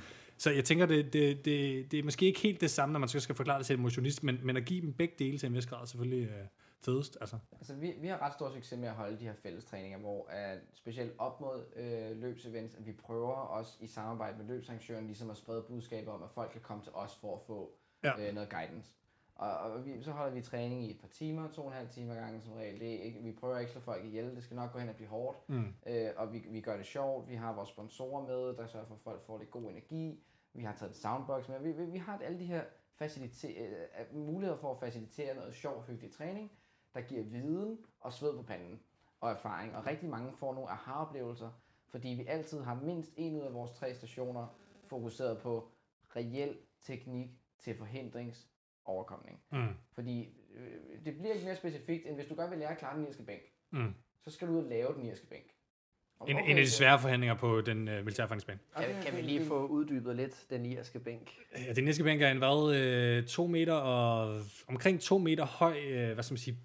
[0.42, 3.08] Så jeg tænker, det, det, det, det er måske ikke helt det samme, når man
[3.08, 5.46] så skal forklare det til en motionist, men, men at give dem begge dele til
[5.46, 6.46] en vis grad selvfølgelig øh,
[6.84, 7.18] fedest.
[7.20, 7.38] Altså.
[7.52, 10.26] Altså, vi, vi har ret stor succes med at holde de her fælles træninger, hvor
[10.30, 15.30] at specielt op mod øh, løbsevents, at vi prøver også i samarbejde med løbsarrangøren ligesom
[15.30, 17.72] at sprede budskaber om, at folk kan komme til os for at få
[18.04, 18.28] Ja.
[18.28, 18.92] øh, noget guidance.
[19.34, 21.88] Og, og vi, så holder vi træning i et par timer, to og en halv
[21.88, 22.80] timer gange som regel.
[22.80, 24.88] Det er ikke, vi prøver ikke at slå folk ihjel, det skal nok gå hen
[24.88, 25.48] og blive hårdt.
[25.48, 25.74] Mm.
[25.86, 28.94] Øh, og vi, vi gør det sjovt, vi har vores sponsorer med, der sørger for,
[28.94, 30.24] at folk får lidt god energi.
[30.54, 31.60] Vi har taget en soundbox med.
[31.60, 32.62] Vi, vi, vi har alle de her
[33.02, 36.52] facilite- øh, muligheder for at facilitere noget sjov, hyggelig træning,
[36.94, 38.80] der giver viden og sved på panden
[39.20, 39.76] og erfaring.
[39.76, 41.50] Og rigtig mange får nogle aha-oplevelser,
[41.88, 44.46] fordi vi altid har mindst en ud af vores tre stationer
[44.86, 45.68] fokuseret på
[46.16, 49.42] reel teknik til forhindringsoverkomning.
[49.52, 49.68] Mm.
[49.92, 52.96] Fordi øh, det bliver ikke mere specifikt, end hvis du godt vil lære at klare
[52.98, 53.42] den irske bænk,
[53.74, 53.94] Mm.
[54.20, 55.54] så skal du ud og lave den irske bænk.
[56.28, 59.46] En, okay, en af de svære forhandlinger på den øh, og kan, kan vi lige
[59.46, 61.30] få uddybet lidt den irske bænk?
[61.68, 65.78] Ja, den næste bænk er en hvad, øh, to meter og omkring to meter høj,
[65.86, 66.58] øh, hvad skal man sige,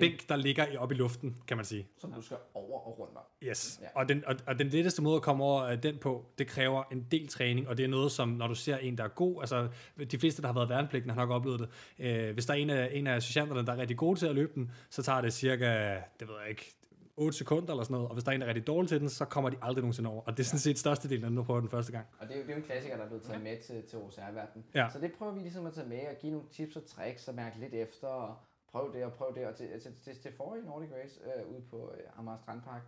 [0.00, 1.86] bænk, der ligger i- oppe i luften, kan man sige.
[1.98, 3.22] som du skal over og rundt om.
[3.42, 3.80] Yes.
[3.82, 3.86] Ja.
[3.94, 6.82] Og, den, og, og den letteste måde at komme over øh, den på, det kræver
[6.92, 9.40] en del træning, og det er noget, som når du ser en, der er god,
[9.40, 9.68] altså
[10.10, 11.68] de fleste, der har været værnepligten, har nok oplevet det.
[11.98, 14.34] Øh, hvis der er en af, en af sergeanterne, der er rigtig god til at
[14.34, 16.72] løbe den, så tager det cirka, det ved jeg ikke,
[17.16, 19.00] 8 sekunder eller sådan noget, og hvis der er en, der er rigtig dårlig til
[19.00, 20.22] den, så kommer de aldrig nogensinde over.
[20.22, 22.06] Og det er sådan set størstedelen, når du prøver den første gang.
[22.18, 23.82] Og det er, jo, det er jo en klassiker, der er blevet taget med til,
[23.88, 24.64] til OCR-verdenen.
[24.74, 24.88] Ja.
[24.92, 27.34] Så det prøver vi ligesom at tage med og give nogle tips og tricks og
[27.34, 28.36] mærke lidt efter og
[28.68, 29.46] prøv det og prøv det.
[29.46, 32.82] Og til, til, til, til forrige Nordic Race øh, ude på øh, Amager Strandpark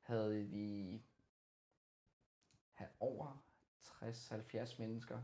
[0.00, 1.02] havde vi
[2.72, 3.42] havde over
[3.84, 5.18] 60-70 mennesker,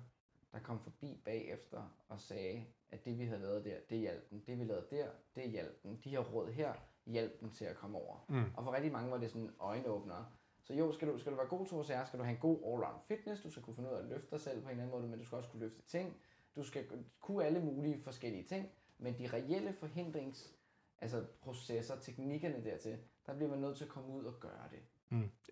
[0.52, 4.42] der kom forbi bagefter og sagde, at det vi havde lavet der, det hjalp den.
[4.46, 6.00] Det vi lavede der, det hjalp den.
[6.04, 6.72] De her råd her
[7.06, 8.24] hjalp den til at komme over.
[8.28, 8.44] Mm.
[8.56, 10.24] Og for rigtig mange var det sådan øjenåbner.
[10.64, 12.58] Så jo, skal du, skal du være god til OCR, skal du have en god
[12.64, 14.82] all-round fitness, du skal kunne finde ud af at løfte dig selv på en eller
[14.82, 16.16] anden måde, men du skal også kunne løfte ting.
[16.56, 16.84] Du skal
[17.20, 20.54] kunne alle mulige forskellige ting, men de reelle forhindrings
[20.98, 24.80] altså processer, teknikkerne dertil, der bliver man nødt til at komme ud og gøre det.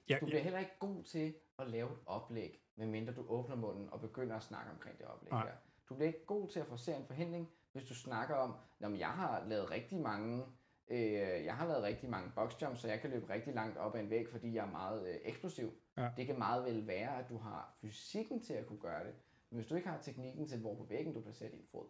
[0.09, 3.91] Ja, Du bliver heller ikke god til at lave et oplæg, medmindre du åbner munden
[3.93, 5.45] og begynder at snakke omkring det oplæg Nej.
[5.45, 5.53] der.
[5.89, 9.09] Du bliver ikke god til at forsere en forhindring, hvis du snakker om, at jeg
[9.09, 10.45] har lavet rigtig mange
[10.91, 14.01] øh, jeg har lavet rigtig mange boxjumps, så jeg kan løbe rigtig langt op ad
[14.01, 15.73] en væg, fordi jeg er meget øh, eksplosiv.
[15.97, 16.11] Ja.
[16.17, 19.15] Det kan meget vel være, at du har fysikken til at kunne gøre det,
[19.51, 21.87] men hvis du ikke har teknikken til, hvor på væggen du placerer din fod,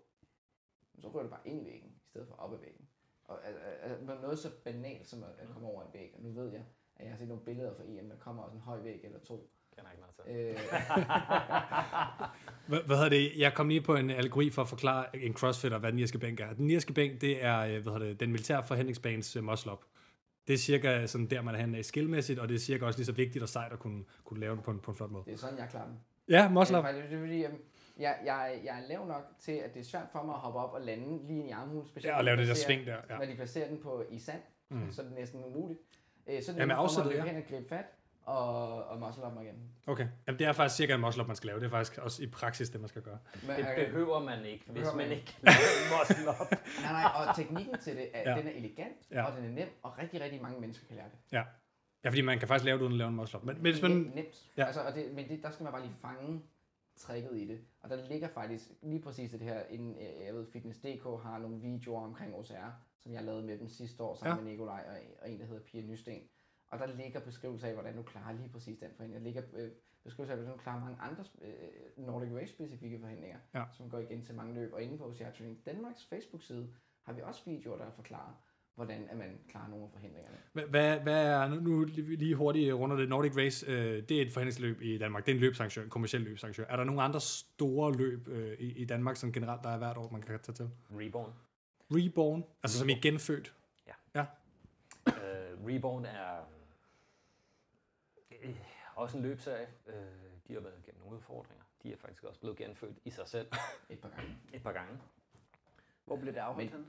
[0.98, 2.88] så rører du bare ind i væggen, i stedet for op ad væggen.
[3.24, 6.53] Og altså, noget så banalt som at, at komme over en væg, og nu ved
[6.53, 6.64] jeg,
[6.96, 9.18] at jeg har set nogle billeder fra EM, der kommer også en høj væg eller
[9.18, 9.51] to.
[9.82, 10.34] Noget til.
[10.34, 10.56] Øh,
[12.70, 13.32] Hvad, hvad hedder det?
[13.36, 16.40] Jeg kom lige på en algori for at forklare en crossfitter, hvad den irske bænk
[16.40, 16.52] er.
[16.52, 19.84] Den irske bænk, det er øh, hvad hedder det, den militære forhandlingsbanes uh, muscle up.
[20.46, 22.98] Det er cirka sådan der, man er henne af skillmæssigt, og det er cirka også
[22.98, 25.10] lige så vigtigt og sejt at kunne, kunne lave den på en, på en flot
[25.10, 25.24] måde.
[25.26, 26.00] det er sådan, jeg klarer den.
[26.28, 26.84] Ja, muscle up.
[26.84, 30.06] Ja, det er fordi, jeg, jeg, jeg er lav nok til, at det er svært
[30.12, 31.88] for mig at hoppe op og lande lige i armhulen.
[31.88, 33.18] Specielt Ja, og lave de det der sving der, ja.
[33.18, 34.92] Når de placerer den på, i sand, mm.
[34.92, 35.80] så er det næsten umuligt.
[36.26, 37.32] Øh, så er det Ja, med nemmere for mig afsættet, at løbe ja.
[37.32, 37.84] hen og gribe fat
[38.30, 39.70] og, og muscle op mig igen.
[39.86, 40.08] Okay.
[40.26, 41.60] Jamen, det er faktisk cirka en muscle up, man skal lave.
[41.60, 43.18] Det er faktisk også i praksis det, man skal gøre.
[43.46, 46.50] Men, Det behøver man ikke, hvis man man ikke laver en muscle up.
[46.84, 48.38] nej, nej, og teknikken til det, er, Ja.
[48.38, 49.22] den er elegant, Ja.
[49.24, 51.18] og den er nem, og rigtig, rigtig mange mennesker kan lære det.
[51.32, 51.42] Ja.
[52.04, 53.44] Ja, fordi man kan faktisk lave det uden at lave en muscle up.
[53.44, 53.90] Men, men hvis man...
[53.92, 54.50] Nem- nemt.
[54.56, 54.64] Ja.
[54.64, 56.42] Altså, og det, men det, der skal man bare lige fange
[56.98, 57.60] tricket i det.
[57.82, 61.60] Og der ligger faktisk lige præcis det her, inden, øh, jeg ved, Fitness.dk har nogle
[61.60, 62.70] videoer omkring OCR,
[63.02, 64.42] som jeg lavede med dem sidste år sammen ja.
[64.44, 66.22] med Nikolaj og, og en, der hedder Pia Nysten.
[66.70, 69.24] Og der ligger beskrivelse af, hvordan du klarer lige præcis den forhindring.
[69.24, 69.70] Der ligger øh,
[70.04, 73.64] beskrivelse af, hvordan du klarer mange andre øh, Nordic Race specifikke forhindringer, Ja.
[73.72, 74.72] som går igen til mange løb.
[74.72, 76.68] Og inde på OCR Training Danmarks Facebook-side
[77.02, 78.42] har vi også videoer, der forklarer,
[78.74, 80.36] hvordan at man klarer nogle af forhindringerne.
[80.52, 84.22] Hvad, hvad, hvad er, nu, nu lige hurtigt runder det Nordic Race, øh, det er
[84.22, 86.64] et forhandlingsløb i Danmark, det er en løbsarrangør, en kommersiel løbsarrangør.
[86.68, 89.96] Er der nogle andre store løb øh, i, i Danmark, som generelt der er hvert
[89.96, 90.70] år, man kan tage til?
[90.90, 91.32] Reborn.
[91.90, 93.54] Reborn, altså som i genfødt.
[95.06, 95.12] Uh,
[95.66, 96.49] Reborn er
[98.43, 98.57] øh,
[98.95, 99.68] også en løbserie.
[99.86, 99.93] Uh,
[100.49, 101.64] de har været igennem nogle udfordringer.
[101.82, 103.53] De er faktisk også blevet genfødt i sig selv
[103.88, 104.38] Et par gange.
[104.53, 104.99] et par gange.
[106.05, 106.86] Hvor blev det afholdt henne?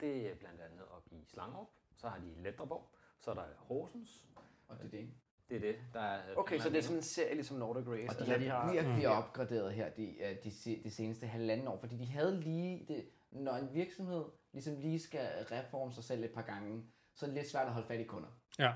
[0.00, 1.68] Det er blandt andet op i Slangerup.
[1.96, 2.90] Så har de Letterborg.
[3.20, 4.26] Så er der Horsens.
[4.68, 5.10] Og det er det.
[5.48, 6.36] Det er det, der er...
[6.36, 8.08] Okay, så det er sådan en serie ligesom Nordic Race.
[8.08, 11.68] Og de altså, har, de har virkelig opgraderet her de, øh, de, de seneste halvanden
[11.68, 16.24] år, fordi de havde lige, det, når en virksomhed ligesom lige skal reforme sig selv
[16.24, 16.84] et par gange,
[17.14, 18.28] så er det lidt svært at holde fat i kunder.
[18.58, 18.74] Ja.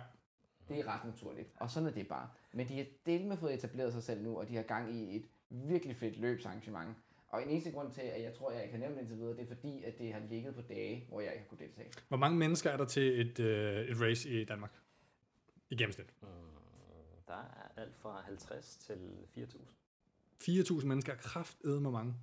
[0.69, 2.29] Det er ret naturligt, og sådan er det bare.
[2.53, 5.17] Men de har delt med fået etableret sig selv nu, og de har gang i
[5.17, 6.97] et virkelig fedt løbsarrangement.
[7.29, 9.37] Og en eneste grund til, at jeg tror, at jeg kan nævne det indtil videre,
[9.37, 11.91] det er fordi, at det har ligget på dage, hvor jeg ikke har kunnet deltage.
[12.09, 14.73] Hvor mange mennesker er der til et, øh, et race i Danmark?
[15.71, 16.07] I gennemsnit.
[16.23, 16.29] Mm,
[17.29, 18.99] der er alt fra 50 til
[19.39, 19.57] 4.000.
[20.43, 22.15] 4.000 mennesker er kraftedeme med mange.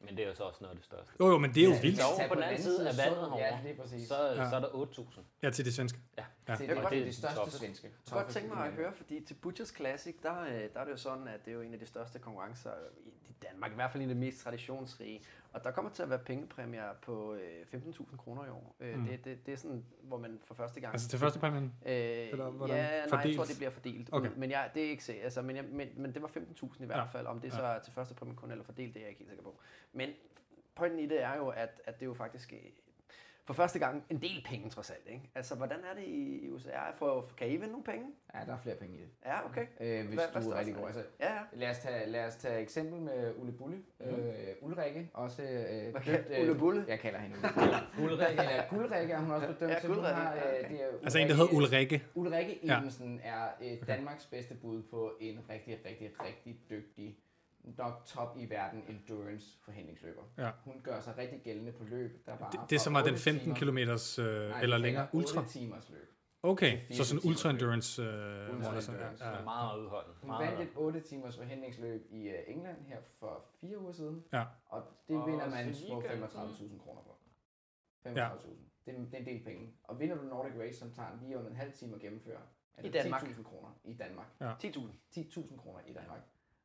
[0.00, 1.12] Men det er jo så også noget af det største.
[1.20, 1.96] Jo, jo, men det er jo vildt.
[1.98, 4.08] Så over på den anden side af vandet herovre, Ja, lige præcis.
[4.08, 4.50] så, Ja.
[4.50, 5.20] så er der 8.000.
[5.42, 5.98] Ja, til det svenske.
[6.18, 6.24] Ja.
[6.48, 6.52] Ja.
[6.52, 7.58] Det er kan det, godt- det største toppest.
[7.58, 7.86] svenske.
[7.86, 10.84] Jeg kunne godt tænke mig at høre, fordi til Butchers Classic, der, øh, der er
[10.84, 12.70] det jo sådan, at det er jo en af de største konkurrencer
[13.04, 15.22] i i Danmark, i hvert fald en af de mest traditionsrige.
[15.52, 18.76] Og der kommer til at være pengepræmier på øh, 15.000 kroner i år.
[18.80, 19.04] Øh, Mm.
[19.06, 20.92] det, det, det er sådan, hvor man for første gang...
[20.94, 21.64] Altså til første præmien.
[21.86, 21.92] Øh,
[22.30, 22.76] Eller hvordan?
[22.76, 24.08] ja, nej, jeg tror, det bliver fordelt.
[24.12, 24.30] Okay.
[24.36, 26.86] Men jeg, det er ikke se, altså, men, jeg, men, men det var 15.000 i
[26.86, 27.04] hvert Ja.
[27.04, 27.26] fald.
[27.26, 27.54] Om det Ja.
[27.56, 29.60] så er til første præmie kun eller fordelt, det er jeg ikke helt sikker på.
[29.92, 30.10] Men
[30.74, 32.58] pointen i det er jo, at, at det er jo faktisk øh,
[33.46, 35.06] for første gang en del penge trods alt.
[35.06, 35.30] Ikke?
[35.34, 36.92] Altså, hvordan er det i UCR?
[36.96, 38.06] For, kan I vinde nogle penge?
[38.34, 39.08] Ja, der er flere penge i det.
[39.26, 39.66] Ja, okay.
[39.80, 40.86] Øh, hvis Hvad- du hvad er rigtig god.
[40.86, 41.40] Altså, Ja, ja.
[41.52, 43.76] Lad os tage, lad os tage eksempel med Ulle Bulle.
[44.00, 44.06] Mm.
[44.06, 46.84] Øh, Ulrikke, også øh, Hvad dømt, kan- Ulle Bulle?
[46.88, 47.76] Jeg kalder hende Ulle Bulle.
[48.08, 49.80] Guldrikke, eller Guldrikke er hun også blevet dømt Ja.
[49.86, 50.68] Hun Guldrikke, har, ja, øh, okay.
[50.72, 52.60] det er Altså en, der hedder Ulrikke- Ulrikke.
[52.60, 52.80] Ulrikke Ja.
[53.24, 57.18] Er øh, Danmarks bedste bud på en rigtig, rigtig, rigtig dygtig,
[57.64, 60.22] nok top i verden endurance forhindringsløber.
[60.38, 60.50] Ja.
[60.64, 63.54] Hun gør sig rigtig gældende på løb, der var Det, det som er den 15
[63.54, 65.08] km øh, eller længere.
[65.12, 65.40] Ultra.
[65.40, 66.08] 8 timers løb.
[66.44, 68.02] Okay, så sådan 24 ultra endurance.
[68.02, 69.24] Øh, Ultra endurance.
[69.24, 69.36] ja, Ja.
[69.38, 69.44] ja.
[69.44, 70.12] Meget udholden.
[70.20, 74.24] Hun Meget vandt et 8 timers forhindringsløb i øh, England her for fire uger siden.
[74.32, 74.44] Ja.
[74.66, 76.24] Og det Og vinder man små weekenden.
[76.28, 77.16] 35.000 kroner på.
[78.06, 78.12] 35.000.
[78.86, 79.74] Det, er, det er en del penge.
[79.84, 82.40] Og vinder du Nordic Race, som tager lige under en halv time at gennemføre,
[82.76, 83.22] er I det Danmark.
[83.22, 84.26] 10.000 kroner i Danmark.
[84.42, 84.80] 10.000.
[85.16, 86.20] 10.000 kroner i Danmark.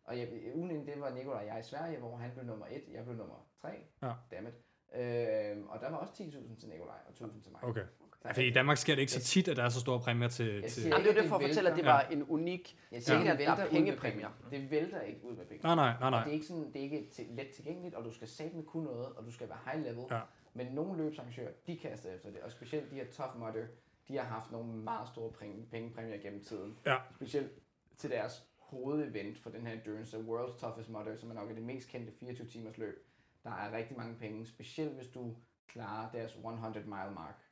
[0.08, 2.66] Og jeg, ugen inden det var Nikolaj og jeg i Sverige, hvor han blev nummer
[2.72, 3.68] 1, jeg blev nummer 3.
[4.02, 4.12] Ja.
[4.32, 4.54] Dammit.
[4.96, 7.64] Øhm, og der var også 10.000 til Nikolaj og 1.000 til mig.
[7.64, 7.82] Okay.
[8.26, 10.28] Ja, fordi i Danmark sker det ikke så tit, at der er så store præmier
[10.28, 10.62] til...
[10.62, 11.94] Jeg til Jamen, det er jo ikke, det for at det fortælle, at det vælter.
[11.94, 13.22] var en unik Jeg siger Ja.
[13.22, 14.30] ikke, at Der det er pengepræmier.
[14.52, 15.64] Det vælter ikke ud med penge.
[15.64, 16.34] Nej, nej, nej, Og det er nej.
[16.34, 19.26] ikke, sådan, det er ikke til, let tilgængeligt, og du skal satme kunne noget, og
[19.26, 20.04] du skal være high level.
[20.12, 20.20] Ja.
[20.54, 23.66] Men nogle løbsarrangører, de kaster efter det, og specielt de her Tough Mudder,
[24.08, 26.78] de har haft nogle meget store penge- pengepræmier gennem tiden.
[26.86, 26.96] Ja.
[27.16, 27.52] Specielt
[27.98, 31.56] til deres hovedevent for den her endurance, the World's Toughest Mudder, som er nok er
[31.56, 33.08] det mest kendte 24 timers løb.
[33.44, 35.36] Der er rigtig mange penge, specielt hvis du
[35.68, 37.44] klarer deres 100 mile mark.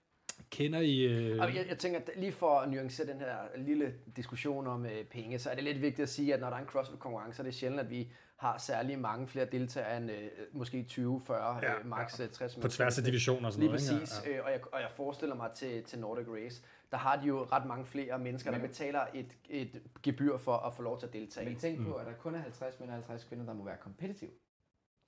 [0.49, 0.99] Kender I...
[0.99, 5.05] Øh, jeg, jeg tænker, at lige for at nuancere den her lille diskussion om øh,
[5.05, 7.41] penge, så er det lidt vigtigt at sige, at når der er en CrossFit-konkurrence, så
[7.41, 11.55] er det sjældent, at vi har særlig mange flere deltagere end øh, måske 20, 40,
[11.55, 12.27] Ja, ja, øh, max ja.
[12.27, 14.37] 60 på tværs af divisioner og sådan Lige noget, præcis, ikke?
[14.37, 16.63] øh, og, jeg, og jeg forestiller mig til, til Nordic Race,
[16.95, 20.57] der har de jo ret mange flere mennesker, der Men- betaler et, et gebyr for
[20.57, 21.49] at få lov til at deltage.
[21.49, 23.77] Men tænk på, at der kun er 50 mænd og 50 kvinder, der må være
[23.81, 24.31] competitive.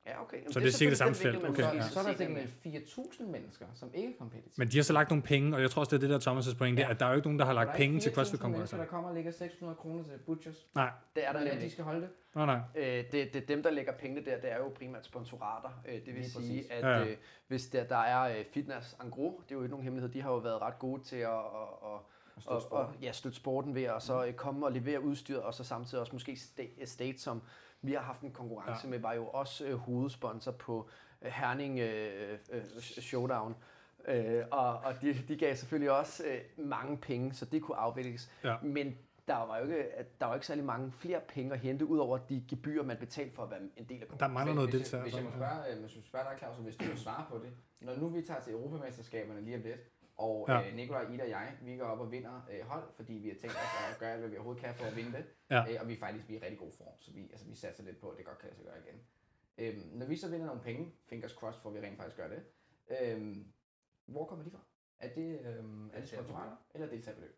[0.07, 0.37] Ja, okay.
[0.37, 1.35] Jamen, Så det er cirka det samme felt.
[1.37, 2.73] Okay, måske Så er der sikkert det med.
[2.81, 4.53] 4.000 mennesker, som ikke er kompetitive.
[4.57, 6.31] Men de har så lagt nogle penge, og jeg tror også, det er det der
[6.31, 7.75] Thomas' point, det er, at der er jo ikke nogen, der har Der lagt er
[7.77, 8.57] penge til 4.000 CrossFit-konkurrencer.
[8.77, 10.65] mennesker, der kommer og lægger 600 kroner til Butchers.
[10.75, 11.71] Nej, Det er der at de nemlig.
[11.71, 12.09] skal holde det.
[12.35, 12.59] nej, nej.
[12.75, 15.69] Øh, det, det dem, der lægger pengene der, det er jo primært sponsorater.
[15.87, 16.67] Øh, det vil Lige sige, præcis.
[16.71, 17.05] at Ja, ja.
[17.05, 20.21] øh, hvis der, der er øh, Fitness Angro, det er jo ikke nogen hemmelighed, de
[20.21, 21.37] har jo været ret gode til at, at,
[22.37, 22.95] at støtte og, sporten.
[22.95, 26.01] og, ja, støtte sporten ved at så øh, komme og levere udstyr, og så samtidig
[26.01, 27.41] også måske Sta- State, som
[27.87, 28.89] vi har haft en konkurrence Ja.
[28.89, 30.89] med, var jo også øh, hovedsponsor på
[31.21, 33.55] øh, Herning øh, øh, Showdown.
[34.07, 38.31] Øh, og og de, de gav selvfølgelig også øh, mange penge, så det kunne afvikles.
[38.43, 38.55] Ja.
[38.61, 39.85] Men der var jo ikke,
[40.19, 43.35] der var ikke særlig mange flere penge at hente, ud over de gebyrer, man betalte
[43.35, 45.73] for at være en del af Der mangler noget hvis, jeg, hvis jeg må spørge,
[45.73, 47.51] øh, hvis jeg må spørge dig, Claus, hvis du vil svare på det.
[47.81, 49.79] Når nu vi tager til Europamesterskaberne lige om lidt,
[50.17, 50.67] og Ja.
[50.69, 53.35] øh, Nikolaj, Ida og jeg, vi går op og vinder øh, hold, fordi vi har
[53.35, 55.25] tænkt os at gøre alt, hvad vi overhovedet kan for at vinde det.
[55.49, 55.73] Ja.
[55.73, 57.55] Øh, og vi er faktisk vi er i rigtig god form, så vi, altså, vi
[57.55, 58.99] satser lidt på, at det godt kan lade sig gøre igen.
[59.57, 62.27] Øhm, når vi så vinder nogle penge, fingers crossed, for at vi rent faktisk gør
[62.27, 62.43] det,
[63.01, 63.53] øhm,
[64.05, 64.59] hvor kommer de fra?
[64.99, 67.35] Er det, øhm, er det sponsorater eller deltagerbeløb?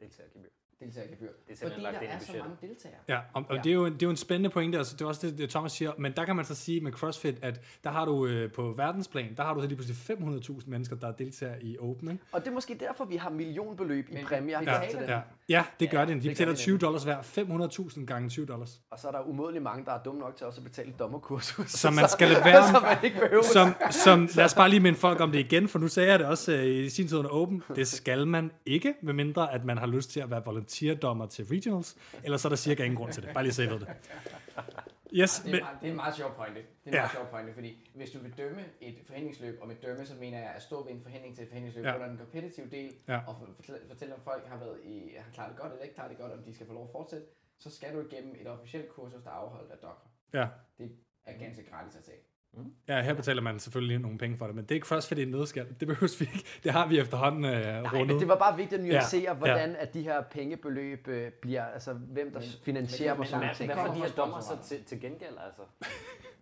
[0.00, 0.48] Deltagergebyr.
[0.80, 1.26] Deltagergebyr.
[1.48, 2.98] Det er Fordi lagt der i er så mange deltagere.
[3.08, 3.60] Ja, og, og Ja.
[3.62, 5.50] Det, er jo, det er jo en spændende pointe, altså det er også det, det
[5.50, 8.52] Thomas siger, men der kan man så sige med CrossFit, at der har du øh,
[8.52, 12.24] på verdensplan, der har du så lige pludselig 500.000 mennesker, der deltager i Open, ikke?
[12.32, 14.58] Og det er måske derfor, vi har millionbeløb i Men præmier.
[14.58, 15.08] betaler til den.
[15.08, 16.14] Ja, ja det gør Ja, det.
[16.16, 17.18] De det betaler de 20 dollars hver.
[17.22, 18.80] 500.000 gange 20 dollars.
[18.90, 20.98] Og så er der umådeligt mange, der er dumme nok til også at betale et
[20.98, 21.70] dommerkursus.
[21.70, 24.80] Så man skal lade være- så man ikke behøver Som, som, lad os bare lige
[24.80, 27.18] minde folk om det igen, for nu sagde jeg det også øh, i sin tid
[27.18, 27.62] under Open.
[27.76, 31.96] Det skal man ikke, medmindre at man har lyst til at være volunteerdommer til regionals,
[32.24, 33.34] ellers så er der cirka ingen grund til det.
[33.34, 33.88] Bare lige så I ved det.
[35.12, 36.60] Yes, Det er, meget, det er en meget sjov pointe.
[36.60, 37.00] Det er en Ja.
[37.00, 40.38] meget sjov pointe, fordi hvis du vil dømme et forhindringsløb, og med dømme, så mener
[40.38, 41.90] jeg at stå ved en forhindring til et forhindringsløb Ja.
[41.90, 41.94] ja.
[41.96, 43.18] under den kompetitive del, Ja.
[43.26, 43.48] og for-
[43.88, 46.32] fortælle, om folk har, været i, har klaret det godt eller ikke klaret det godt,
[46.32, 47.26] om de skal få lov at fortsætte,
[47.58, 50.08] så skal du igennem et officielt kursus, der er afholdt af doktor.
[50.32, 50.46] ja.
[50.78, 50.90] Det
[51.26, 52.18] er ganske gratis at tage.
[52.88, 55.28] Ja, her betaler man selvfølgelig nogle penge for det, men det er CrossFit i en
[55.28, 55.66] nødskal.
[55.80, 56.44] Det behøves vi ikke.
[56.64, 58.06] Det har vi efterhånden øh, Nej, rundet.
[58.06, 61.30] men det var bare vigtigt at nuancere, Ja, ja, hvordan at de her pengebeløb øh,
[61.32, 63.72] bliver, altså hvem der Men- finansierer men- mig men sådan ting.
[63.74, 65.62] Hvad får de her dommer så til, til gengæld, altså?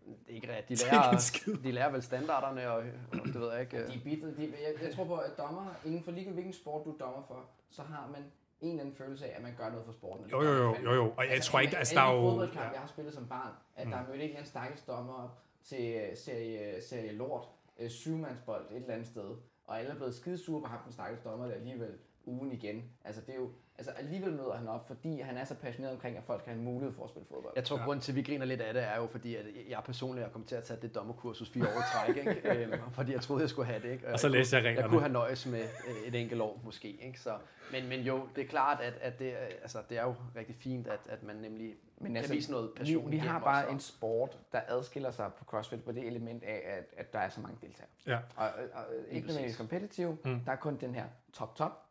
[0.06, 0.68] Det er ikke rigtigt.
[0.80, 3.76] De Det er ikke lærer, de lærer vel standarderne, og, og det ved jeg ikke.
[3.76, 3.88] øh.
[3.88, 6.84] De er bitet, de, jeg, jeg tror på, at dommer, inden for ligegyldigt hvilken sport
[6.84, 7.40] du er dommer for,
[7.70, 8.22] så har man
[8.60, 10.24] en eller anden følelse af, at man gør noget for sporten.
[10.24, 11.12] og det Jo, jo, jo, jo, jo.
[11.16, 12.20] Og jeg tror ikke, altså der er jo...
[12.30, 12.68] fodboldkampe, Ja.
[12.68, 12.72] Mm.
[12.74, 15.43] jeg har spillet som barn, at der er mødt en eller anden stakkels dommer op
[15.64, 17.48] til øh, serie, øh, serie lort,
[17.78, 21.22] øh, syvmandsbold et eller andet sted, og alle er blevet skidesure på ham, den stakkels
[21.24, 22.82] dommer, der alligevel ugen igen.
[23.04, 26.16] Altså, det er jo, altså alligevel møder han op, fordi han er så passioneret omkring,
[26.16, 27.52] at folk skal have en mulighed for at spille fodbold.
[27.56, 27.84] Jeg tror, ja.
[27.84, 30.30] grunden til, at vi griner lidt af det, er jo fordi, at jeg personligt er
[30.30, 32.48] kommet til at tage det dommerkursus fire år i træk, ikke?
[32.72, 33.90] øhm, fordi jeg troede, jeg skulle have det.
[33.92, 34.12] Ikke?
[34.12, 34.88] Og så læste jeg Jeg reglerne.
[34.88, 36.88] kunne have nøjes med øh, et enkelt år måske.
[37.06, 37.20] Ikke?
[37.20, 37.34] Så,
[37.72, 40.56] men, men jo, det er klart, at, at det, er- altså, det er jo rigtig
[40.56, 43.42] fint, at, at man nemlig Men kan altså, vise noget vi, passion vi har igennem
[43.42, 43.72] bare også.
[43.74, 47.28] en sport, der adskiller sig på CrossFit på det element af, at, at der er
[47.28, 47.90] så mange deltagere.
[48.06, 48.16] Ja.
[48.36, 50.40] Og, og, og ikke nødvendigvis competitive, mm.
[50.40, 51.83] der er kun den her top-top, og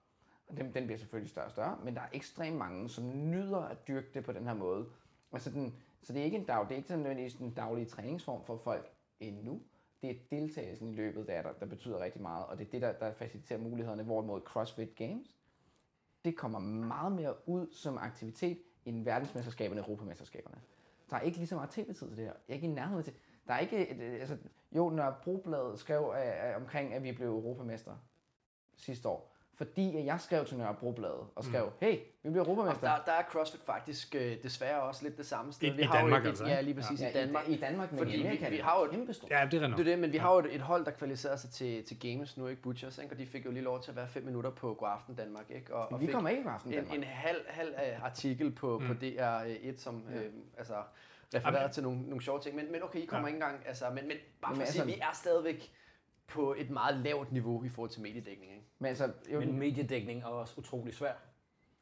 [0.58, 3.88] den, den bliver selvfølgelig større og større, men der er ekstremt mange, som nyder at
[3.88, 4.86] dyrke det på den her måde.
[5.32, 7.88] Altså den, så det er ikke en dag, det er ikke sådan nødvendigvis en daglig
[7.88, 9.62] træningsform for folk endnu.
[10.01, 12.72] Det er deltagelsen i løbet, der, er der, der betyder rigtig meget, og det er
[12.72, 15.38] det, der, der faciliterer mulighederne, hvorimod CrossFit Games,
[16.26, 20.62] det kommer meget mere ud som aktivitet end verdensmesterskaberne og europamesterskaberne.
[21.10, 22.34] Der er ikke lige så meget tv-tid til det her.
[22.47, 23.14] Jeg er ikke i nærheden til.
[23.47, 24.38] Der er ikke, et, øh, altså,
[24.72, 27.95] jo, når Brobladet skrev øh, øh, omkring, at vi blev europamester
[28.78, 29.33] sidste år,
[29.68, 31.72] fordi jeg skrev til Nørrebrobladet og skrev, mm.
[31.80, 32.88] hey, vi bliver Og europamester.
[32.88, 35.68] der, der er CrossFit faktisk øh, desværre også lidt det samme sted.
[35.76, 37.47] I- i har jo Danmark et, altså, Ja, lige præcis ja, i Danmark.
[37.47, 39.32] I, I Danmark, men Fordi i vi- Amerika, vi det har jo- kæmpestort.
[39.32, 41.36] Ja, det er Det er det, men vi har jo et, et hold, der kvalificerer
[41.36, 43.14] sig til, til Games nu, ikke Butchers, ikke?
[43.14, 45.76] og de fik jo lige lov til at være fem minutter på Godaften Danmark, ikke?
[45.76, 46.97] Og, og vi kommer ikke i aften, en, Danmark.
[46.97, 48.88] en halv, halv øh, artikel på, mm.
[48.88, 50.24] på DR1, som øh,
[50.57, 50.74] altså,
[51.36, 53.32] refererede Jamen- til nogle, nogle sjove ting, men, men okay, I kommer Ja.
[53.32, 53.36] ja.
[53.36, 55.72] ikke engang, altså, men, men bare for at sige, altså- vi er stadigvæk
[56.28, 58.66] på et meget lavt niveau i forhold til mediedækning, ikke?
[58.80, 61.14] Men altså, jo, Men mediedækning er også utrolig svær.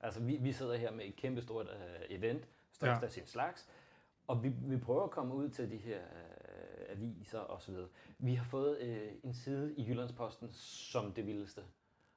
[0.01, 3.05] Altså, vi, vi sidder her med et kæmpestort uh, event, størst Ja.
[3.05, 3.67] af sin slags,
[4.27, 7.87] og vi, vi prøver at komme ud til de her uh, aviser og så videre.
[8.17, 11.61] Vi har fået uh, en side i Jyllandsposten som det vildeste.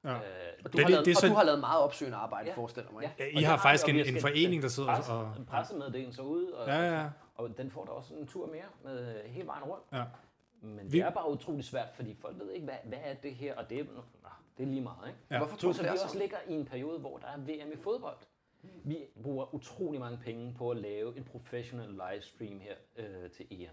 [0.05, 0.15] Ja.
[0.15, 0.17] Uh,
[0.65, 2.19] Og du, Det- har, det- lavet, det er og så- du har lavet meget opsøgende
[2.19, 2.55] arbejde, Ja.
[2.57, 3.25] forestiller mig, ja.
[3.25, 6.67] I det har faktisk en- en forening, der sidder presse, og- En pressemeddelelse ud, og,
[6.69, 7.09] Ja, ja.
[7.35, 9.85] og den får der også en tur mere med øh, hele vejen rundt.
[9.93, 10.05] Ja.
[10.65, 13.35] Men Vi- det er bare utrolig svært, fordi folk ved ikke, hvad, hvad er det
[13.35, 14.03] her, og det er, nå,
[14.59, 15.19] det er lige meget, ikke?
[15.31, 15.39] Ja.
[15.39, 16.21] Hvorfor tror Så du, vi det er også sådan?
[16.21, 18.17] ligger i en periode, hvor der er VM i fodbold.
[18.85, 23.69] Vi bruger utrolig mange penge på at lave en professionel livestream her øh, til EM.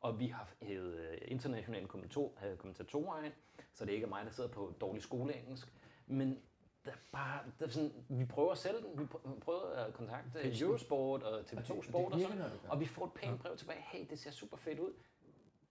[0.00, 3.32] Og vi har hævet øh, internationale kommentator, øh, kommentatorer ind,
[3.74, 5.72] så det ikke er mig, der sidder på dårlig skoleengelsk.
[6.06, 6.38] Men
[6.84, 8.98] der er bare, der er sådan, vi prøver at sælge den.
[8.98, 12.42] Vi pr- vi prøver at kontakte Eurosport og TV2 Sport og sådan.
[12.68, 13.80] Og vi får et pænt brev tilbage.
[13.80, 14.92] Hey, det ser super fedt ud.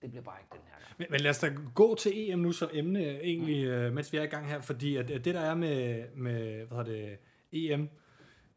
[0.06, 0.93] det bliver bare ikke den her gang.
[0.97, 4.18] Men, men lad os da gå til EM nu som emne, egentlig, øh, mens vi
[4.18, 7.18] er i gang her, fordi at, at det, der er med, med hvad hedder det,
[7.51, 7.89] EM,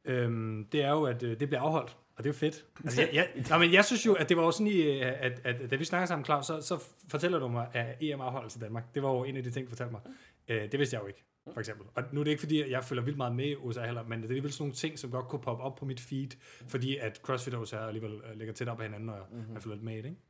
[0.04, 2.64] øhm, det er jo, at øh, det bliver afholdt, og det er fedt.
[2.84, 5.06] Altså, jeg, jeg, nej, men jeg synes jo, at det var jo sådan, i, øh,
[5.06, 8.20] at, at, at da vi snakker sammen, Claus, så, så fortæller du mig, at EM
[8.20, 8.94] afholdes i Danmark.
[8.94, 10.00] Det var jo en af de ting, du fortalte mig.
[10.48, 11.86] Øh, det vidste jeg jo ikke, for eksempel.
[11.94, 14.18] Og nu er det ikke, fordi jeg følger vildt meget med i USA heller, men
[14.18, 16.28] det er alligevel sådan nogle ting, som godt kunne poppe op på mit feed,
[16.68, 19.54] fordi at CrossFit og USA alligevel øh, ligger tæt op på hinanden, og mm-hmm.
[19.54, 20.20] jeg følger lidt med i det, ikke?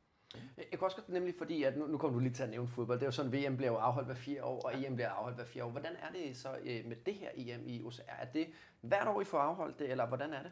[0.57, 2.67] Jeg kan også godt nemlig, fordi at nu, nu kommer du lige til at nævne
[2.67, 2.99] fodbold.
[2.99, 5.37] Det er jo sådan, VM bliver jo afholdt hver fire år, og EM bliver afholdt
[5.37, 5.69] hver fire år.
[5.69, 8.03] Hvordan er det så øh, med det her EM i USA?
[8.07, 8.47] Er det
[8.81, 10.51] hvert år, I får afholdt det, eller hvordan er det?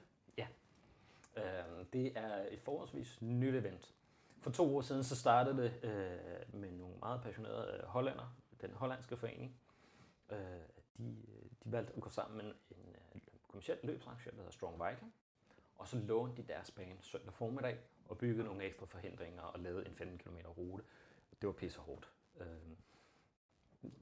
[1.38, 3.93] Øh, det er et forholdsvis nyt event.
[4.41, 8.71] For to år siden så startede det øh, med nogle meget passionerede øh, hollænder, den
[8.73, 9.59] hollandske forening.
[10.32, 10.38] Øh,
[10.97, 11.15] de,
[11.63, 15.13] de valgte at gå sammen med en øh, kommersiel løbsarrangør, der hedder Strong Viking.
[15.78, 17.78] Og så lånte de deres bane søndag formiddag
[18.10, 20.84] og byggede nogle ekstra forhindringer og lavede en 15 km rute.
[21.41, 22.12] Det var pisse hårdt.
[22.39, 22.47] Øh,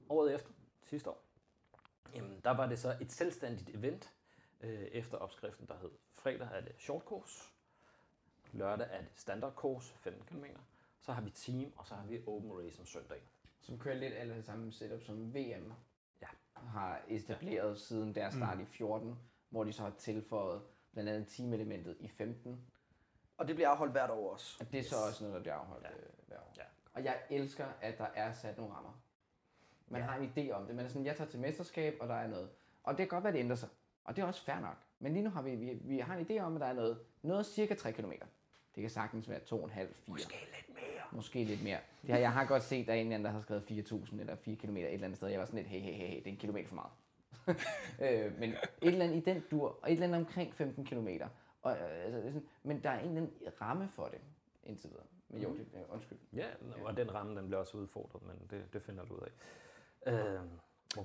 [0.08, 0.50] året efter,
[0.82, 1.22] sidste år,
[2.14, 4.12] jamen, der var det så et selvstændigt event,
[4.60, 7.44] øh, efter opskriften, der hed fredag er det short course,
[8.52, 10.44] lørdag er det standard course, 15 km,
[11.00, 13.22] så har vi team, og så har vi open race om søndag.
[13.60, 15.72] Som kører lidt alle samme setup som VM
[16.22, 16.26] Ja.
[16.54, 17.74] har etableret ja.
[17.74, 18.62] siden deres start mm.
[18.62, 22.66] i 14, hvor de så har tilføjet blandt andet team-elementet i 15.
[23.38, 24.56] Og det bliver afholdt hvert år også.
[24.60, 25.88] Og det er så også noget, der bliver afholdt Ja.
[25.90, 25.96] ja.
[25.96, 26.54] øh, hver år.
[26.56, 26.62] Ja.
[26.94, 29.00] Og jeg elsker, at der er sat nogle rammer.
[29.88, 30.06] Man Ja.
[30.06, 30.74] har en idé om det.
[30.76, 32.48] Man er sådan, jeg tager til mesterskab, og der er noget.
[32.82, 33.68] Og det kan godt være, det ændrer sig.
[34.04, 34.76] Og det er også fair nok.
[34.98, 36.98] Men lige nu har vi, vi, vi har en idé om, at der er noget,
[37.22, 38.10] noget cirka 3 km.
[38.74, 39.86] Det kan sagtens være 2,5, 4.
[40.06, 41.02] Måske lidt mere.
[41.12, 41.78] Måske lidt mere.
[42.02, 43.62] Det har, jeg har godt set, der er en eller anden, der har skrevet
[44.12, 45.28] 4.000 eller 4 km et eller andet sted.
[45.28, 46.90] Jeg var sådan lidt, hey, hey, hey, hey det er en kilometer for meget.
[48.26, 51.08] øh, men et eller andet i den dur, og et eller andet omkring 15 km.
[51.66, 54.18] Og, øh, altså, det er sådan, men der er en eller anden ramme for det,
[54.64, 55.06] indtil videre.
[55.28, 56.18] Men jo, det, øh, undskyld.
[56.36, 56.46] Ja,
[56.84, 59.32] og den ramme, den bliver også udfordret, men det, det finder du ud af.
[60.12, 60.40] Øh,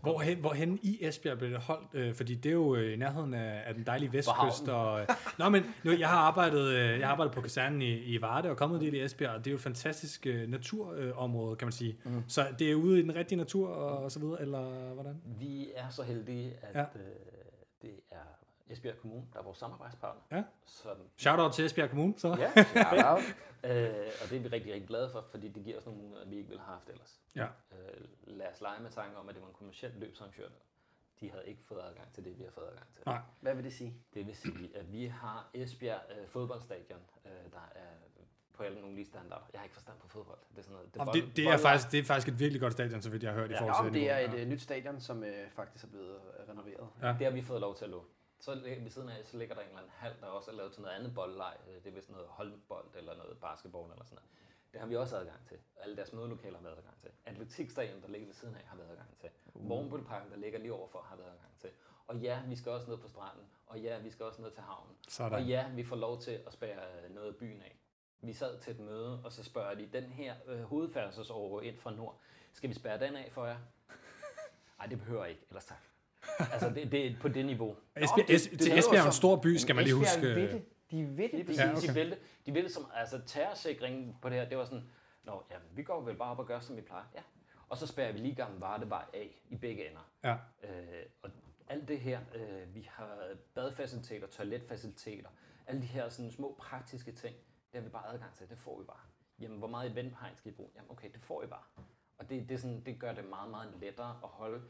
[0.02, 1.88] Hvorhen, hvorhen i Esbjerg blev det holdt?
[1.94, 4.70] Øh, fordi det er jo øh, i nærheden af, af den dejlige vestkyst.
[4.70, 5.08] Og, øh,
[5.40, 8.50] nå, men nu, jeg har arbejdet, øh, jeg har arbejdet på kasernen i, i Varde
[8.50, 11.72] og kommet dit i Esbjerg, og det er jo et fantastisk øh, naturområde, kan man
[11.72, 11.98] sige.
[12.06, 12.24] Mm.
[12.28, 15.22] Så det er ude i den rigtige natur og, og så videre, eller hvordan?
[15.26, 16.82] Vi er så heldige, at ja.
[16.82, 17.06] øh,
[17.82, 18.18] det er
[18.72, 20.38] Esbjerg Kommune, der er vores samarbejdspartner.
[20.38, 20.44] Ja.
[20.66, 22.28] Som, Shout-out til Esbjerg Kommune, så.
[22.40, 23.20] ja, Shout out.
[23.64, 26.30] øh, og det er vi rigtig, rigtig glade for, fordi det giver os nogle muligheder,
[26.30, 27.20] vi ikke ville have haft ellers.
[27.36, 27.46] Ja.
[27.46, 30.48] Øh, lad os lege med tanke om, at det var en kommersiel løbsarrangør.
[31.20, 33.04] De havde ikke fået adgang til det, vi har fået adgang til.
[33.06, 33.20] Nej.
[33.42, 33.96] Hvad vil det sige?
[34.14, 37.88] Det vil sige, at vi har Esbjerg øh, fodboldstadion, øh, der er
[38.54, 39.46] på alle nogle lige standarder.
[39.54, 40.38] Jeg har ikke forstand på fodbold.
[40.52, 40.90] Det er sådan noget.
[41.00, 43.10] Og bold- det, det, er bold- faktisk, det er faktisk et virkelig godt stadion, så
[43.10, 44.62] vidt jeg har hørt i Ja, forhold Ja, til men det er et øh, nyt
[44.62, 46.88] stadion, som øh, faktisk er blevet øh, renoveret.
[47.02, 47.08] Ja.
[47.08, 48.08] Det har vi fået lov til at låne.
[48.42, 50.74] Så ved siden af, så ligger der en eller anden hal, der også er lavet
[50.74, 51.58] til noget andet boldleg.
[51.68, 54.30] Øh, Det er vist noget håndbold eller noget basketball eller sådan noget.
[54.72, 55.58] Det har vi også adgang til.
[55.78, 57.10] Alle deres mødelokaler har været adgang til.
[57.26, 59.30] Atletikstadion, der ligger ved siden af, har været adgang til.
[59.54, 59.68] Uh.
[60.32, 61.70] Der ligger lige overfor, har været adgang til.
[62.08, 63.46] Og ja, vi skal også ned på stranden.
[63.68, 64.96] Og ja, vi skal også ned til havnen.
[65.08, 65.34] Sådan.
[65.34, 67.76] Og ja, vi får lov til at spære øh, noget af byen af.
[68.22, 71.92] Vi sad til et møde, og så spørger de, den her øh, hovedfærdselsåre ind fra
[71.92, 72.20] nord,
[72.54, 73.58] skal vi spærre den af for jer?
[74.78, 75.91] Nej, det behøver jeg ikke, ellers tak.
[76.40, 77.76] Altså, det, det er på det niveau.
[77.96, 80.12] Esbjerg, det- det til lyder Esbjerg er en stor by, skal man lige huske.
[80.18, 80.66] Esbjerg ved det.
[80.92, 81.46] De ved det.
[81.46, 81.88] Præcis, Ja, okay.
[81.88, 84.84] de, ville, de ville som, altså terrorsikringen på det her, det var sådan,
[85.24, 87.04] Nå, ja, vi går vel bare op og gør, som vi plejer.
[87.16, 87.22] Ja.
[87.70, 90.10] Og så spærrer vi lige Gamle Vardevej af i begge ender.
[90.24, 90.36] Ja.
[90.64, 91.30] Øh, og
[91.68, 93.18] alt det her, øh, vi har
[93.56, 95.30] badefaciliteter, toiletfaciliteter,
[95.68, 97.36] alle de her sådan, små praktiske ting,
[97.72, 99.00] det har vi bare adgang til, det får vi bare.
[99.40, 100.70] Jamen, hvor meget eventhegn skal I bruge?
[100.76, 101.64] Jamen, okay, det får I bare.
[102.18, 104.62] Og det, det, sådan, det gør det meget, meget lettere at holde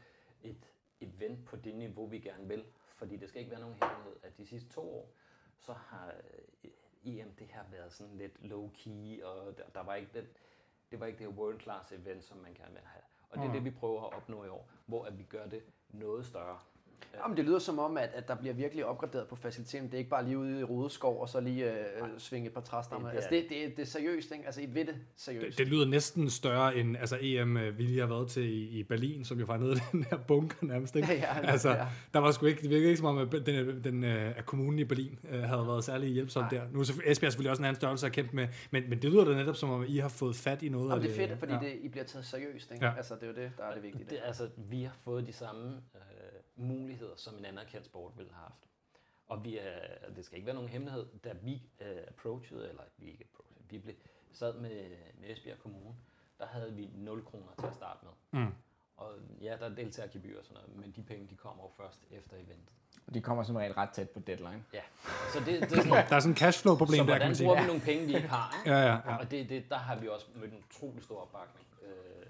[0.42, 0.64] et
[1.02, 2.64] event på det niveau, vi gerne vil.
[2.94, 5.12] Fordi det skal ikke være nogen hemmelighed, at de sidste to år,
[5.58, 6.14] så har
[6.64, 6.70] øh,
[7.04, 10.26] EM det her været sådan lidt low-key, og der, der var ikke den,
[10.90, 13.02] det var ikke det her world-class event, som man gerne vil have.
[13.30, 15.62] Og det er det, vi prøver at opnå i år, hvor at vi gør det
[15.88, 16.58] noget større.
[17.24, 19.86] Jamen, det lyder som om, at, at der bliver virkelig opgraderet på faciliteten.
[19.86, 21.76] Det er ikke bare lige ude i Rodeskov og så lige øh,
[22.18, 23.10] svinge et par træstammer.
[23.10, 24.44] Det- Det, det altså, det, det, det er seriøst, ikke?
[24.46, 25.46] Altså, I ved det seriøst.
[25.46, 28.78] Det, det lyder næsten større end altså EM, øh, vi lige har været til i,
[28.78, 30.96] i Berlin, som jo var nede i den her bunker nærmest.
[30.96, 31.08] Ikke?
[31.12, 31.86] Ja, ja, altså, ja.
[32.14, 34.78] Der var sgu ikke, det virkede ikke som om, at den, den, øh, at kommunen
[34.78, 36.62] i Berlin øh, havde været særlig hjælpsom der.
[36.72, 39.10] Nu er Esbjerg er selvfølgelig også en anden størrelse at kæmpe med, men, men det
[39.12, 41.26] lyder da netop som om, I har fået fat i noget Jamen, af det er
[41.28, 41.58] fedt, fordi ja.
[41.58, 42.70] det, I bliver taget seriøst.
[42.72, 42.84] Ikke?
[42.86, 42.92] Ja.
[42.96, 44.04] Altså, det er jo det, der er det vigtige.
[44.10, 46.00] Det, altså, vi har fået de samme øh,
[46.56, 48.68] muligheder, som en anerkendt sport ville have haft.
[49.26, 53.06] Og vi er, det skal ikke være nogen hemmelighed, da vi øh, approachede, eller vi
[53.10, 53.94] ikke approachede, vi blev,
[54.32, 55.94] sad med, med Esbjerg Kommune,
[56.38, 58.42] der havde vi 0 kroner til at starte med.
[58.42, 58.52] Mm.
[58.96, 62.04] Og ja, der er deltagergebyr og sådan noget, men de penge, de kommer jo først
[62.10, 62.74] efter eventet.
[63.06, 64.64] Og de kommer som regel ret tæt på deadline.
[64.72, 64.80] Ja,
[65.32, 67.36] så det, det er sådan, Der er sådan en cashflow-problem så der, kan hvordan man
[67.36, 67.46] sige.
[67.46, 68.70] bruger vi nogle penge, vi ikke har, ikke?
[68.70, 69.16] Ja, ja, ja.
[69.16, 72.26] Og det, det, der har vi også mødt en utrolig stor opbakning, øh,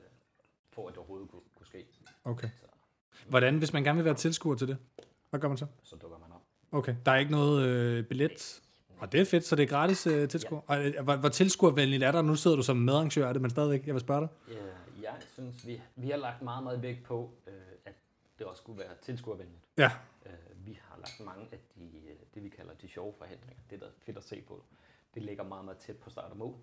[0.70, 1.86] for at det overhovedet kunne, kunne ske.
[2.24, 2.50] Okay.
[3.28, 4.76] Hvordan, hvis man gerne vil være tilskuer til det,
[5.30, 5.66] hvad gør man så?
[5.82, 6.42] Så dukker man op.
[6.72, 8.62] Okay, der er ikke noget øh, billet.
[8.98, 10.60] Og det er fedt, så det er gratis øh, tilskuer.
[10.66, 12.22] Og øh, hvor, hvor tilskuervenligt er der?
[12.22, 14.28] Nu sidder du som medarrangør af det, men stadigvæk, jeg vil spørge dig.
[14.48, 14.54] Ja,
[15.02, 17.52] jeg synes, vi, vi har lagt meget, meget vægt på, øh,
[17.84, 17.94] at
[18.38, 19.62] det også skulle være tilskuervenligt.
[19.78, 19.90] Ja,
[20.26, 23.62] Øh, vi har lagt mange af de, øh, det, vi kalder de sjove forhindringer.
[23.70, 24.64] Det, der er fedt at se på.
[25.14, 26.54] Det ligger meget, meget tæt på start og mål.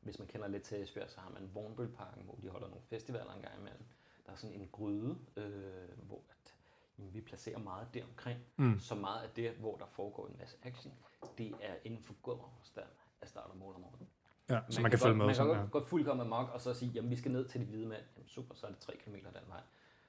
[0.00, 3.32] Hvis man kender lidt til Esbjerg, så har man Vornbølparken, hvor de holder nogle festivaler
[3.32, 3.84] en gang imellem.
[4.26, 6.54] Der er sådan en gryde, øh, hvor at,
[6.98, 8.40] jamen, vi placerer meget deromkring.
[8.56, 8.78] Mm.
[8.80, 10.94] Så meget af det, hvor der foregår en masse action,
[11.38, 12.88] det er inden for gåafstand
[13.22, 14.08] af start og mål om morgenen.
[14.50, 15.26] ja så man kan følge godt, med.
[15.26, 15.68] Man Sådan, kan ja.
[15.70, 18.02] godt, fuldkommen amok, og så sige, jamen vi skal ned til de hvide mænd.
[18.16, 19.62] Jamen super, så er det 3 km den vej.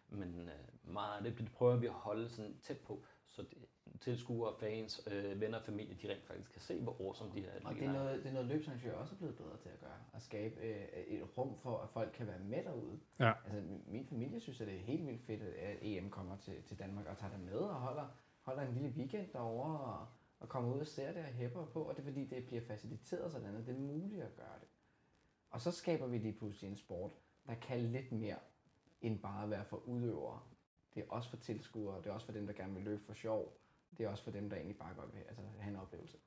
[0.10, 3.04] Men øh, meget af det, det prøver vi at holde sådan tæt på,
[3.38, 3.46] så
[4.00, 7.50] tilskuere, fans, øh, venner og familie, de rent faktisk kan se, hvor awesome de her
[7.64, 9.80] Og det atleter er noget, det er noget løbsarrangører også er blevet bedre til at
[9.80, 10.00] gøre.
[10.14, 13.00] At skabe øh, et rum for, at folk kan være med derude.
[13.20, 13.34] Ja.
[13.46, 16.80] Altså, min familie synes, at det er helt vildt fedt, at EM kommer til, til
[16.80, 18.08] Danmark og tager det med og holder,
[18.42, 20.08] holder en lille weekend derovre og,
[20.40, 21.84] og kommer ud og ser det og hæpper på.
[21.84, 24.68] Og det er fordi, det bliver faciliteret sådan, at det er muligt at gøre det.
[25.50, 27.12] Og så skaber vi lige pludselig en sport,
[27.48, 28.38] der kan lidt mere
[29.02, 30.40] end bare at være for udøvere.
[30.98, 33.14] Det er også for tilskuere, det er også for dem, der gerne vil løbe for
[33.14, 33.58] sjov.
[33.98, 36.18] Det er også for dem, der egentlig bare godt vil altså, have en oplevelse.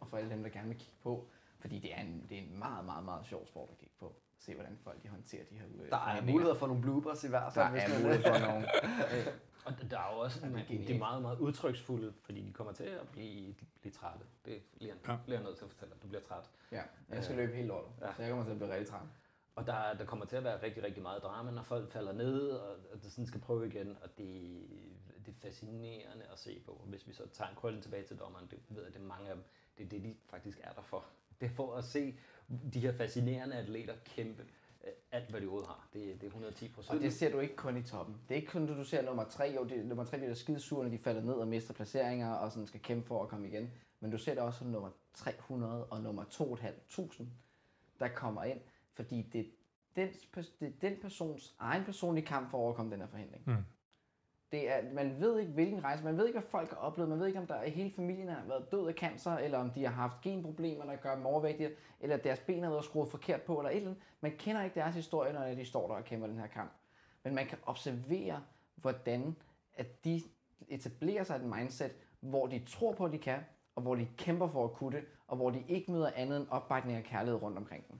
[0.00, 1.28] Og for alle dem, der gerne vil kigge på.
[1.58, 4.14] Fordi det er en, det er en meget, meget, meget sjov sport at kigge på.
[4.38, 7.28] Se, hvordan folk de håndterer de her øh, Der er muligheder for nogle bloopers i
[7.28, 7.70] hvert Der fald.
[7.70, 8.66] hvis er mulighed for nogle.
[9.66, 12.84] Og der er jo også, det er er meget, meget udtryksfulde, fordi de kommer til
[12.84, 14.24] at blive, blive trætte.
[14.44, 15.16] Det bliver, Ja.
[15.24, 16.02] bliver jeg nødt til at fortælle dig.
[16.02, 16.50] Du bliver træt.
[16.72, 18.14] Ja, jeg skal løbe hele året, Ja.
[18.16, 19.00] så jeg kommer til at blive rigtig træt.
[19.54, 22.48] Og der, der kommer til at være rigtig, rigtig meget drama, når folk falder ned,
[22.50, 23.96] og, og det sådan skal prøve igen.
[24.02, 24.60] Og det,
[25.26, 26.84] det er fascinerende at se på.
[26.86, 29.28] Hvis vi så tager en krøllen tilbage til dommeren, det ved jeg, det er mange
[29.28, 29.44] af dem,
[29.78, 31.04] det er det, de faktisk er der for.
[31.40, 32.18] Det er for at se
[32.74, 34.46] de her fascinerende atleter kæmpe
[34.84, 35.88] øh, alt, hvad de overhovedet har.
[35.92, 38.16] Det, det er 110 Og det ser du ikke kun i toppen.
[38.28, 39.52] Det er ikke kun, du ser nummer tre.
[39.56, 42.52] Jo, det, nummer tre bliver skide sur, når de falder ned og mister placeringer og
[42.52, 43.70] sådan skal kæmpe for at komme igen.
[44.00, 47.24] Men du ser det også nummer 300 og nummer 2.500,
[48.00, 48.60] der kommer ind.
[49.02, 49.44] Fordi det er,
[49.96, 50.08] den,
[50.60, 53.42] det er den persons egen personlige kamp for at overkomme den her forhindring.
[53.46, 53.64] Mm.
[54.52, 57.18] Det er, man ved ikke, hvilken rejse, man ved ikke, hvad folk har oplevet, man
[57.20, 59.92] ved ikke, om der hele familien har været død af cancer, eller om de har
[59.92, 61.70] haft genproblemer, der gør dem overvægtige,
[62.00, 64.02] eller deres ben har været skruet forkert på, eller et eller andet.
[64.20, 66.72] Man kender ikke deres historie, når de står der og kæmper den her kamp.
[67.24, 68.42] Men man kan observere,
[68.74, 69.36] hvordan
[69.74, 70.22] at de
[70.68, 73.40] etablerer sig et mindset, hvor de tror på, at de kan,
[73.74, 76.46] og hvor de kæmper for at kunne det, og hvor de ikke møder andet end
[76.50, 77.98] opbakning og kærlighed rundt omkring dem.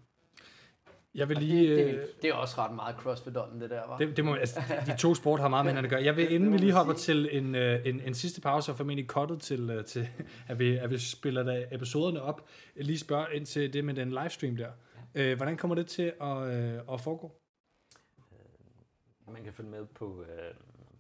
[1.15, 1.69] Jeg vil lige...
[1.69, 2.09] det, det er øh.
[2.23, 3.99] Det er også ret meget crossfit-ånden, det der, var.
[3.99, 6.05] Det, det må, altså, de to sport har meget med hinanden at gøre.
[6.05, 9.07] Jeg vil, inden vi lige hopper til en, øh, en, en sidste pause, og formentlig
[9.07, 10.09] cuttet til, øh, til
[10.49, 14.11] at, vi, at vi spiller da episoderne op, lige spørge ind til det med den
[14.11, 14.71] livestream der.
[15.15, 16.49] Øh, hvordan kommer det til at,
[16.93, 17.33] at foregå?
[19.33, 20.25] Man kan følge med på,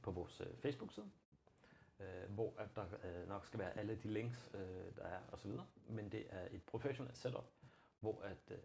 [0.02, 1.06] på vores Facebook-side,
[2.00, 4.60] øh, hvor at der øh, nok skal være alle de links, øh,
[4.96, 5.50] der er osv.
[5.88, 7.44] Men det er et professionelt setup,
[8.00, 8.56] hvor at, øh,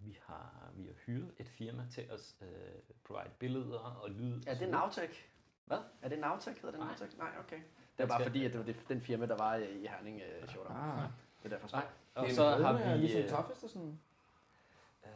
[0.00, 2.48] vi, har, vi har hyret et firma til at øh,
[3.04, 4.40] provide billeder og lyd.
[4.46, 4.68] Er det.
[4.68, 5.26] Navtech?
[5.66, 5.78] Hvad?
[6.02, 6.56] Er det Navtech?
[6.56, 6.88] Hedder det Nej.
[6.88, 7.18] Navtech?
[7.18, 7.56] Nej, okay.
[7.96, 10.48] Det er bare fordi, at det var det, den firma, der var i Herning uh,
[10.48, 10.76] Showdown.
[10.76, 11.02] Ah.
[11.42, 13.00] Det er derfor, Nej, og Det er så har vi...
[13.00, 13.98] Ligesom øh, Toughest og sådan.
[15.04, 15.10] øh,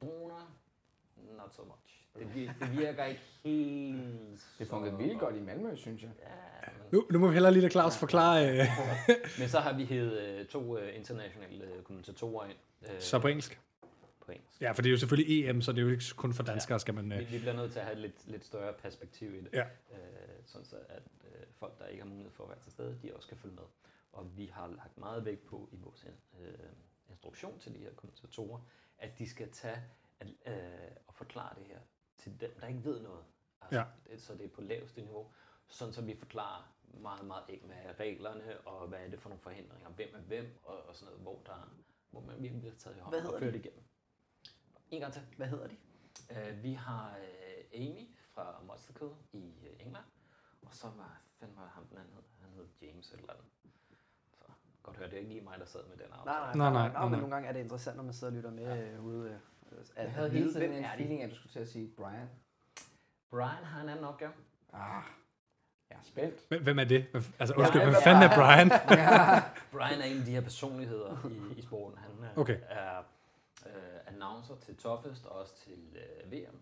[0.00, 0.52] Droner,
[1.38, 2.02] not so much.
[2.34, 4.46] Det, det virker ikke helt...
[4.58, 6.10] Det fungerede vildt godt i Malmø, synes jeg.
[6.22, 8.66] Ja, men, Nu, nu må vi hellere lige lade Claus forklare, øh,
[9.38, 13.28] men så har vi hævet øh, to øh, internationale øh, kommentatorer ind øh, så på
[13.28, 13.60] engelsk.
[14.26, 14.60] På engelsk.
[14.60, 16.80] Ja, for det er jo selvfølgelig EM, så det er jo ikke kun for danskere,
[16.80, 17.10] skal man...
[17.10, 19.50] Vi, Øh, vi bliver nødt til at have et lidt, lidt større perspektiv i det,
[19.52, 19.64] Ja.
[19.92, 19.98] øh,
[20.46, 23.14] sådan så at øh, folk, der ikke har mulighed for at være til stede, de
[23.16, 23.64] også kan følge med.
[24.12, 26.06] Og vi har lagt meget vægt på i vores
[26.40, 26.54] øh,
[27.08, 28.60] instruktion til de her kommentatorer,
[28.98, 29.82] at de skal tage
[30.20, 30.54] at, øh,
[31.06, 31.78] og forklare det her
[32.16, 33.24] til dem, der ikke ved noget.
[33.62, 33.84] Altså, Ja.
[34.12, 35.32] det, så det er på laveste niveau,
[35.68, 39.28] sådan så vi forklarer meget, meget ikke, hvad er reglerne, og hvad er det for
[39.28, 41.78] nogle forhindringer, hvem er hvem, og, og sådan noget, hvor, der,
[42.10, 43.82] hvor man virkelig bliver taget i hånden Hvad og hedder ført igennem.
[44.90, 45.22] En gang til.
[45.36, 45.76] Hvad hedder de?
[46.30, 47.16] Uh, vi har
[47.74, 50.04] uh, Amy fra Monster Code i uh, England,
[50.66, 52.22] og så var, var ham den anden hed?
[52.40, 53.44] Han hed James eller andet.
[54.38, 54.44] Så
[54.82, 56.24] godt høre, det er ikke lige mig, der sad med den aftale.
[56.24, 57.08] Nej, nej, Nej, nej, nej, nej, nej.
[57.08, 58.98] men nogle gange er det interessant, når man sidder og lytter med ja.
[58.98, 59.30] ude.
[59.72, 60.96] øh, At, Jeg havde hele tiden hvem en er de?
[60.96, 62.28] feeling, at du skulle til at sige Brian.
[63.30, 64.32] Brian har en anden opgave.
[64.72, 65.02] Ah,
[65.90, 66.48] jeg er spændt.
[66.48, 67.06] hvem- hvem er det?
[67.38, 68.68] Altså, undskyld, Ja, hvem fanden er er- Brian?
[69.72, 71.98] Brian er en af de her personligheder i, i sporten.
[71.98, 72.58] Han er, Okay.
[72.68, 72.98] er
[73.66, 73.72] uh,
[74.16, 75.80] announcer til Toughest og også til
[76.24, 76.58] uh, VM.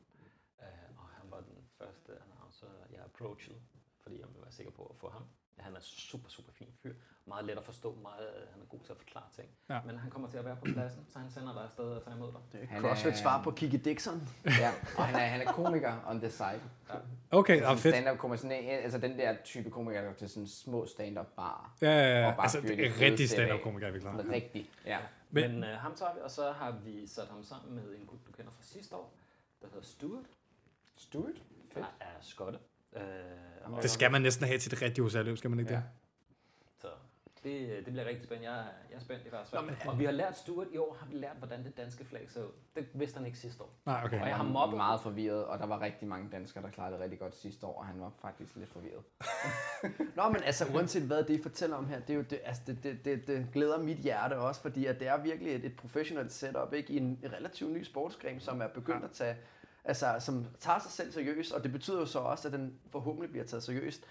[0.58, 0.64] Uh,
[1.02, 3.58] og han var den første announcer, jeg approachede,
[4.02, 5.22] fordi jeg ville være sikker på at få ham
[5.58, 6.94] Han er super, super fin fyr.
[7.26, 9.48] Meget let at forstå, meget, øh, han er god til at forklare ting.
[9.70, 9.80] Ja.
[9.86, 12.16] Men han kommer til at være på pladsen, så han sender dig afsted og tager
[12.16, 12.68] imod dig.
[12.68, 14.28] Han CrossFit er- svar på Kiki Dixon.
[14.46, 16.60] Ja, og han er, han er komiker on the side.
[17.30, 17.94] Okay, ja, Sådan fedt.
[17.94, 21.26] stand-up komiker, sådan en, altså den der type komiker, der går til sådan små stand-up
[21.36, 21.76] bar.
[21.82, 22.26] Ja, ja, ja.
[22.30, 23.44] Og bare Altså, det de er rigtig sæt af.
[23.46, 24.30] stand-up-komiker, vi klarer.
[24.30, 24.98] Rigtig, ja.
[25.34, 27.94] Men- Men, Men øh, ham tager vi, og så har vi sat ham sammen med
[27.96, 29.14] en gut, du kender fra sidste år,
[29.62, 30.24] der hedder Stuart.
[30.96, 31.42] Stuart?
[31.72, 31.74] Fedt.
[32.00, 32.58] Der er skotte.
[32.92, 33.02] Øh,
[33.82, 35.76] Det skal man næsten have til et rigtigt USA-løb, skal man ikke Ja.
[35.78, 35.84] det?
[37.44, 38.50] Så det, det bliver rigtig spændende.
[38.52, 39.60] Jeg, er- jeg er spændt i hvert fald.
[39.88, 42.42] og vi har lært Stuart i år, har vi lært, hvordan det danske flag ser
[42.42, 42.50] ud.
[42.76, 43.70] Det vidste han ikke sidste år.
[43.86, 44.20] Nej, okay.
[44.20, 47.00] Og jeg har mobbet meget forvirret, og der var rigtig mange danskere, der klarede det
[47.02, 49.02] rigtig godt sidste år, og han var faktisk lidt forvirret.
[50.16, 52.62] Nå, men altså uanset hvad det I fortæller om her, det, er jo det, altså,
[52.66, 55.76] det, det, det, det glæder mit hjerte også, fordi at det er virkelig et, et
[55.76, 56.92] professionelt setup ikke?
[56.92, 59.36] i en relativt ny sportsgren, som er begyndt at tage,
[59.84, 63.30] altså som tager sig selv seriøst, og det betyder jo så også, at den forhåbentlig
[63.30, 64.04] bliver taget seriøst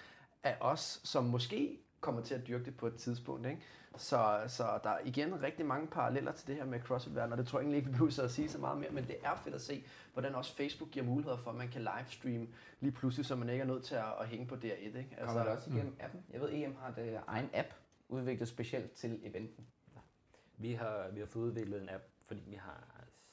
[0.43, 3.47] af os, som måske kommer til at dyrke det på et tidspunkt.
[3.47, 3.61] Ikke?
[3.97, 7.47] Så, så der er igen rigtig mange paralleller til det her med crossfit og det
[7.47, 9.55] tror jeg egentlig ikke, vi behøver at sige så meget mere, men det er fedt
[9.55, 12.47] at se, hvordan også Facebook giver muligheder for, at man kan livestream
[12.79, 14.67] lige pludselig, så man ikke er nødt til at, at hænge på DR1.
[14.85, 15.07] Ikke?
[15.17, 16.23] Altså, Kommer det også igennem appen?
[16.33, 17.67] Jeg ved, EM har det egen app,
[18.09, 19.67] udviklet specielt til eventen.
[20.57, 22.83] Vi har, vi har fået udviklet en app, fordi vi har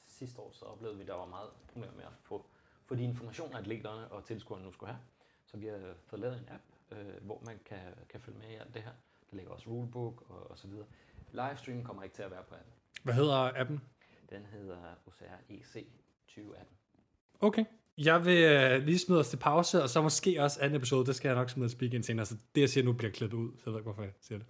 [0.05, 2.45] sidste år så oplevede vi, at der var meget problemer med at få,
[2.85, 5.01] få de informationer, atleterne og tilskuerne nu skulle have.
[5.45, 8.55] Så vi har fået lavet en app, øh, hvor man kan, kan følge med i
[8.55, 8.91] alt det her.
[9.31, 10.85] Der ligger også rulebook og, og så videre.
[11.31, 12.73] Livestream kommer ikke til at være på appen.
[13.03, 13.81] Hvad hedder appen?
[14.29, 14.77] Den hedder
[15.07, 15.87] OCR EC
[16.27, 16.75] 2018.
[17.39, 17.65] Okay.
[17.97, 21.15] Jeg vil øh, lige smide os til pause, og så måske også anden episode, det
[21.15, 23.51] skal jeg nok smide speak ind senere, så det jeg siger nu bliver klippet ud,
[23.57, 24.47] så jeg ved ikke, hvorfor jeg siger det.